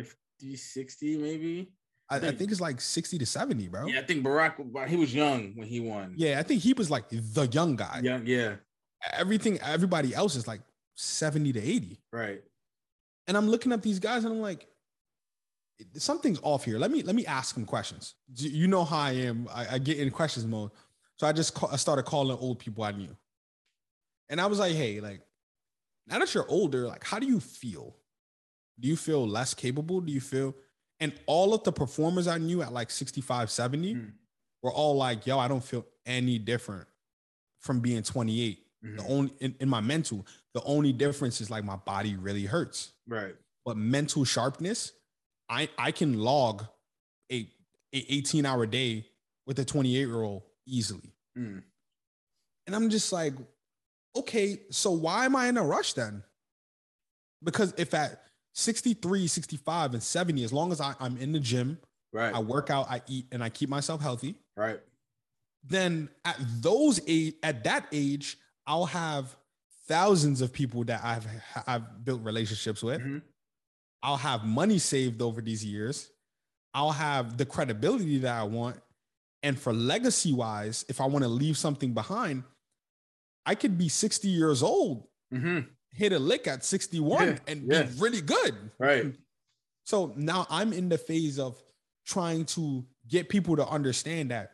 50, 0.01 0.55
60 0.55 1.17
maybe. 1.17 1.71
I, 2.09 2.17
I 2.17 2.19
think- 2.19 2.37
think 2.39 2.51
it's 2.51 2.61
like 2.61 2.81
60 2.81 3.17
to 3.19 3.25
70, 3.25 3.67
bro. 3.69 3.87
Yeah, 3.87 3.99
I 3.99 4.03
think 4.03 4.25
Barack 4.25 4.87
he 4.87 4.95
was 4.95 5.13
young 5.13 5.53
when 5.55 5.67
he 5.67 5.79
won. 5.79 6.13
Yeah, 6.17 6.39
I 6.39 6.43
think 6.43 6.61
he 6.61 6.73
was 6.73 6.91
like 6.91 7.09
the 7.09 7.47
young 7.51 7.75
guy. 7.75 8.01
Young, 8.03 8.25
yeah. 8.25 8.55
Everything, 9.13 9.59
everybody 9.61 10.13
else 10.13 10.35
is 10.35 10.47
like 10.47 10.61
70 10.95 11.53
to 11.53 11.61
80. 11.61 11.99
Right. 12.11 12.41
And 13.27 13.37
I'm 13.37 13.47
looking 13.49 13.71
up 13.71 13.81
these 13.81 13.99
guys 13.99 14.25
and 14.25 14.33
I'm 14.33 14.41
like, 14.41 14.67
something's 15.95 16.39
off 16.43 16.65
here. 16.65 16.77
Let 16.77 16.91
me 16.91 17.03
let 17.03 17.15
me 17.15 17.25
ask 17.25 17.55
them 17.55 17.65
questions. 17.65 18.15
You 18.35 18.49
you 18.49 18.67
know 18.67 18.83
how 18.83 18.99
I 18.99 19.11
am. 19.11 19.47
I, 19.53 19.75
I 19.75 19.77
get 19.79 19.97
in 19.97 20.09
questions 20.11 20.45
mode. 20.45 20.71
So 21.17 21.25
I 21.27 21.31
just 21.31 21.53
call, 21.53 21.69
I 21.71 21.77
started 21.77 22.03
calling 22.03 22.37
old 22.37 22.59
people 22.59 22.83
I 22.83 22.91
knew. 22.91 23.15
And 24.29 24.41
I 24.41 24.45
was 24.47 24.59
like, 24.59 24.73
hey, 24.73 24.99
like, 24.99 25.21
now 26.07 26.19
that 26.19 26.33
you're 26.33 26.47
older, 26.49 26.87
like, 26.87 27.03
how 27.03 27.19
do 27.19 27.27
you 27.27 27.39
feel? 27.39 27.95
Do 28.79 28.87
you 28.87 28.95
feel 28.97 29.27
less 29.27 29.53
capable? 29.53 30.01
Do 30.01 30.11
you 30.11 30.21
feel 30.21 30.55
and 30.99 31.13
all 31.25 31.53
of 31.53 31.63
the 31.63 31.71
performers 31.71 32.27
I 32.27 32.37
knew 32.37 32.61
at 32.61 32.71
like 32.71 32.89
65, 32.89 33.49
70 33.51 33.95
Mm. 33.95 34.13
were 34.61 34.71
all 34.71 34.95
like, 34.95 35.25
yo, 35.27 35.37
I 35.39 35.47
don't 35.47 35.63
feel 35.63 35.85
any 36.05 36.37
different 36.39 36.87
from 37.59 37.79
being 37.81 38.03
28. 38.03 38.59
The 38.81 38.87
Mhm. 38.89 39.09
only 39.09 39.33
in, 39.39 39.55
in 39.59 39.69
my 39.69 39.81
mental, 39.81 40.25
the 40.53 40.61
only 40.63 40.91
difference 40.93 41.39
is 41.41 41.49
like 41.49 41.63
my 41.63 41.75
body 41.77 42.15
really 42.15 42.45
hurts. 42.45 42.91
Right. 43.07 43.35
But 43.65 43.77
mental 43.77 44.23
sharpness, 44.25 44.91
I 45.49 45.69
I 45.77 45.91
can 45.91 46.19
log 46.19 46.65
a, 47.31 47.49
a 47.93 47.97
18 48.13 48.45
hour 48.45 48.65
day 48.65 49.09
with 49.45 49.59
a 49.59 49.65
28 49.65 49.99
year 49.99 50.21
old 50.21 50.43
easily. 50.65 51.13
Mm. 51.37 51.63
And 52.67 52.75
I'm 52.75 52.89
just 52.89 53.11
like, 53.11 53.33
okay, 54.15 54.61
so 54.69 54.91
why 54.91 55.25
am 55.25 55.35
I 55.35 55.47
in 55.47 55.57
a 55.57 55.63
rush 55.63 55.93
then? 55.93 56.23
Because 57.43 57.73
if 57.77 57.93
at 57.93 58.21
63, 58.53 59.27
65, 59.27 59.93
and 59.93 60.03
70, 60.03 60.43
as 60.43 60.53
long 60.53 60.71
as 60.71 60.79
I, 60.81 60.93
I'm 60.99 61.17
in 61.17 61.31
the 61.31 61.39
gym, 61.39 61.79
Right. 62.11 62.33
I 62.33 62.39
work 62.39 62.69
out, 62.69 62.87
I 62.91 63.01
eat, 63.07 63.25
and 63.31 63.43
I 63.43 63.49
keep 63.49 63.69
myself 63.69 63.99
healthy, 63.99 64.35
right. 64.55 64.79
then 65.63 66.09
at 66.25 66.37
those 66.61 66.99
age, 67.07 67.33
at 67.41 67.63
that 67.63 67.87
age, 67.91 68.37
I'll 68.67 68.85
have 68.85 69.35
thousands 69.87 70.41
of 70.41 70.53
people 70.53 70.83
that 70.85 71.03
I've 71.03 71.25
I've 71.67 72.05
built 72.05 72.21
relationships 72.23 72.83
with. 72.83 73.01
Mhm. 73.01 73.21
I'll 74.03 74.17
have 74.17 74.45
money 74.45 74.77
saved 74.77 75.21
over 75.23 75.41
these 75.41 75.65
years. 75.65 76.11
I'll 76.75 76.91
have 76.91 77.37
the 77.37 77.45
credibility 77.45 78.19
that 78.19 78.33
I 78.39 78.43
want. 78.43 78.79
And 79.41 79.59
for 79.59 79.73
legacy 79.73 80.33
wise, 80.33 80.85
if 80.87 81.01
I 81.01 81.05
want 81.07 81.23
to 81.23 81.29
leave 81.29 81.57
something 81.57 81.93
behind, 81.93 82.43
I 83.45 83.55
could 83.55 83.77
be 83.77 83.89
60 83.89 84.27
years 84.29 84.61
old, 84.63 85.07
Mhm. 85.33 85.67
Hit 85.93 86.11
a 86.11 86.19
lick 86.19 86.47
at 86.47 86.65
61 86.65 87.27
Yeah, 87.27 87.37
and 87.47 87.71
yeah. 87.71 87.83
be 87.83 87.99
really 87.99 88.21
good. 88.21 88.55
Right. 88.79 89.13
So 89.85 90.13
now 90.15 90.47
I'm 90.49 90.71
in 90.71 90.87
the 90.87 90.97
phase 90.97 91.37
of 91.37 91.61
trying 92.07 92.45
to 92.45 92.85
get 93.05 93.27
people 93.27 93.57
to 93.57 93.67
understand 93.67 94.31
that 94.31 94.51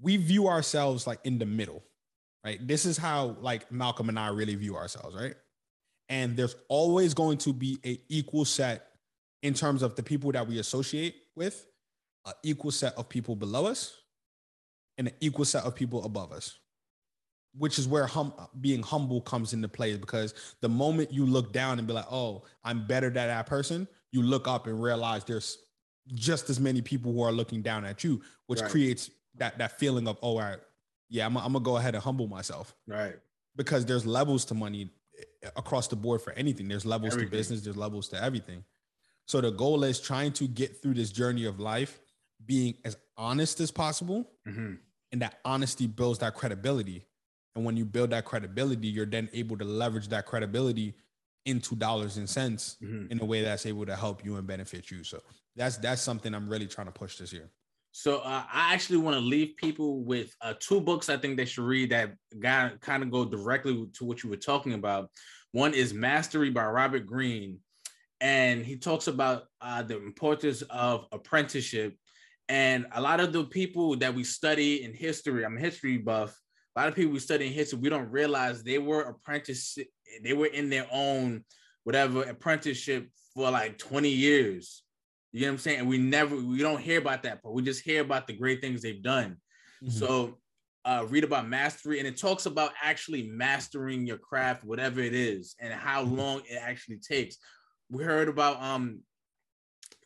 we 0.00 0.16
view 0.16 0.48
ourselves 0.48 1.06
like 1.06 1.20
in 1.22 1.38
the 1.38 1.46
middle, 1.46 1.82
right? 2.44 2.58
This 2.66 2.86
is 2.86 2.96
how 2.96 3.36
like 3.40 3.70
Malcom 3.70 4.08
and 4.08 4.18
I 4.18 4.30
really 4.30 4.56
view 4.56 4.74
ourselves, 4.74 5.14
right? 5.14 5.34
And 6.08 6.36
there's 6.36 6.56
always 6.68 7.14
going 7.14 7.38
to 7.38 7.52
be 7.52 7.78
a 7.86 8.00
equal 8.08 8.44
set 8.44 8.88
in 9.42 9.54
terms 9.54 9.82
of 9.82 9.94
the 9.94 10.02
people 10.02 10.32
that 10.32 10.46
we 10.46 10.58
associate 10.58 11.14
with, 11.36 11.64
an 12.26 12.32
equal 12.42 12.70
set 12.72 12.94
of 12.96 13.08
people 13.08 13.36
below 13.36 13.66
us, 13.66 13.94
and 14.98 15.08
an 15.08 15.14
equal 15.20 15.44
set 15.44 15.64
of 15.64 15.74
people 15.74 16.04
above 16.04 16.32
us. 16.32 16.58
Which 17.56 17.78
is 17.78 17.86
where 17.86 18.06
hum- 18.06 18.34
being 18.60 18.82
humble 18.82 19.20
comes 19.20 19.52
into 19.52 19.68
play 19.68 19.96
because 19.96 20.34
the 20.60 20.68
moment 20.68 21.12
you 21.12 21.24
look 21.24 21.52
down 21.52 21.78
and 21.78 21.86
be 21.86 21.94
like, 21.94 22.10
"Oh, 22.10 22.42
I'm 22.64 22.86
better 22.86 23.06
than 23.10 23.28
that 23.28 23.46
person," 23.46 23.86
you 24.10 24.22
look 24.22 24.48
up 24.48 24.66
and 24.66 24.82
realize 24.82 25.24
there's 25.24 25.58
just 26.08 26.50
as 26.50 26.58
many 26.58 26.82
people 26.82 27.12
who 27.12 27.22
are 27.22 27.32
looking 27.32 27.62
down 27.62 27.84
at 27.84 28.02
you, 28.04 28.22
which 28.46 28.60
Right. 28.60 28.70
creates 28.70 29.10
that 29.36 29.58
that 29.58 29.78
feeling 29.78 30.06
of, 30.08 30.18
oh, 30.22 30.38
right, 30.38 30.58
yeah, 31.08 31.26
I'm, 31.26 31.36
I'm 31.36 31.52
gonna 31.52 31.60
go 31.60 31.76
ahead 31.76 31.94
and 31.94 32.02
humble 32.02 32.26
myself 32.26 32.74
Right. 32.86 33.14
because 33.56 33.86
there's 33.86 34.04
levels 34.04 34.44
to 34.46 34.54
money 34.54 34.90
eh, 35.42 35.48
across 35.56 35.86
the 35.88 35.96
board 35.96 36.22
for 36.22 36.32
anything. 36.32 36.66
There's 36.68 36.84
levels 36.84 37.12
Everything. 37.14 37.30
to 37.30 37.36
business, 37.36 37.60
there's 37.62 37.76
levels 37.76 38.08
to 38.08 38.22
everything. 38.22 38.64
So 39.26 39.40
the 39.40 39.50
goal 39.52 39.84
is 39.84 40.00
trying 40.00 40.32
to 40.34 40.46
get 40.48 40.82
through 40.82 40.94
this 40.94 41.10
journey 41.12 41.44
of 41.46 41.58
life 41.60 42.00
being 42.44 42.74
as 42.84 42.96
honest 43.16 43.60
as 43.60 43.70
possible, 43.70 44.28
hmm 44.44 44.74
and 45.12 45.22
that 45.22 45.38
honesty 45.44 45.86
builds 45.86 46.18
that 46.18 46.34
credibility. 46.34 47.06
And 47.54 47.64
when 47.64 47.76
you 47.76 47.84
build 47.84 48.10
that 48.10 48.24
credibility, 48.24 48.88
you're 48.88 49.06
then 49.06 49.28
able 49.32 49.56
to 49.58 49.64
leverage 49.64 50.08
that 50.08 50.26
credibility 50.26 50.94
into 51.46 51.76
dollars 51.76 52.16
and 52.16 52.28
cents 52.28 52.76
hmm 52.80 53.06
in 53.10 53.20
a 53.20 53.24
way 53.24 53.42
that's 53.42 53.66
able 53.66 53.84
to 53.84 53.94
help 53.94 54.24
you 54.24 54.36
and 54.36 54.46
benefit 54.46 54.90
you. 54.90 55.04
So 55.04 55.20
that's 55.56 55.76
that's 55.76 56.00
something 56.02 56.34
I'm 56.34 56.48
really 56.48 56.66
trying 56.66 56.86
to 56.86 56.92
push 56.92 57.18
this 57.18 57.32
year. 57.32 57.50
So 57.92 58.18
uh, 58.18 58.42
I 58.52 58.74
actually 58.74 58.96
want 58.96 59.14
to 59.14 59.20
leave 59.20 59.54
people 59.56 60.02
with 60.02 60.34
uh, 60.40 60.54
two 60.58 60.80
books 60.80 61.08
I 61.08 61.16
think 61.16 61.36
they 61.36 61.44
should 61.44 61.64
read 61.64 61.90
that 61.90 62.14
got 62.40 62.80
kind 62.80 63.04
of 63.04 63.10
go 63.10 63.24
directly 63.24 63.86
to 63.94 64.04
what 64.04 64.24
you 64.24 64.30
were 64.30 64.36
talking 64.36 64.72
about. 64.72 65.10
One 65.52 65.74
is 65.74 65.94
Mastery 65.94 66.50
by 66.50 66.66
Robert 66.66 67.06
Greene, 67.06 67.60
and 68.20 68.66
he 68.66 68.76
talks 68.76 69.06
about 69.06 69.44
uh, 69.60 69.82
the 69.82 69.96
importance 69.98 70.62
of 70.70 71.06
apprenticeship. 71.12 71.96
And 72.48 72.86
a 72.92 73.00
lot 73.00 73.20
of 73.20 73.32
the 73.32 73.44
people 73.44 73.96
that 73.98 74.12
we 74.12 74.24
study 74.24 74.82
in 74.82 74.92
history, 74.92 75.44
I'm 75.44 75.56
a 75.56 75.60
history 75.60 75.98
buff. 75.98 76.36
A 76.76 76.80
lot 76.80 76.88
of 76.88 76.94
people 76.94 77.12
we 77.12 77.20
study 77.20 77.46
in 77.46 77.52
history, 77.52 77.78
we 77.78 77.88
don't 77.88 78.10
realize 78.10 78.62
they 78.62 78.78
were 78.78 79.02
apprentice, 79.02 79.78
they 80.22 80.32
were 80.32 80.46
in 80.46 80.70
their 80.70 80.86
own 80.90 81.44
whatever 81.84 82.22
apprenticeship 82.22 83.08
for 83.34 83.50
like 83.50 83.78
20 83.78 84.08
years. 84.08 84.82
You 85.32 85.42
know 85.42 85.48
what 85.48 85.52
I'm 85.52 85.58
saying? 85.58 85.78
And 85.80 85.88
we 85.88 85.98
never, 85.98 86.36
we 86.36 86.58
don't 86.58 86.80
hear 86.80 86.98
about 86.98 87.22
that 87.24 87.42
part. 87.42 87.54
We 87.54 87.62
just 87.62 87.84
hear 87.84 88.00
about 88.00 88.26
the 88.26 88.32
great 88.32 88.60
things 88.60 88.82
they've 88.82 89.02
done. 89.02 89.36
So 89.90 90.38
uh, 90.84 91.06
read 91.08 91.24
about 91.24 91.48
mastery, 91.48 91.98
and 91.98 92.06
it 92.06 92.16
talks 92.16 92.46
about 92.46 92.72
actually 92.82 93.22
mastering 93.22 94.06
your 94.06 94.18
craft, 94.18 94.64
whatever 94.64 95.00
it 95.00 95.14
is, 95.14 95.54
and 95.60 95.72
how 95.72 96.02
long 96.02 96.42
it 96.48 96.58
actually 96.60 96.98
takes. 96.98 97.36
We 97.90 98.04
heard 98.04 98.28
about 98.28 98.62
um, 98.62 99.00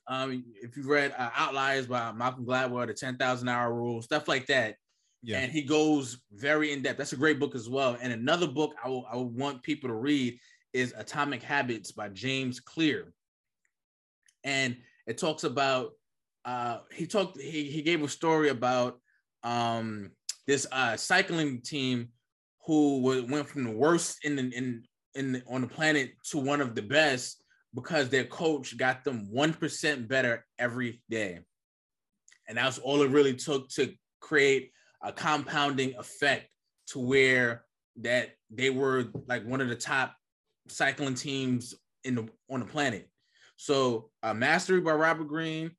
um, 0.06 0.44
if 0.62 0.76
you 0.76 0.84
read 0.88 1.14
uh, 1.18 1.30
Outliers 1.36 1.86
by 1.86 2.12
Malcolm 2.12 2.46
Gladwell, 2.46 2.86
the 2.86 2.94
ten 2.94 3.16
thousand 3.16 3.48
hour 3.48 3.72
rule, 3.72 4.02
stuff 4.02 4.28
like 4.28 4.46
that. 4.46 4.76
Yeah. 5.22 5.38
And 5.38 5.50
he 5.50 5.62
goes 5.62 6.18
very 6.32 6.72
in 6.72 6.82
depth. 6.82 6.98
That's 6.98 7.12
a 7.12 7.16
great 7.16 7.40
book 7.40 7.54
as 7.54 7.68
well. 7.68 7.96
And 8.00 8.12
another 8.12 8.46
book 8.46 8.74
I 8.84 8.88
will, 8.88 9.06
I 9.10 9.16
would 9.16 9.34
want 9.34 9.62
people 9.62 9.88
to 9.88 9.94
read 9.94 10.38
is 10.72 10.94
Atomic 10.96 11.42
Habits 11.42 11.92
by 11.92 12.08
James 12.08 12.60
Clear. 12.60 13.12
And 14.44 14.76
it 15.06 15.18
talks 15.18 15.44
about 15.44 15.92
uh 16.44 16.78
he 16.92 17.06
talked 17.06 17.40
he, 17.40 17.64
he 17.64 17.82
gave 17.82 18.02
a 18.02 18.08
story 18.08 18.48
about 18.48 19.00
um 19.42 20.10
this 20.46 20.66
uh 20.70 20.96
cycling 20.96 21.60
team 21.62 22.08
who 22.64 23.00
went 23.28 23.48
from 23.48 23.64
the 23.64 23.70
worst 23.70 24.24
in 24.24 24.36
the, 24.36 24.42
in 24.54 24.84
in 25.14 25.32
the, 25.32 25.42
on 25.48 25.62
the 25.62 25.66
planet 25.66 26.12
to 26.30 26.38
one 26.38 26.60
of 26.60 26.74
the 26.74 26.82
best 26.82 27.42
because 27.74 28.08
their 28.08 28.24
coach 28.24 28.76
got 28.76 29.04
them 29.04 29.28
1% 29.34 30.08
better 30.08 30.46
every 30.58 31.02
day. 31.10 31.40
And 32.46 32.56
that's 32.56 32.78
all 32.78 33.02
it 33.02 33.10
really 33.10 33.34
took 33.34 33.68
to 33.70 33.92
create 34.20 34.70
a 35.02 35.12
compounding 35.12 35.94
effect 35.96 36.48
to 36.88 36.98
where 36.98 37.64
that 38.00 38.30
they 38.50 38.70
were 38.70 39.06
like 39.26 39.44
one 39.46 39.60
of 39.60 39.68
the 39.68 39.74
top 39.76 40.14
cycling 40.68 41.14
teams 41.14 41.74
in 42.04 42.14
the 42.14 42.28
on 42.50 42.60
the 42.60 42.66
planet. 42.66 43.08
So, 43.56 44.10
uh, 44.22 44.34
Mastery 44.34 44.80
by 44.80 44.92
Robert 44.92 45.24
Greene, 45.24 45.72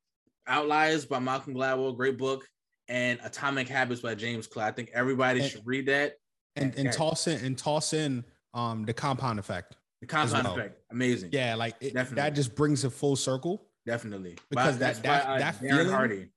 Outliers 0.46 1.06
by 1.06 1.18
Malcolm 1.18 1.54
Gladwell, 1.54 1.96
great 1.96 2.18
book, 2.18 2.46
and 2.88 3.18
Atomic 3.24 3.68
Habits 3.68 4.02
by 4.02 4.14
James 4.14 4.46
Clear. 4.46 4.66
I 4.66 4.70
think 4.72 4.90
everybody 4.92 5.40
And- 5.40 5.50
should 5.50 5.66
read 5.66 5.86
that. 5.86 6.14
and 6.56 6.74
and 6.76 6.92
toss 6.92 7.26
in 7.26 7.44
and 7.44 7.56
toss 7.56 7.92
in 7.92 8.24
um 8.54 8.84
the 8.84 8.92
compound 8.92 9.38
effect. 9.38 9.76
The 10.00 10.06
compound 10.06 10.44
well. 10.44 10.54
effect, 10.58 10.80
amazing. 10.90 11.30
Yeah, 11.32 11.54
like 11.54 11.76
it, 11.80 11.94
that 11.94 12.34
just 12.34 12.54
brings 12.54 12.84
it 12.84 12.90
full 12.90 13.16
circle. 13.16 13.66
definitely. 13.86 14.36
Because 14.50 14.74
By- 14.74 14.78
that- 14.92 15.02
that- 15.02 15.24
by, 15.26 15.34
uh, 15.34 15.38
that 15.38 15.54
feeling- 15.56 15.88
Hardy. 15.88 16.30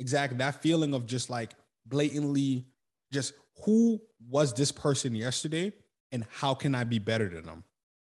Exactly. 0.00 0.38
That 0.38 0.60
feeling 0.60 0.92
of 0.92 1.06
just 1.06 1.30
like 1.30 1.52
blatantly 1.86 2.66
just 3.12 3.34
who 3.64 4.00
was 4.28 4.52
this 4.52 4.72
person 4.72 5.14
yesterday 5.14 5.72
and 6.12 6.24
how 6.30 6.54
can 6.54 6.74
I 6.74 6.84
be 6.84 6.98
better 6.98 7.28
than 7.28 7.44
them? 7.44 7.64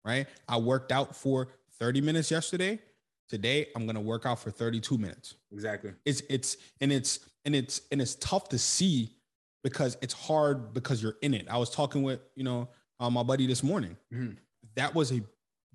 Right? 0.04 0.26
I 0.48 0.58
worked 0.58 0.92
out 0.92 1.14
for 1.14 1.48
30 1.78 2.00
minutes 2.00 2.30
yesterday. 2.30 2.80
Today 3.28 3.66
I'm 3.76 3.84
going 3.84 3.94
to 3.94 4.00
work 4.00 4.24
out 4.26 4.38
for 4.38 4.50
32 4.50 4.96
minutes. 4.96 5.34
Exactly. 5.52 5.92
It's 6.04 6.22
it's 6.30 6.56
and 6.80 6.90
it's 6.92 7.20
and 7.44 7.54
it's 7.54 7.82
and 7.92 8.00
it's 8.00 8.14
tough 8.16 8.48
to 8.50 8.58
see 8.58 9.10
because 9.62 9.98
it's 10.00 10.14
hard 10.14 10.72
because 10.72 11.02
you're 11.02 11.16
in 11.20 11.34
it. 11.34 11.46
I 11.50 11.58
was 11.58 11.68
talking 11.70 12.02
with, 12.02 12.20
you 12.34 12.44
know, 12.44 12.68
uh, 13.00 13.10
my 13.10 13.22
buddy 13.22 13.46
this 13.46 13.62
morning. 13.62 13.96
Mhm. 14.12 14.38
That 14.76 14.94
was 14.94 15.12
a 15.12 15.20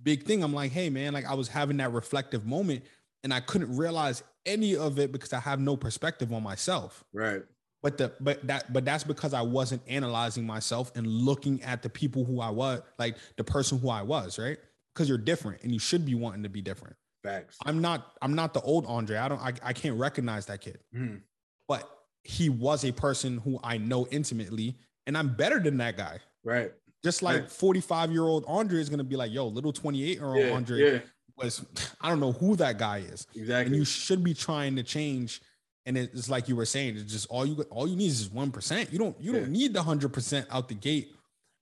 big 0.01 0.23
thing. 0.23 0.43
I'm 0.43 0.53
like, 0.53 0.71
hey 0.71 0.89
man, 0.89 1.13
like 1.13 1.25
I 1.25 1.35
was 1.35 1.47
having 1.47 1.77
that 1.77 1.91
reflective 1.91 2.45
moment 2.45 2.83
and 3.23 3.33
I 3.33 3.39
couldn't 3.39 3.75
realize 3.77 4.23
any 4.45 4.75
of 4.75 4.97
it 4.99 5.11
because 5.11 5.31
I 5.31 5.39
have 5.39 5.59
no 5.59 5.77
perspective 5.77 6.33
on 6.33 6.43
myself. 6.43 7.03
Right. 7.13 7.43
But 7.83 7.97
the 7.97 8.13
but 8.21 8.47
that 8.47 8.71
but 8.71 8.85
that's 8.85 9.03
because 9.03 9.33
I 9.33 9.41
wasn't 9.41 9.81
analyzing 9.87 10.45
myself 10.47 10.91
and 10.95 11.05
looking 11.05 11.61
at 11.63 11.83
the 11.83 11.89
people 11.89 12.23
who 12.23 12.39
I 12.39 12.49
was, 12.49 12.81
like 12.97 13.17
the 13.35 13.43
person 13.43 13.77
who 13.77 13.89
I 13.89 14.01
was, 14.01 14.39
right? 14.39 14.57
Because 14.93 15.09
you're 15.09 15.17
different 15.17 15.61
and 15.63 15.71
you 15.73 15.79
should 15.79 16.05
be 16.05 16.15
wanting 16.15 16.43
to 16.43 16.49
be 16.49 16.61
different. 16.61 16.95
Facts. 17.23 17.57
I'm 17.65 17.81
not 17.81 18.13
I'm 18.21 18.35
not 18.35 18.53
the 18.53 18.61
old 18.61 18.85
Andre. 18.87 19.17
I 19.17 19.27
don't 19.27 19.39
I, 19.41 19.51
I 19.61 19.73
can't 19.73 19.99
recognize 19.99 20.45
that 20.45 20.61
kid. 20.61 20.79
Mhm. 20.95 21.21
But 21.67 21.89
he 22.23 22.47
was 22.47 22.85
a 22.85 22.93
person 22.93 23.39
who 23.39 23.59
I 23.63 23.77
know 23.77 24.07
intimately 24.11 24.77
and 25.05 25.17
I'm 25.17 25.35
better 25.35 25.59
than 25.59 25.75
that 25.77 25.97
guy. 25.97 26.19
Right. 26.45 26.71
Just 27.03 27.21
like 27.21 27.41
Right. 27.41 27.51
45 27.51 28.11
year 28.13 28.23
old 28.23 28.45
Andre 28.47 28.79
is 28.79 28.87
gonna 28.87 29.03
be 29.03 29.17
like, 29.17 29.33
yo, 29.33 29.45
little 29.47 29.73
28 29.73 30.17
year 30.19 30.25
old 30.25 30.37
Yeah. 30.39 30.51
Andre 30.51 30.77
Yeah. 30.93 30.99
was 31.35 31.65
I 32.01 32.07
don't 32.07 32.21
know 32.21 32.31
who 32.31 32.55
that 32.55 32.77
guy 32.77 32.99
is. 32.99 33.27
And 33.33 33.41
Exactly. 33.41 33.75
you 33.77 33.83
should 33.83 34.23
be 34.23 34.33
trying 34.33 34.77
to 34.77 34.83
change. 34.83 35.41
And 35.85 35.97
it's 35.97 36.29
like 36.29 36.47
you 36.47 36.55
were 36.55 36.65
saying, 36.65 36.95
it's 36.97 37.11
just 37.11 37.27
all 37.29 37.45
you 37.45 37.61
all 37.69 37.87
you 37.87 37.95
need 37.97 38.07
is 38.07 38.29
one 38.29 38.51
percent. 38.51 38.91
You 38.93 38.99
don't 38.99 39.19
you 39.19 39.33
Yeah. 39.33 39.39
don't 39.41 39.51
need 39.51 39.73
the 39.73 39.83
hundred 39.83 40.13
percent 40.13 40.47
out 40.49 40.69
the 40.69 40.75
gate. 40.75 41.13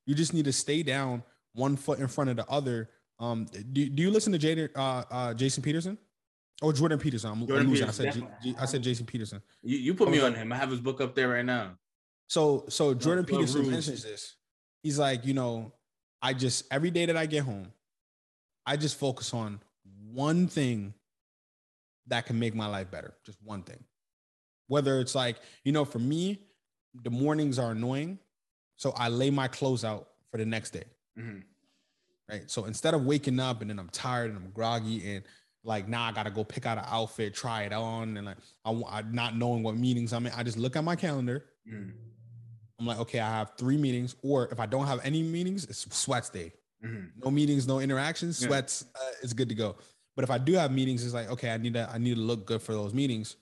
You 0.05 0.13
just 0.15 0.33
need 0.33 0.45
to 0.45 0.53
stay 0.53 0.83
down 0.83 1.23
one 1.53 1.75
foot 1.75 1.99
in 1.99 2.07
front 2.07 2.29
of 2.29 2.35
the 2.35 2.47
other. 2.47 2.89
Um, 3.19 3.45
do, 3.71 3.87
do 3.89 4.01
you 4.01 4.09
listen 4.11 4.31
to 4.33 4.39
Jaden, 4.39 4.69
uh, 4.75 5.03
uh, 5.11 5.33
Jason 5.33 5.61
Peterson 5.63 5.97
or 6.61 6.73
Jordan 6.73 6.97
Peterson? 6.99 7.31
I'm, 7.31 7.47
Jordan 7.47 7.69
losing. 7.69 7.85
Peterson, 7.87 8.07
I 8.07 8.11
said 8.11 8.21
J- 8.43 8.51
J- 8.51 8.57
I 8.59 8.65
said 8.65 8.81
Jason 8.83 9.05
Peterson. 9.05 9.41
you, 9.63 9.77
you 9.77 9.93
put 9.93 10.09
me 10.09 10.19
on 10.21 10.33
him. 10.33 10.51
I 10.51 10.55
have 10.57 10.69
his 10.71 10.79
book 10.79 11.01
up 11.01 11.13
there 11.15 11.29
right 11.29 11.45
now. 11.45 11.77
So 12.27 12.65
so 12.69 12.93
Jordan 12.93 13.25
Peterson 13.25 13.61
rules. 13.61 13.71
mentions 13.71 14.03
this. 14.03 14.35
He's 14.83 14.97
like, 14.99 15.25
you 15.25 15.33
know, 15.33 15.73
I 16.21 16.33
just 16.33 16.65
every 16.71 16.89
day 16.91 17.05
that 17.07 17.17
I 17.17 17.25
get 17.25 17.43
home, 17.43 17.71
I 18.65 18.77
just 18.77 18.97
focus 18.99 19.33
on 19.33 19.59
one 20.11 20.47
thing 20.47 20.93
that 22.07 22.25
can 22.25 22.39
make 22.39 22.55
my 22.55 22.67
life 22.67 22.89
better. 22.91 23.13
Just 23.25 23.37
one 23.43 23.63
thing. 23.63 23.83
Whether 24.71 25.01
it's 25.01 25.15
like, 25.15 25.35
you 25.65 25.73
know, 25.73 25.83
for 25.83 25.99
me, 25.99 26.47
the 27.03 27.09
mornings 27.09 27.59
are 27.59 27.71
annoying. 27.71 28.19
So 28.77 28.91
I 28.91 29.09
lay 29.09 29.29
my 29.29 29.49
clothes 29.49 29.83
out 29.83 30.07
for 30.31 30.37
the 30.37 30.45
next 30.45 30.71
day. 30.71 30.85
Mhm. 31.19 31.43
Right. 32.29 32.49
So 32.49 32.63
instead 32.63 32.93
of 32.93 33.03
waking 33.03 33.37
up 33.41 33.59
and 33.59 33.69
then 33.69 33.77
I'm 33.77 33.89
tired 33.89 34.29
and 34.31 34.37
I'm 34.37 34.51
groggy 34.51 35.15
and 35.15 35.25
like 35.65 35.89
now 35.89 36.03
I 36.03 36.13
gotta 36.13 36.31
go 36.31 36.45
pick 36.45 36.65
out 36.65 36.77
an 36.77 36.85
outfit, 36.87 37.33
try 37.33 37.63
it 37.63 37.73
on, 37.73 38.15
and 38.15 38.25
like 38.27 38.37
I, 38.63 38.71
I 38.71 39.01
not 39.01 39.35
knowing 39.35 39.61
what 39.61 39.75
meetings 39.75 40.13
I'm 40.13 40.25
in, 40.25 40.31
I 40.31 40.43
just 40.43 40.57
look 40.57 40.77
at 40.77 40.85
my 40.85 40.95
calendar 40.95 41.45
Mhm. 41.67 41.91
I'm 42.79 42.85
like, 42.85 42.99
okay, 42.99 43.19
I 43.19 43.29
have 43.29 43.53
three 43.57 43.77
meetings, 43.77 44.15
or 44.23 44.47
if 44.51 44.59
I 44.59 44.65
don't 44.65 44.87
have 44.87 45.01
any 45.03 45.21
meetings, 45.21 45.65
it's 45.65 45.85
sweats 45.95 46.29
day. 46.29 46.53
Mhm. 46.83 47.11
No 47.23 47.29
meetings, 47.29 47.67
no 47.67 47.79
interactions, 47.79 48.41
Yeah. 48.41 48.47
sweats, 48.47 48.85
uh, 48.95 49.11
it's 49.21 49.33
good 49.33 49.49
to 49.49 49.55
go. 49.55 49.75
But 50.15 50.23
if 50.23 50.31
I 50.31 50.37
do 50.37 50.53
have 50.53 50.71
meetings, 50.71 51.03
it's 51.05 51.13
like, 51.13 51.29
okay, 51.29 51.51
I 51.51 51.57
need 51.57 51.73
to, 51.73 51.89
I 51.89 51.97
need 51.97 52.15
to 52.15 52.21
look 52.21 52.45
good 52.45 52.61
for 52.61 52.71
those 52.73 52.93
meetings. 52.93 53.35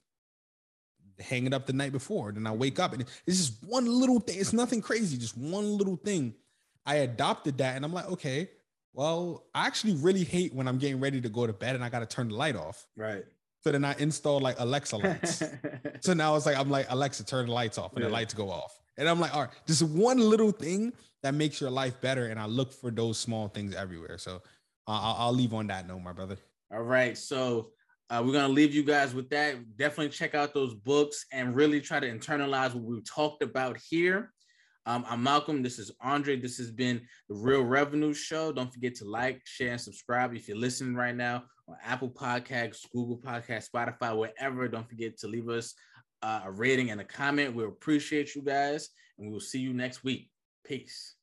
Hang 1.22 1.45
it 1.45 1.53
up 1.53 1.65
the 1.65 1.74
night 1.74 1.91
before, 1.91 2.32
then 2.32 2.47
I 2.47 2.51
wake 2.51 2.80
up 2.80 2.93
and 2.93 3.05
it's 3.26 3.38
just 3.38 3.63
one 3.63 3.86
little 3.86 4.20
thing. 4.20 4.39
It's 4.39 4.53
nothing 4.53 4.82
crazy, 4.82 5.17
just 5.17 5.38
one 5.38 5.78
little 5.78 5.97
thing. 5.97 6.34
I 6.86 6.95
adopted 6.95 7.57
that, 7.59 7.76
and 7.76 7.86
I'm 7.86 7.93
like, 7.93 8.09
okay, 8.09 8.49
well, 8.93 9.45
I 9.53 9.67
actually 9.67 9.93
really 9.93 10.24
hate 10.24 10.53
when 10.53 10.67
I'm 10.67 10.78
getting 10.78 10.99
ready 10.99 11.22
to 11.22 11.30
go 11.30 11.45
to 11.45 11.53
bed 11.53 11.76
and 11.76 11.84
I 11.84 11.89
got 11.89 11.99
to 11.99 12.05
turn 12.05 12.30
the 12.30 12.36
light 12.36 12.55
off. 12.55 12.88
Right. 12.95 13.24
So 13.61 13.72
then 13.72 13.86
I 13.86 13.95
installed 13.99 14.41
like 14.41 14.55
Alexa 14.59 14.97
lights. 14.97 15.43
So 16.01 16.13
now 16.13 16.36
it's 16.36 16.45
like 16.45 16.57
I'm 16.57 16.70
like 16.70 16.88
Alexa, 16.89 17.26
turn 17.26 17.47
the 17.47 17.51
lights 17.51 17.78
off, 17.78 17.93
and 17.93 18.05
the 18.05 18.09
lights 18.09 18.34
go 18.34 18.49
off. 18.49 18.80
And 18.97 19.07
I'm 19.07 19.20
like, 19.20 19.36
all 19.36 19.41
right, 19.41 19.49
just 19.67 19.84
one 19.84 20.17
little 20.17 20.51
thing 20.51 20.93
that 21.24 21.34
makes 21.34 21.59
your 21.59 21.70
life 21.70 21.99
better. 21.99 22.28
And 22.28 22.39
I 22.39 22.45
look 22.45 22.72
for 22.72 22.89
those 22.89 23.17
small 23.17 23.49
things 23.49 23.76
everywhere. 23.76 24.17
So 24.17 24.36
uh, 24.88 24.91
I'll, 24.91 25.15
I'll 25.20 25.34
leave 25.34 25.53
on 25.53 25.67
that 25.67 25.88
note, 25.88 25.99
my 25.99 26.13
brother. 26.13 26.38
All 26.72 26.84
right. 26.84 27.17
So 27.17 27.72
uh, 28.10 28.24
we're 28.26 28.34
gonna 28.34 28.49
leave 28.49 28.74
you 28.74 28.84
guys 28.84 29.14
with 29.14 29.30
that. 29.30 29.78
Definitely 29.78 30.10
check 30.10 30.34
out 30.34 30.53
those 30.53 30.74
books 30.74 31.26
and 31.32 31.55
really 31.55 31.80
try 31.80 31.99
to 31.99 32.10
internalize 32.10 32.74
what 32.74 32.84
we've 32.84 33.07
talked 33.07 33.43
about 33.43 33.78
here. 33.78 34.34
Um, 34.86 35.05
I'm 35.07 35.24
Malcom. 35.24 35.62
This 35.62 35.78
is 35.78 35.91
Andre. 36.01 36.36
This 36.36 36.57
has 36.57 36.72
been 36.72 37.01
the 37.28 37.36
Real 37.36 37.64
Revenue 37.64 38.14
Show. 38.14 38.51
Don't 38.51 38.74
forget 38.74 38.95
to 38.95 39.05
like, 39.05 39.41
share, 39.45 39.74
and 39.74 39.82
subscribe 39.82 40.34
if 40.34 40.47
you're 40.47 40.57
listening 40.57 40.95
right 40.95 41.16
now 41.16 41.43
on 41.68 41.76
Apple 41.84 42.10
Podcasts, 42.10 42.89
Google 42.91 43.18
Podcasts, 43.18 43.70
Spotify, 43.70 44.18
wherever. 44.18 44.68
Don't 44.68 44.89
forget 44.89 45.18
to 45.20 45.28
leave 45.28 45.47
us 45.47 45.76
uh, 46.24 46.41
a 46.45 46.51
rating 46.51 46.89
and 46.89 47.01
a 47.01 47.05
comment. 47.05 47.53
We 47.53 47.66
appreciate 47.66 48.34
you 48.34 48.41
guys, 48.41 48.89
and 49.18 49.28
we 49.28 49.34
will 49.34 49.39
see 49.39 49.60
you 49.60 49.74
next 49.74 50.03
week. 50.03 50.32
Peace. 50.66 51.18